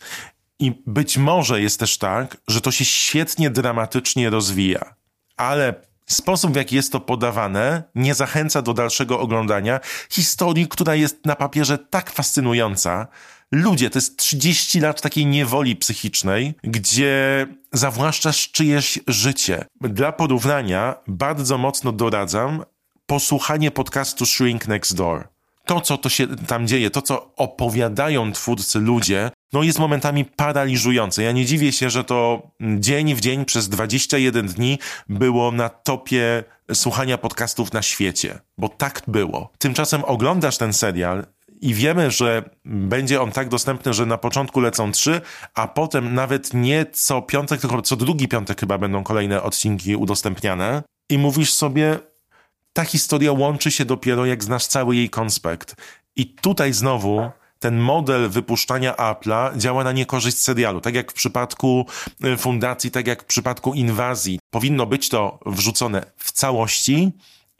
I 0.59 0.81
być 0.87 1.17
może 1.17 1.61
jest 1.61 1.79
też 1.79 1.97
tak, 1.97 2.37
że 2.47 2.61
to 2.61 2.71
się 2.71 2.85
świetnie 2.85 3.49
dramatycznie 3.49 4.29
rozwija. 4.29 4.95
Ale 5.37 5.73
sposób, 6.05 6.51
w 6.51 6.55
jaki 6.55 6.75
jest 6.75 6.91
to 6.91 6.99
podawane, 6.99 7.83
nie 7.95 8.15
zachęca 8.15 8.61
do 8.61 8.73
dalszego 8.73 9.19
oglądania 9.19 9.79
historii, 10.09 10.67
która 10.67 10.95
jest 10.95 11.25
na 11.25 11.35
papierze 11.35 11.77
tak 11.77 12.11
fascynująca. 12.11 13.07
Ludzie, 13.51 13.89
to 13.89 13.97
jest 13.97 14.17
30 14.17 14.79
lat 14.79 15.01
takiej 15.01 15.25
niewoli 15.25 15.75
psychicznej, 15.75 16.53
gdzie 16.63 17.47
zawłaszczasz 17.73 18.51
czyjeś 18.51 18.99
życie. 19.07 19.65
Dla 19.81 20.11
porównania 20.11 20.95
bardzo 21.07 21.57
mocno 21.57 21.91
doradzam 21.91 22.63
posłuchanie 23.05 23.71
podcastu 23.71 24.25
Shrink 24.25 24.67
Next 24.67 24.95
Door. 24.95 25.27
To, 25.65 25.81
co 25.81 25.97
to 25.97 26.09
się 26.09 26.27
tam 26.27 26.67
dzieje, 26.67 26.89
to, 26.89 27.01
co 27.01 27.35
opowiadają 27.35 28.31
twórcy 28.31 28.79
ludzie, 28.79 29.31
no 29.53 29.63
jest 29.63 29.79
momentami 29.79 30.25
paraliżujące. 30.25 31.23
Ja 31.23 31.31
nie 31.31 31.45
dziwię 31.45 31.71
się, 31.71 31.89
że 31.89 32.03
to 32.03 32.51
dzień 32.61 33.15
w 33.15 33.21
dzień 33.21 33.45
przez 33.45 33.69
21 33.69 34.47
dni 34.47 34.79
było 35.09 35.51
na 35.51 35.69
topie 35.69 36.43
słuchania 36.73 37.17
podcastów 37.17 37.73
na 37.73 37.81
świecie, 37.81 38.39
bo 38.57 38.69
tak 38.69 39.01
było. 39.07 39.51
Tymczasem 39.57 40.03
oglądasz 40.03 40.57
ten 40.57 40.73
serial 40.73 41.25
i 41.61 41.73
wiemy, 41.73 42.11
że 42.11 42.49
będzie 42.65 43.21
on 43.21 43.31
tak 43.31 43.49
dostępny, 43.49 43.93
że 43.93 44.05
na 44.05 44.17
początku 44.17 44.59
lecą 44.59 44.91
trzy, 44.91 45.21
a 45.53 45.67
potem 45.67 46.13
nawet 46.13 46.53
nie 46.53 46.85
co 46.91 47.21
piątek, 47.21 47.61
tylko 47.61 47.81
co 47.81 47.95
drugi 47.95 48.27
piątek 48.27 48.59
chyba 48.59 48.77
będą 48.77 49.03
kolejne 49.03 49.43
odcinki 49.43 49.95
udostępniane. 49.95 50.83
I 51.09 51.17
mówisz 51.17 51.53
sobie, 51.53 51.99
ta 52.73 52.85
historia 52.85 53.31
łączy 53.31 53.71
się 53.71 53.85
dopiero 53.85 54.25
jak 54.25 54.43
znasz 54.43 54.67
cały 54.67 54.95
jej 54.95 55.09
konspekt. 55.09 55.75
I 56.15 56.25
tutaj 56.25 56.73
znowu 56.73 57.29
ten 57.59 57.79
model 57.79 58.29
wypuszczania 58.29 58.93
Apple'a 58.93 59.57
działa 59.57 59.83
na 59.83 59.91
niekorzyść 59.91 60.37
serialu. 60.37 60.81
Tak 60.81 60.95
jak 60.95 61.11
w 61.11 61.15
przypadku 61.15 61.85
y, 62.25 62.37
fundacji, 62.37 62.91
tak 62.91 63.07
jak 63.07 63.23
w 63.23 63.25
przypadku 63.25 63.73
inwazji. 63.73 64.39
Powinno 64.49 64.85
być 64.85 65.09
to 65.09 65.39
wrzucone 65.45 66.05
w 66.17 66.31
całości, 66.31 67.11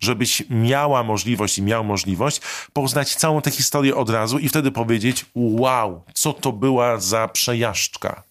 żebyś 0.02 0.44
miała 0.50 1.04
możliwość 1.04 1.58
i 1.58 1.62
miał 1.62 1.84
możliwość 1.84 2.42
poznać 2.74 3.16
całą 3.16 3.42
tę 3.42 3.52
historię 3.52 3.96
od 3.96 4.10
razu 4.10 4.40
i 4.40 4.50
wtedy 4.50 4.72
powiedzieć: 4.72 5.26
Wow, 5.36 6.04
co 6.14 6.34
to 6.34 6.52
była 6.52 7.00
za 7.00 7.28
przejażdżka. 7.28 8.24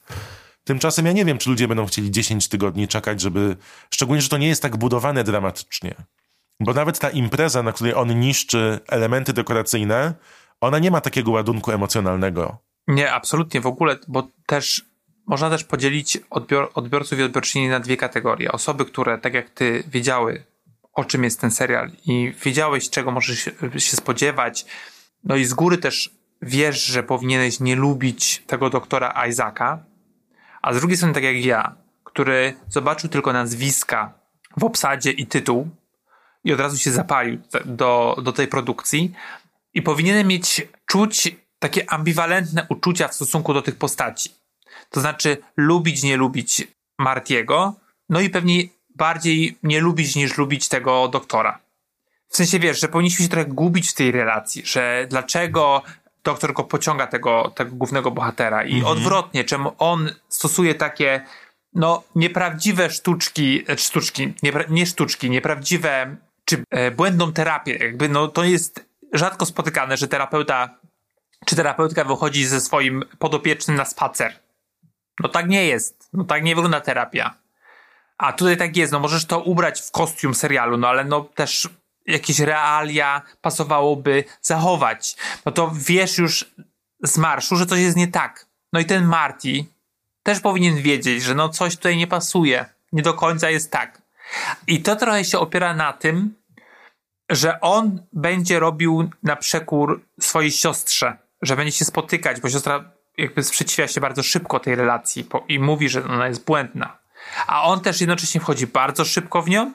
Tymczasem 0.65 1.07
ja 1.07 1.13
nie 1.13 1.25
wiem, 1.25 1.39
czy 1.39 1.51
ludzie 1.51 1.69
będą 1.69 1.87
chcieli 1.87 2.11
10 2.11 2.49
tygodni 2.49 2.89
czekać, 2.89 3.21
żeby. 3.21 3.57
Szczególnie, 3.91 4.23
że 4.23 4.29
to 4.29 4.39
nie 4.39 4.49
jest 4.49 4.63
tak 4.63 4.77
budowane 4.77 5.25
dramatycznie. 5.25 5.95
Bo 6.61 6.75
nawet 6.75 6.99
ta 6.99 7.11
impreza, 7.11 7.63
na 7.63 7.73
której 7.73 7.95
on 7.95 8.21
niszczy 8.21 8.81
elementy 8.89 9.33
dekoracyjne, 9.33 10.15
ona 10.61 10.79
nie 10.79 10.91
ma 10.91 11.01
takiego 11.01 11.31
ładunku 11.31 11.73
emocjonalnego. 11.73 12.59
Nie, 12.89 13.13
absolutnie 13.13 13.61
w 13.61 13.67
ogóle, 13.67 13.97
bo 14.09 14.29
też 14.47 14.85
można 15.27 15.51
też 15.51 15.65
podzielić 15.65 16.19
odbior, 16.31 16.71
odbiorców 16.75 17.19
i 17.19 17.23
odbiorczyni 17.23 17.69
na 17.69 17.81
dwie 17.81 17.97
kategorie. 17.97 18.53
Osoby, 18.53 18.85
które, 18.85 19.19
tak 19.19 19.35
jak 19.35 19.51
ty, 19.51 19.85
wiedziały, 19.87 20.45
o 20.93 21.05
czym 21.05 21.25
jest 21.25 21.41
ten 21.41 21.51
serial 21.51 21.91
i 22.07 22.35
wiedziałeś, 22.45 22.91
czego 22.91 23.11
możesz 23.11 23.45
się 23.79 23.97
spodziewać, 23.97 24.67
no 25.25 25.37
i 25.37 25.45
z 25.45 25.55
góry 25.55 25.79
też 25.79 26.11
wiesz, 26.43 26.85
że 26.85 27.03
powinieneś 27.03 27.61
nie 27.61 27.77
lubić 27.77 28.43
tego 28.47 28.71
doktora 28.71 29.27
Isaaca, 29.29 29.85
a 30.63 30.75
z 30.75 30.79
drugiej 30.79 30.97
strony, 30.97 31.15
tak 31.15 31.23
jak 31.23 31.45
ja, 31.45 31.75
który 32.05 32.55
zobaczył 32.69 33.11
tylko 33.11 33.33
nazwiska 33.33 34.13
w 34.57 34.65
obsadzie 34.65 35.11
i 35.11 35.27
tytuł 35.27 35.69
i 36.45 36.53
od 36.53 36.61
razu 36.61 36.79
się 36.79 36.91
zapalił 36.91 37.39
do, 37.65 38.17
do 38.23 38.33
tej 38.33 38.49
produkcji 38.49 39.13
i 39.75 39.83
powinienem 39.83 40.27
mieć 40.27 40.63
czuć 40.87 41.37
takie 41.59 41.91
ambiwalentne 41.91 42.67
uczucia 42.69 43.09
w 43.09 43.15
stosunku 43.15 43.55
do 43.55 43.63
tych 43.63 43.77
postaci. 43.77 44.31
To 44.91 45.01
znaczy 45.01 45.37
lubić, 45.57 46.03
nie 46.03 46.17
lubić 46.17 46.69
Martiego, 46.99 47.75
no 48.09 48.21
i 48.21 48.31
pewnie 48.31 48.63
bardziej 49.01 49.59
nie 49.63 49.81
lubić 49.81 50.17
niż 50.17 50.39
lubić 50.39 50.69
tego 50.69 51.09
doktora. 51.09 51.59
W 52.29 52.37
sensie 52.37 52.59
wiesz, 52.59 52.81
że 52.81 52.89
powinniśmy 52.89 53.25
się 53.25 53.31
trochę 53.31 53.47
gubić 53.47 53.91
w 53.91 53.95
tej 53.95 54.13
relacji, 54.13 54.63
że 54.67 55.07
dlaczego 55.09 55.83
doktor 56.25 56.53
go 56.53 56.65
pociąga 56.65 57.07
tego, 57.07 57.53
tego 57.55 57.77
głównego 57.77 58.11
bohatera 58.11 58.65
i 58.65 58.75
mhm. 58.75 58.93
odwrotnie, 58.93 59.45
czemu 59.45 59.73
on 59.79 60.11
stosuje 60.29 60.75
takie 60.75 61.21
no 61.75 62.03
nieprawdziwe 62.15 62.91
sztuczki, 62.91 63.65
e, 63.69 63.79
sztuczki, 63.79 64.35
nie, 64.43 64.53
nie 64.69 64.87
sztuczki, 64.87 65.31
nieprawdziwe 65.31 66.17
czy 66.45 66.65
e, 66.71 66.91
błędną 66.91 67.33
terapię. 67.33 67.77
Jakby 67.77 68.09
no 68.09 68.29
to 68.29 68.45
jest 68.45 68.85
rzadko 69.13 69.47
spotykane, 69.47 69.97
że 69.97 70.09
terapeuta 70.09 70.79
czy 71.47 71.57
terapeutka 71.57 72.05
wychodzi 72.05 72.45
ze 72.47 72.61
swoim 72.61 73.05
podopiecznym 73.19 73.77
na 73.77 73.85
spacer. 73.85 74.33
No 75.21 75.29
tak 75.29 75.49
nie 75.49 75.67
jest. 75.67 76.09
No 76.13 76.25
tak 76.25 76.43
nie 76.43 76.55
wygląda 76.55 76.81
terapia. 76.81 77.40
A 78.21 78.33
tutaj 78.33 78.57
tak 78.57 78.77
jest, 78.77 78.93
no 78.93 79.01
możesz 79.01 79.25
to 79.25 79.41
ubrać 79.41 79.81
w 79.81 79.91
kostium 79.91 80.35
serialu, 80.35 80.77
no 80.77 80.89
ale 80.89 81.05
no 81.05 81.21
też 81.21 81.69
jakieś 82.07 82.41
realia 82.41 83.23
pasowałoby 83.43 84.25
zachować. 84.43 85.17
No 85.47 85.53
to 85.53 85.73
wiesz 85.75 86.19
już 86.19 86.51
z 87.03 87.19
marszu, 87.19 87.57
że 87.57 87.67
coś 87.67 87.79
jest 87.79 87.97
nie 87.97 88.09
tak. 88.09 88.47
No 88.73 88.81
i 88.81 88.85
ten 88.85 89.05
Marty 89.05 89.65
też 90.23 90.41
powinien 90.41 90.77
wiedzieć, 90.77 91.23
że 91.23 91.35
no 91.35 91.49
coś 91.49 91.77
tutaj 91.77 91.97
nie 91.97 92.07
pasuje. 92.07 92.67
Nie 92.93 93.03
do 93.03 93.15
końca 93.15 93.51
jest 93.51 93.71
tak. 93.71 94.03
I 94.67 94.83
to 94.83 94.97
trochę 94.97 95.25
się 95.25 95.39
opiera 95.39 95.75
na 95.75 95.93
tym, 95.93 96.35
że 97.31 97.61
on 97.61 98.03
będzie 98.13 98.61
robił 98.61 99.11
na 99.23 99.37
przekór 99.37 100.05
swojej 100.21 100.51
siostrze, 100.51 101.17
że 101.43 101.57
będzie 101.57 101.73
się 101.73 101.85
spotykać, 101.85 102.41
bo 102.41 102.51
siostra 102.51 102.85
jakby 103.19 103.43
sprzeciwia 103.43 103.89
się 103.89 104.01
bardzo 104.01 104.23
szybko 104.23 104.61
tej 104.61 104.75
relacji 104.75 105.27
i 105.49 105.59
mówi, 105.59 105.89
że 105.89 106.05
ona 106.05 106.29
jest 106.29 106.45
błędna. 106.45 107.00
A 107.47 107.63
on 107.63 107.81
też 107.81 108.01
jednocześnie 108.01 108.41
wchodzi 108.41 108.67
bardzo 108.67 109.05
szybko 109.05 109.43
w 109.43 109.49
nią 109.49 109.73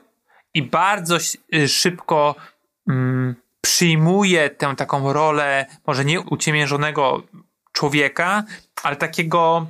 i 0.54 0.64
bardzo 0.64 1.18
y, 1.56 1.68
szybko 1.68 2.36
mm, 2.90 3.36
przyjmuje 3.62 4.50
tę 4.50 4.76
taką 4.78 5.14
rolę, 5.14 5.66
może 5.88 6.06
nie 6.06 6.22
uciemiężonego 6.22 7.24
człowieka, 7.72 8.44
ale 8.84 8.96
takiego 8.96 9.68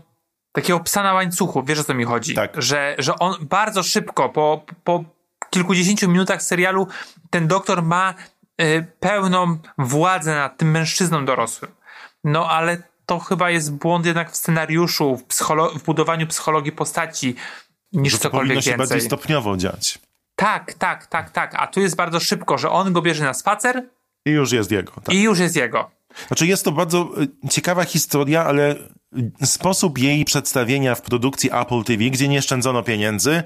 takiego 0.51 0.79
psa 0.79 1.03
na 1.03 1.13
łańcuchu, 1.13 1.63
wiesz 1.63 1.79
o 1.79 1.83
co 1.83 1.93
mi 1.93 2.03
chodzi? 2.03 2.35
Tak. 2.35 2.61
Że, 2.61 2.95
że 2.97 3.19
on 3.19 3.35
bardzo 3.41 3.83
szybko, 3.83 4.29
po, 4.29 4.65
po 4.83 5.03
kilkudziesięciu 5.49 6.09
minutach 6.09 6.43
serialu, 6.43 6.87
ten 7.29 7.47
doktor 7.47 7.83
ma 7.83 8.13
y, 8.61 8.85
pełną 8.99 9.57
władzę 9.77 10.35
nad 10.35 10.57
tym 10.57 10.71
mężczyzną 10.71 11.25
dorosłym. 11.25 11.71
No 12.23 12.49
ale 12.49 12.77
to 13.05 13.19
chyba 13.19 13.49
jest 13.49 13.73
błąd 13.73 14.05
jednak 14.05 14.31
w 14.31 14.35
scenariuszu, 14.35 15.17
w, 15.17 15.43
w 15.79 15.83
budowaniu 15.83 16.27
psychologii 16.27 16.71
postaci, 16.71 17.35
niż 17.95 18.13
że 18.13 18.17
to 18.17 18.23
cokolwiek 18.23 18.47
powinno 18.47 18.61
się 18.61 18.71
więcej. 18.71 18.87
bardziej 18.87 19.07
stopniowo 19.07 19.57
dziać. 19.57 19.99
Tak, 20.35 20.73
tak, 20.73 21.07
tak, 21.07 21.29
tak. 21.29 21.55
A 21.55 21.67
tu 21.67 21.81
jest 21.81 21.95
bardzo 21.95 22.19
szybko, 22.19 22.57
że 22.57 22.69
on 22.69 22.93
go 22.93 23.01
bierze 23.01 23.23
na 23.23 23.33
spacer. 23.33 23.83
I 24.25 24.31
już 24.31 24.51
jest 24.51 24.71
jego. 24.71 24.91
Tak. 24.91 25.15
I 25.15 25.21
już 25.21 25.39
jest 25.39 25.55
jego. 25.55 25.91
Znaczy 26.27 26.47
jest 26.47 26.65
to 26.65 26.71
bardzo 26.71 27.09
y, 27.45 27.49
ciekawa 27.49 27.83
historia, 27.83 28.45
ale 28.45 28.75
sposób 29.43 29.97
jej 29.97 30.25
przedstawienia 30.25 30.95
w 30.95 31.01
produkcji 31.01 31.49
Apple 31.53 31.83
TV, 31.83 32.03
gdzie 32.03 32.27
nie 32.27 32.41
szczędzono 32.41 32.83
pieniędzy, 32.83 33.43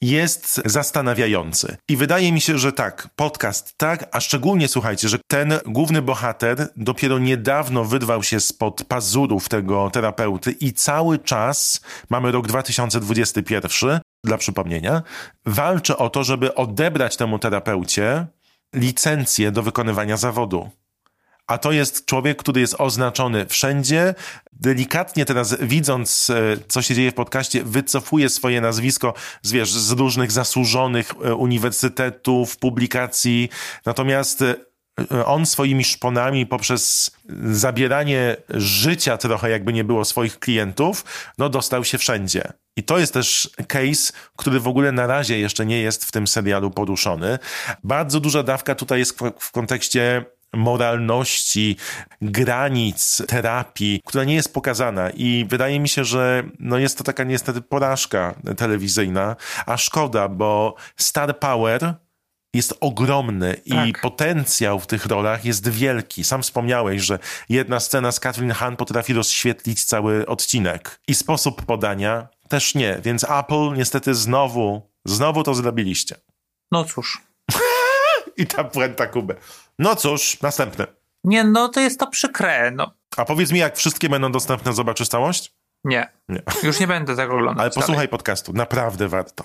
jest 0.00 0.62
zastanawiający. 0.64 1.76
I 1.88 1.96
wydaje 1.96 2.32
mi 2.32 2.40
się, 2.40 2.58
że 2.58 2.72
tak, 2.72 3.08
podcast 3.16 3.74
tak, 3.76 4.08
a 4.12 4.20
szczególnie 4.20 4.68
słuchajcie, 4.68 5.08
że 5.08 5.18
ten 5.28 5.58
główny 5.66 6.02
bohater 6.02 6.68
dopiero 6.76 7.18
niedawno 7.18 7.84
wyrwał 7.84 8.22
się 8.22 8.40
spod 8.40 8.84
pazurów 8.84 9.48
tego 9.48 9.90
terapeuty 9.90 10.52
i 10.52 10.72
cały 10.72 11.18
czas, 11.18 11.80
mamy 12.10 12.32
rok 12.32 12.46
2021, 12.46 14.00
dla 14.24 14.38
przypomnienia, 14.38 15.02
walczy 15.46 15.96
o 15.96 16.10
to, 16.10 16.24
żeby 16.24 16.54
odebrać 16.54 17.16
temu 17.16 17.38
terapeucie 17.38 18.26
licencję 18.74 19.50
do 19.52 19.62
wykonywania 19.62 20.16
zawodu. 20.16 20.70
A 21.46 21.58
to 21.58 21.72
jest 21.72 22.06
człowiek, 22.06 22.38
który 22.38 22.60
jest 22.60 22.74
oznaczony 22.78 23.46
wszędzie. 23.46 24.14
Delikatnie 24.52 25.24
teraz, 25.24 25.56
widząc, 25.60 26.30
e, 26.30 26.56
co 26.68 26.82
się 26.82 26.94
dzieje 26.94 27.10
w 27.10 27.14
podcaście, 27.14 27.64
wycofuje 27.64 28.28
swoje 28.28 28.60
nazwisko 28.60 29.14
z, 29.42 29.52
wiesz, 29.52 29.72
z 29.72 29.90
różnych 29.90 30.32
zasłużonych 30.32 31.12
e, 31.24 31.34
uniwersytetów, 31.34 32.56
publikacji. 32.56 33.48
Natomiast 33.86 34.42
e, 34.42 34.54
on 35.26 35.46
swoimi 35.46 35.84
szponami 35.84 36.46
poprzez 36.46 37.10
zabieranie 37.52 38.36
życia 38.48 39.16
trochę, 39.16 39.50
jakby 39.50 39.72
nie 39.72 39.84
było 39.84 40.04
swoich 40.04 40.38
klientów, 40.38 41.04
no 41.38 41.48
dostał 41.48 41.84
się 41.84 41.98
wszędzie. 41.98 42.52
I 42.76 42.82
to 42.82 42.98
jest 42.98 43.14
też 43.14 43.50
case, 43.68 44.12
który 44.36 44.60
w 44.60 44.68
ogóle 44.68 44.92
na 44.92 45.06
razie 45.06 45.38
jeszcze 45.38 45.66
nie 45.66 45.80
jest 45.80 46.04
w 46.04 46.12
tym 46.12 46.26
serialu 46.26 46.70
poruszony. 46.70 47.38
Bardzo 47.84 48.20
duża 48.20 48.42
dawka 48.42 48.74
tutaj 48.74 48.98
jest 48.98 49.18
w 49.38 49.52
kontekście 49.52 50.24
moralności, 50.54 51.76
granic 52.22 53.22
terapii, 53.28 54.00
która 54.06 54.24
nie 54.24 54.34
jest 54.34 54.54
pokazana 54.54 55.10
i 55.10 55.46
wydaje 55.48 55.80
mi 55.80 55.88
się, 55.88 56.04
że 56.04 56.42
no 56.58 56.78
jest 56.78 56.98
to 56.98 57.04
taka 57.04 57.24
niestety 57.24 57.60
porażka 57.60 58.34
telewizyjna, 58.56 59.36
a 59.66 59.76
szkoda, 59.76 60.28
bo 60.28 60.74
Star 60.96 61.38
Power 61.38 61.94
jest 62.54 62.74
ogromny 62.80 63.54
tak. 63.54 63.88
i 63.88 63.92
potencjał 63.92 64.80
w 64.80 64.86
tych 64.86 65.06
rolach 65.06 65.44
jest 65.44 65.68
wielki. 65.68 66.24
Sam 66.24 66.42
wspomniałeś, 66.42 67.02
że 67.02 67.18
jedna 67.48 67.80
scena 67.80 68.12
z 68.12 68.20
Catherine 68.20 68.54
Hahn 68.54 68.76
potrafi 68.76 69.12
rozświetlić 69.12 69.84
cały 69.84 70.26
odcinek. 70.26 71.00
I 71.08 71.14
sposób 71.14 71.64
podania 71.64 72.28
też 72.48 72.74
nie, 72.74 73.00
więc 73.02 73.24
Apple 73.24 73.72
niestety 73.76 74.14
znowu, 74.14 74.90
znowu 75.04 75.42
to 75.42 75.54
zrobiliście. 75.54 76.16
No 76.72 76.84
cóż. 76.84 77.22
I 78.36 78.46
ta 78.46 78.64
puenta 78.64 79.06
Kubę. 79.06 79.34
No 79.78 79.96
cóż, 79.96 80.40
następne. 80.42 80.86
Nie, 81.24 81.44
no 81.44 81.68
to 81.68 81.80
jest 81.80 82.00
to 82.00 82.06
przykre. 82.06 82.70
No. 82.70 82.94
A 83.16 83.24
powiedz 83.24 83.52
mi, 83.52 83.58
jak 83.58 83.76
wszystkie 83.76 84.08
będą 84.08 84.32
dostępne, 84.32 84.72
zobaczysz 84.72 85.08
całość? 85.08 85.52
Nie. 85.84 86.08
nie. 86.28 86.42
Już 86.62 86.80
nie 86.80 86.86
będę 86.86 87.16
tego 87.16 87.34
oglądać. 87.34 87.62
Ale 87.62 87.70
posłuchaj 87.70 87.94
dalej. 87.94 88.08
podcastu, 88.08 88.52
naprawdę 88.52 89.08
warto. 89.08 89.44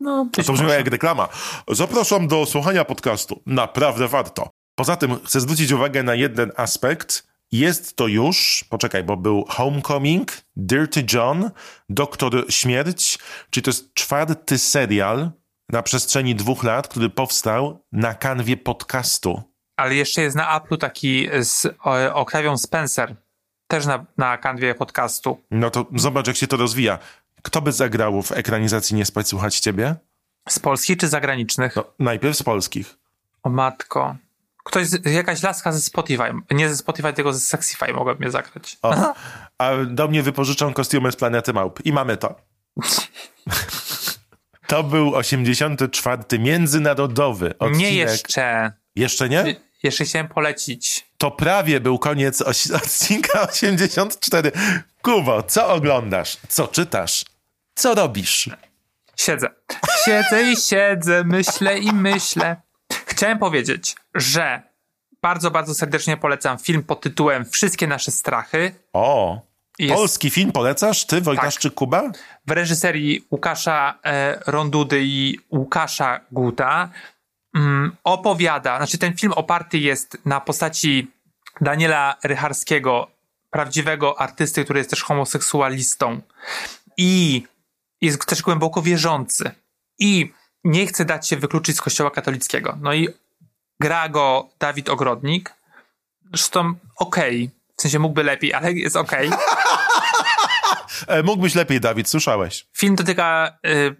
No, 0.00 0.28
to 0.46 0.52
brzmi 0.52 0.68
jak 0.68 0.86
reklama. 0.86 1.28
Zapraszam 1.68 2.28
do 2.28 2.46
słuchania 2.46 2.84
podcastu. 2.84 3.42
Naprawdę 3.46 4.08
warto. 4.08 4.50
Poza 4.74 4.96
tym 4.96 5.18
chcę 5.24 5.40
zwrócić 5.40 5.72
uwagę 5.72 6.02
na 6.02 6.14
jeden 6.14 6.52
aspekt. 6.56 7.28
Jest 7.52 7.96
to 7.96 8.06
już, 8.06 8.64
poczekaj, 8.70 9.04
bo 9.04 9.16
był 9.16 9.44
Homecoming, 9.48 10.32
Dirty 10.56 11.04
John, 11.12 11.50
Doktor 11.88 12.44
Śmierć, 12.48 13.18
czyli 13.50 13.64
to 13.64 13.68
jest 13.70 13.94
czwarty 13.94 14.58
serial 14.58 15.30
na 15.68 15.82
przestrzeni 15.82 16.34
dwóch 16.34 16.64
lat, 16.64 16.88
który 16.88 17.10
powstał 17.10 17.84
na 17.92 18.14
kanwie 18.14 18.56
podcastu. 18.56 19.42
Ale 19.76 19.94
jeszcze 19.94 20.22
jest 20.22 20.36
na 20.36 20.56
Apple 20.56 20.78
taki 20.78 21.28
z 21.40 21.66
Octavią 22.12 22.58
Spencer, 22.58 23.16
też 23.66 23.86
na, 23.86 24.06
na 24.16 24.38
kanwie 24.38 24.74
podcastu. 24.74 25.40
No 25.50 25.70
to 25.70 25.86
zobacz, 25.96 26.26
jak 26.26 26.36
się 26.36 26.46
to 26.46 26.56
rozwija. 26.56 26.98
Kto 27.42 27.62
by 27.62 27.72
zagrał 27.72 28.22
w 28.22 28.32
ekranizacji 28.32 28.96
Nie 28.96 29.04
spać, 29.04 29.28
słuchać 29.28 29.60
ciebie? 29.60 29.94
Z 30.48 30.58
polskich 30.58 30.98
czy 30.98 31.08
zagranicznych? 31.08 31.76
No, 31.76 31.84
najpierw 31.98 32.36
z 32.36 32.42
polskich. 32.42 32.96
O 33.42 33.50
matko. 33.50 34.16
Ktoś, 34.64 34.88
jakaś 35.04 35.42
laska 35.42 35.72
ze 35.72 35.80
Spotify, 35.80 36.34
nie 36.50 36.68
ze 36.68 36.76
Spotify, 36.76 37.12
tylko 37.12 37.32
ze 37.32 37.40
Sexify 37.40 37.92
mogła 37.92 38.14
mnie 38.14 38.30
zagrać. 38.30 38.78
O, 38.82 39.14
a 39.58 39.70
do 39.86 40.08
mnie 40.08 40.22
wypożyczą 40.22 40.72
kostiumy 40.72 41.12
z 41.12 41.16
Planety 41.16 41.52
Małp. 41.52 41.86
I 41.86 41.92
mamy 41.92 42.16
to. 42.16 42.34
To 44.68 44.82
był 44.82 45.14
84. 45.14 46.38
międzynarodowy 46.38 47.58
odcinek. 47.58 47.80
Nie 47.80 47.94
jeszcze. 47.94 48.72
Jeszcze 48.96 49.28
nie? 49.28 49.56
Jeszcze 49.82 50.04
chciałem 50.04 50.28
polecić. 50.28 51.06
To 51.18 51.30
prawie 51.30 51.80
był 51.80 51.98
koniec 51.98 52.42
odcinka 52.82 53.48
84. 53.48 54.52
Kubo, 55.02 55.42
co 55.42 55.68
oglądasz? 55.68 56.36
Co 56.48 56.68
czytasz? 56.68 57.24
Co 57.74 57.94
robisz? 57.94 58.50
Siedzę. 59.16 59.48
Siedzę 60.04 60.52
i 60.52 60.56
siedzę, 60.56 61.24
myślę 61.24 61.78
i 61.78 61.92
myślę. 61.92 62.56
Chciałem 63.06 63.38
powiedzieć, 63.38 63.96
że 64.14 64.62
bardzo, 65.22 65.50
bardzo 65.50 65.74
serdecznie 65.74 66.16
polecam 66.16 66.58
film 66.58 66.82
pod 66.82 67.00
tytułem 67.00 67.44
Wszystkie 67.44 67.86
nasze 67.86 68.10
strachy 68.10 68.74
O, 68.92 69.40
Jest- 69.78 69.94
polski 69.94 70.30
film 70.30 70.52
polecasz? 70.52 71.04
Ty, 71.04 71.20
Wojtaszczyk 71.20 71.74
Kuba? 71.74 72.02
w 72.46 72.50
reżyserii 72.50 73.26
Łukasza 73.30 73.98
e, 74.04 74.40
Rondudy 74.46 75.00
i 75.02 75.38
Łukasza 75.50 76.20
Guta. 76.32 76.90
Mm, 77.56 77.96
opowiada, 78.04 78.76
znaczy 78.76 78.98
ten 78.98 79.16
film 79.16 79.32
oparty 79.32 79.78
jest 79.78 80.18
na 80.24 80.40
postaci 80.40 81.10
Daniela 81.60 82.16
Rycharskiego, 82.24 83.10
prawdziwego 83.50 84.20
artysty, 84.20 84.64
który 84.64 84.80
jest 84.80 84.90
też 84.90 85.02
homoseksualistą 85.02 86.20
i 86.96 87.42
jest 88.00 88.26
też 88.26 88.42
głęboko 88.42 88.82
wierzący 88.82 89.50
i 89.98 90.32
nie 90.64 90.86
chce 90.86 91.04
dać 91.04 91.28
się 91.28 91.36
wykluczyć 91.36 91.76
z 91.76 91.80
kościoła 91.80 92.10
katolickiego. 92.10 92.78
No 92.80 92.94
i 92.94 93.08
gra 93.80 94.08
go 94.08 94.48
Dawid 94.58 94.88
Ogrodnik. 94.88 95.54
Zresztą 96.34 96.74
okej, 96.96 97.50
w 97.78 97.82
sensie 97.82 97.98
mógłby 97.98 98.22
lepiej, 98.22 98.54
ale 98.54 98.72
jest 98.72 98.96
okej. 98.96 99.30
E, 101.06 101.22
mógłbyś 101.22 101.54
lepiej, 101.54 101.80
Dawid, 101.80 102.08
słyszałeś. 102.08 102.66
Film 102.76 102.94
dotyka 102.96 103.58
y, 103.66 103.96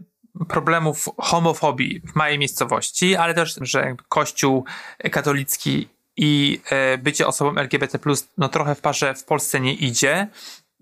problemów 0.48 1.08
homofobii 1.18 2.00
w 2.00 2.14
małej 2.14 2.38
miejscowości, 2.38 3.16
ale 3.16 3.34
też, 3.34 3.58
że 3.60 3.96
Kościół 4.08 4.64
katolicki 5.10 5.88
i 6.16 6.60
y, 6.94 6.98
bycie 6.98 7.26
osobą 7.26 7.56
LGBT, 7.56 7.98
no 8.38 8.48
trochę 8.48 8.74
w 8.74 8.80
parze 8.80 9.14
w 9.14 9.24
Polsce 9.24 9.60
nie 9.60 9.74
idzie. 9.74 10.28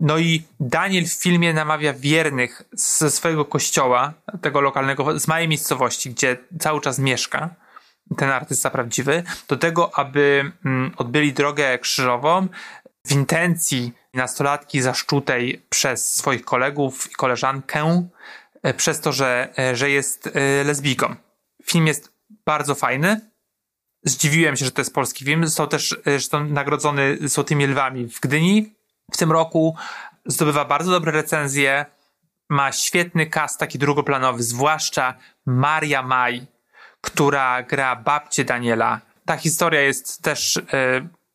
No 0.00 0.18
i 0.18 0.42
Daniel 0.60 1.04
w 1.04 1.12
filmie 1.12 1.52
namawia 1.52 1.92
wiernych 1.92 2.62
ze 2.72 3.10
swojego 3.10 3.44
kościoła, 3.44 4.12
tego 4.42 4.60
lokalnego, 4.60 5.18
z 5.18 5.28
małej 5.28 5.48
miejscowości, 5.48 6.10
gdzie 6.10 6.36
cały 6.60 6.80
czas 6.80 6.98
mieszka 6.98 7.50
ten 8.16 8.30
artysta 8.30 8.70
prawdziwy, 8.70 9.22
do 9.48 9.56
tego, 9.56 9.98
aby 9.98 10.52
mm, 10.64 10.92
odbyli 10.96 11.32
drogę 11.32 11.78
krzyżową 11.78 12.48
w 13.06 13.12
intencji 13.12 13.92
nastolatki 14.14 14.82
zaszczutej 14.82 15.66
przez 15.68 16.14
swoich 16.14 16.44
kolegów 16.44 17.10
i 17.10 17.14
koleżankę 17.14 18.08
e, 18.62 18.74
przez 18.74 19.00
to, 19.00 19.12
że, 19.12 19.48
e, 19.58 19.76
że 19.76 19.90
jest 19.90 20.26
e, 20.26 20.64
lesbijką. 20.64 21.14
Film 21.64 21.86
jest 21.86 22.12
bardzo 22.44 22.74
fajny. 22.74 23.20
Zdziwiłem 24.02 24.56
się, 24.56 24.64
że 24.64 24.70
to 24.70 24.80
jest 24.80 24.94
polski 24.94 25.24
film. 25.24 25.46
Został 25.46 25.66
też 25.66 25.96
zresztą 26.04 26.44
nagrodzony 26.44 27.18
Złotymi 27.20 27.66
Lwami 27.66 28.08
w 28.08 28.20
Gdyni 28.20 28.74
w 29.12 29.16
tym 29.16 29.32
roku. 29.32 29.76
Zdobywa 30.26 30.64
bardzo 30.64 30.90
dobre 30.90 31.12
recenzje. 31.12 31.86
Ma 32.48 32.72
świetny 32.72 33.26
cast, 33.26 33.60
taki 33.60 33.78
drugoplanowy, 33.78 34.42
zwłaszcza 34.42 35.14
Maria 35.46 36.02
Maj, 36.02 36.46
która 37.00 37.62
gra 37.62 37.96
babcię 37.96 38.44
Daniela. 38.44 39.00
Ta 39.24 39.36
historia 39.36 39.80
jest 39.80 40.22
też 40.22 40.60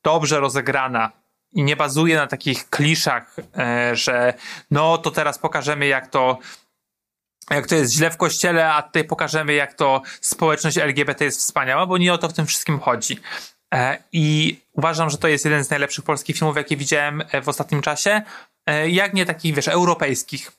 dobrze 0.03 0.39
rozegrana 0.39 1.20
i 1.53 1.63
nie 1.63 1.75
bazuje 1.75 2.15
na 2.15 2.27
takich 2.27 2.69
kliszach, 2.69 3.35
e, 3.57 3.95
że 3.95 4.33
no 4.71 4.97
to 4.97 5.11
teraz 5.11 5.39
pokażemy 5.39 5.87
jak 5.87 6.07
to 6.07 6.37
jak 7.49 7.67
to 7.67 7.75
jest 7.75 7.93
źle 7.93 8.11
w 8.11 8.17
kościele, 8.17 8.73
a 8.73 8.81
tutaj 8.81 9.03
pokażemy 9.03 9.53
jak 9.53 9.73
to 9.73 10.01
społeczność 10.21 10.77
LGBT 10.77 11.25
jest 11.25 11.39
wspaniała, 11.39 11.85
bo 11.85 11.97
nie 11.97 12.13
o 12.13 12.17
to 12.17 12.29
w 12.29 12.33
tym 12.33 12.45
wszystkim 12.45 12.79
chodzi. 12.79 13.19
E, 13.73 13.97
I 14.11 14.57
uważam, 14.73 15.09
że 15.09 15.17
to 15.17 15.27
jest 15.27 15.45
jeden 15.45 15.63
z 15.63 15.69
najlepszych 15.69 16.05
polskich 16.05 16.37
filmów, 16.37 16.57
jakie 16.57 16.77
widziałem 16.77 17.23
e, 17.31 17.41
w 17.41 17.49
ostatnim 17.49 17.81
czasie. 17.81 18.21
Jak 18.87 19.13
nie 19.13 19.25
takich, 19.25 19.55
wiesz, 19.55 19.67
europejskich. 19.67 20.51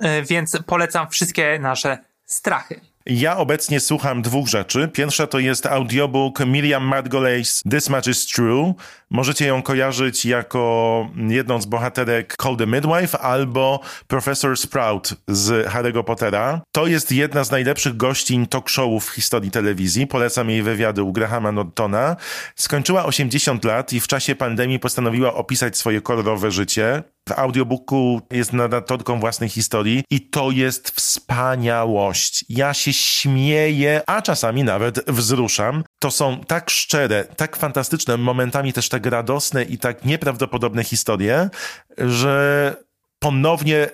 E, 0.00 0.22
Więc 0.22 0.58
polecam 0.66 1.10
wszystkie 1.10 1.58
nasze 1.58 1.98
strachy. 2.24 2.80
Ja 3.06 3.36
obecnie 3.36 3.80
słucham 3.80 4.22
dwóch 4.22 4.48
rzeczy. 4.48 4.88
Pierwsza 4.92 5.26
to 5.26 5.38
jest 5.38 5.66
audiobook 5.66 6.46
Miriam 6.46 6.84
Margolyes 6.84 7.62
This 7.70 7.88
Much 7.88 8.06
Is 8.06 8.26
True. 8.26 8.74
Możecie 9.10 9.46
ją 9.46 9.62
kojarzyć 9.62 10.24
jako 10.24 11.08
jedną 11.28 11.60
z 11.60 11.66
bohaterek 11.66 12.34
Call 12.42 12.56
the 12.56 12.66
Midwife 12.66 13.18
albo 13.18 13.80
Professor 14.06 14.56
Sprout 14.56 15.14
z 15.28 15.68
Harry'ego 15.68 16.04
Pottera. 16.04 16.60
To 16.72 16.86
jest 16.86 17.12
jedna 17.12 17.44
z 17.44 17.50
najlepszych 17.50 17.96
gościń 17.96 18.46
talk 18.46 18.68
showów 18.68 19.06
w 19.06 19.10
historii 19.10 19.50
telewizji. 19.50 20.06
Polecam 20.06 20.50
jej 20.50 20.62
wywiady 20.62 21.02
u 21.02 21.12
Grahama 21.12 21.52
Nortona. 21.52 22.16
Skończyła 22.56 23.04
80 23.04 23.64
lat 23.64 23.92
i 23.92 24.00
w 24.00 24.08
czasie 24.08 24.34
pandemii 24.34 24.78
postanowiła 24.78 25.34
opisać 25.34 25.76
swoje 25.76 26.00
kolorowe 26.00 26.50
życie. 26.50 27.02
W 27.28 27.32
audiobooku 27.32 28.20
jest 28.30 28.52
narratorką 28.52 29.20
własnej 29.20 29.48
historii 29.48 30.04
i 30.10 30.20
to 30.20 30.50
jest 30.50 30.90
wspaniałość. 30.90 32.44
Ja 32.48 32.74
się 32.74 32.92
śmieję, 32.92 34.02
a 34.06 34.22
czasami 34.22 34.64
nawet 34.64 35.10
wzruszam. 35.10 35.84
To 35.98 36.10
są 36.10 36.40
tak 36.46 36.70
szczere, 36.70 37.24
tak 37.24 37.56
fantastyczne, 37.56 38.16
momentami 38.16 38.72
też 38.72 38.88
tak 38.88 39.06
radosne 39.06 39.62
i 39.62 39.78
tak 39.78 40.04
nieprawdopodobne 40.04 40.84
historie, 40.84 41.50
że 41.98 42.76
ponownie 43.18 43.88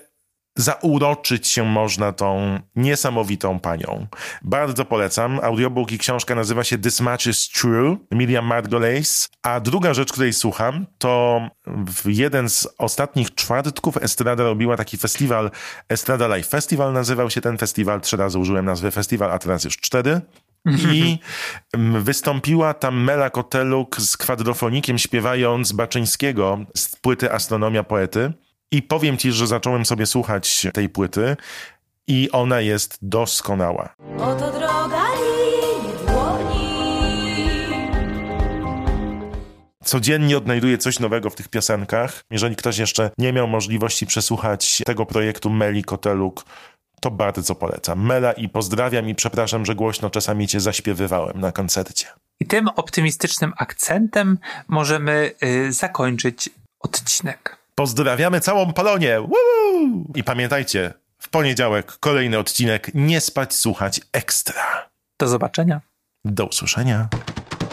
zauroczyć 0.56 1.48
się 1.48 1.64
można 1.64 2.12
tą 2.12 2.58
niesamowitą 2.76 3.60
panią. 3.60 4.06
Bardzo 4.42 4.84
polecam. 4.84 5.40
Audiobook 5.42 5.92
i 5.92 5.98
książka 5.98 6.34
nazywa 6.34 6.64
się 6.64 6.78
This 6.78 7.00
Much 7.00 7.26
is 7.26 7.48
True, 7.48 7.96
Miriam 8.10 8.46
Margolyes. 8.46 9.30
A 9.42 9.60
druga 9.60 9.94
rzecz, 9.94 10.12
której 10.12 10.32
słucham, 10.32 10.86
to 10.98 11.40
w 11.66 12.08
jeden 12.10 12.48
z 12.48 12.68
ostatnich 12.78 13.34
czwartków 13.34 13.96
Estrada 13.96 14.44
robiła 14.44 14.76
taki 14.76 14.96
festiwal, 14.96 15.50
Estrada 15.88 16.26
Live 16.26 16.48
Festival 16.48 16.92
nazywał 16.92 17.30
się 17.30 17.40
ten 17.40 17.58
festiwal. 17.58 18.00
Trzy 18.00 18.16
razy 18.16 18.38
użyłem 18.38 18.64
nazwy 18.64 18.90
festiwal, 18.90 19.30
a 19.30 19.38
teraz 19.38 19.64
już 19.64 19.76
cztery. 19.76 20.20
I 20.66 21.18
mm, 21.74 22.02
wystąpiła 22.02 22.74
tam 22.74 23.02
Mela 23.02 23.30
Koteluk 23.30 24.00
z 24.00 24.16
kwadrofonikiem 24.16 24.98
śpiewając 24.98 25.72
Baczyńskiego 25.72 26.58
z 26.76 26.96
płyty 26.96 27.32
Astronomia 27.32 27.82
Poety. 27.82 28.32
I 28.70 28.82
powiem 28.82 29.16
ci, 29.16 29.32
że 29.32 29.46
zacząłem 29.46 29.86
sobie 29.86 30.06
słuchać 30.06 30.66
tej 30.74 30.88
płyty 30.88 31.36
i 32.06 32.30
ona 32.30 32.60
jest 32.60 32.98
doskonała. 33.02 33.94
Oto 34.18 34.52
droga. 34.52 35.02
Codziennie 39.84 40.36
odnajduję 40.36 40.78
coś 40.78 41.00
nowego 41.00 41.30
w 41.30 41.34
tych 41.34 41.48
piosenkach. 41.48 42.24
Jeżeli 42.30 42.56
ktoś 42.56 42.78
jeszcze 42.78 43.10
nie 43.18 43.32
miał 43.32 43.48
możliwości 43.48 44.06
przesłuchać 44.06 44.82
tego 44.86 45.06
projektu 45.06 45.50
Meli 45.50 45.84
Koteluk, 45.84 46.44
to 47.02 47.10
bardzo 47.10 47.54
polecam. 47.54 48.06
Mela 48.06 48.32
i 48.32 48.48
pozdrawiam 48.48 49.08
i 49.08 49.14
przepraszam, 49.14 49.66
że 49.66 49.74
głośno 49.74 50.10
czasami 50.10 50.48
cię 50.48 50.60
zaśpiewywałem 50.60 51.40
na 51.40 51.52
koncercie. 51.52 52.06
I 52.40 52.46
tym 52.46 52.68
optymistycznym 52.68 53.52
akcentem 53.56 54.38
możemy 54.68 55.30
y, 55.42 55.72
zakończyć 55.72 56.50
odcinek. 56.80 57.56
Pozdrawiamy 57.74 58.40
całą 58.40 58.72
Polonię! 58.72 59.20
Woo! 59.20 60.04
I 60.14 60.24
pamiętajcie, 60.24 60.94
w 61.18 61.28
poniedziałek 61.28 61.92
kolejny 62.00 62.38
odcinek 62.38 62.90
Nie 62.94 63.20
spać, 63.20 63.54
słuchać 63.54 64.00
ekstra. 64.12 64.88
Do 65.20 65.28
zobaczenia. 65.28 65.80
Do 66.24 66.46
usłyszenia. 66.46 67.08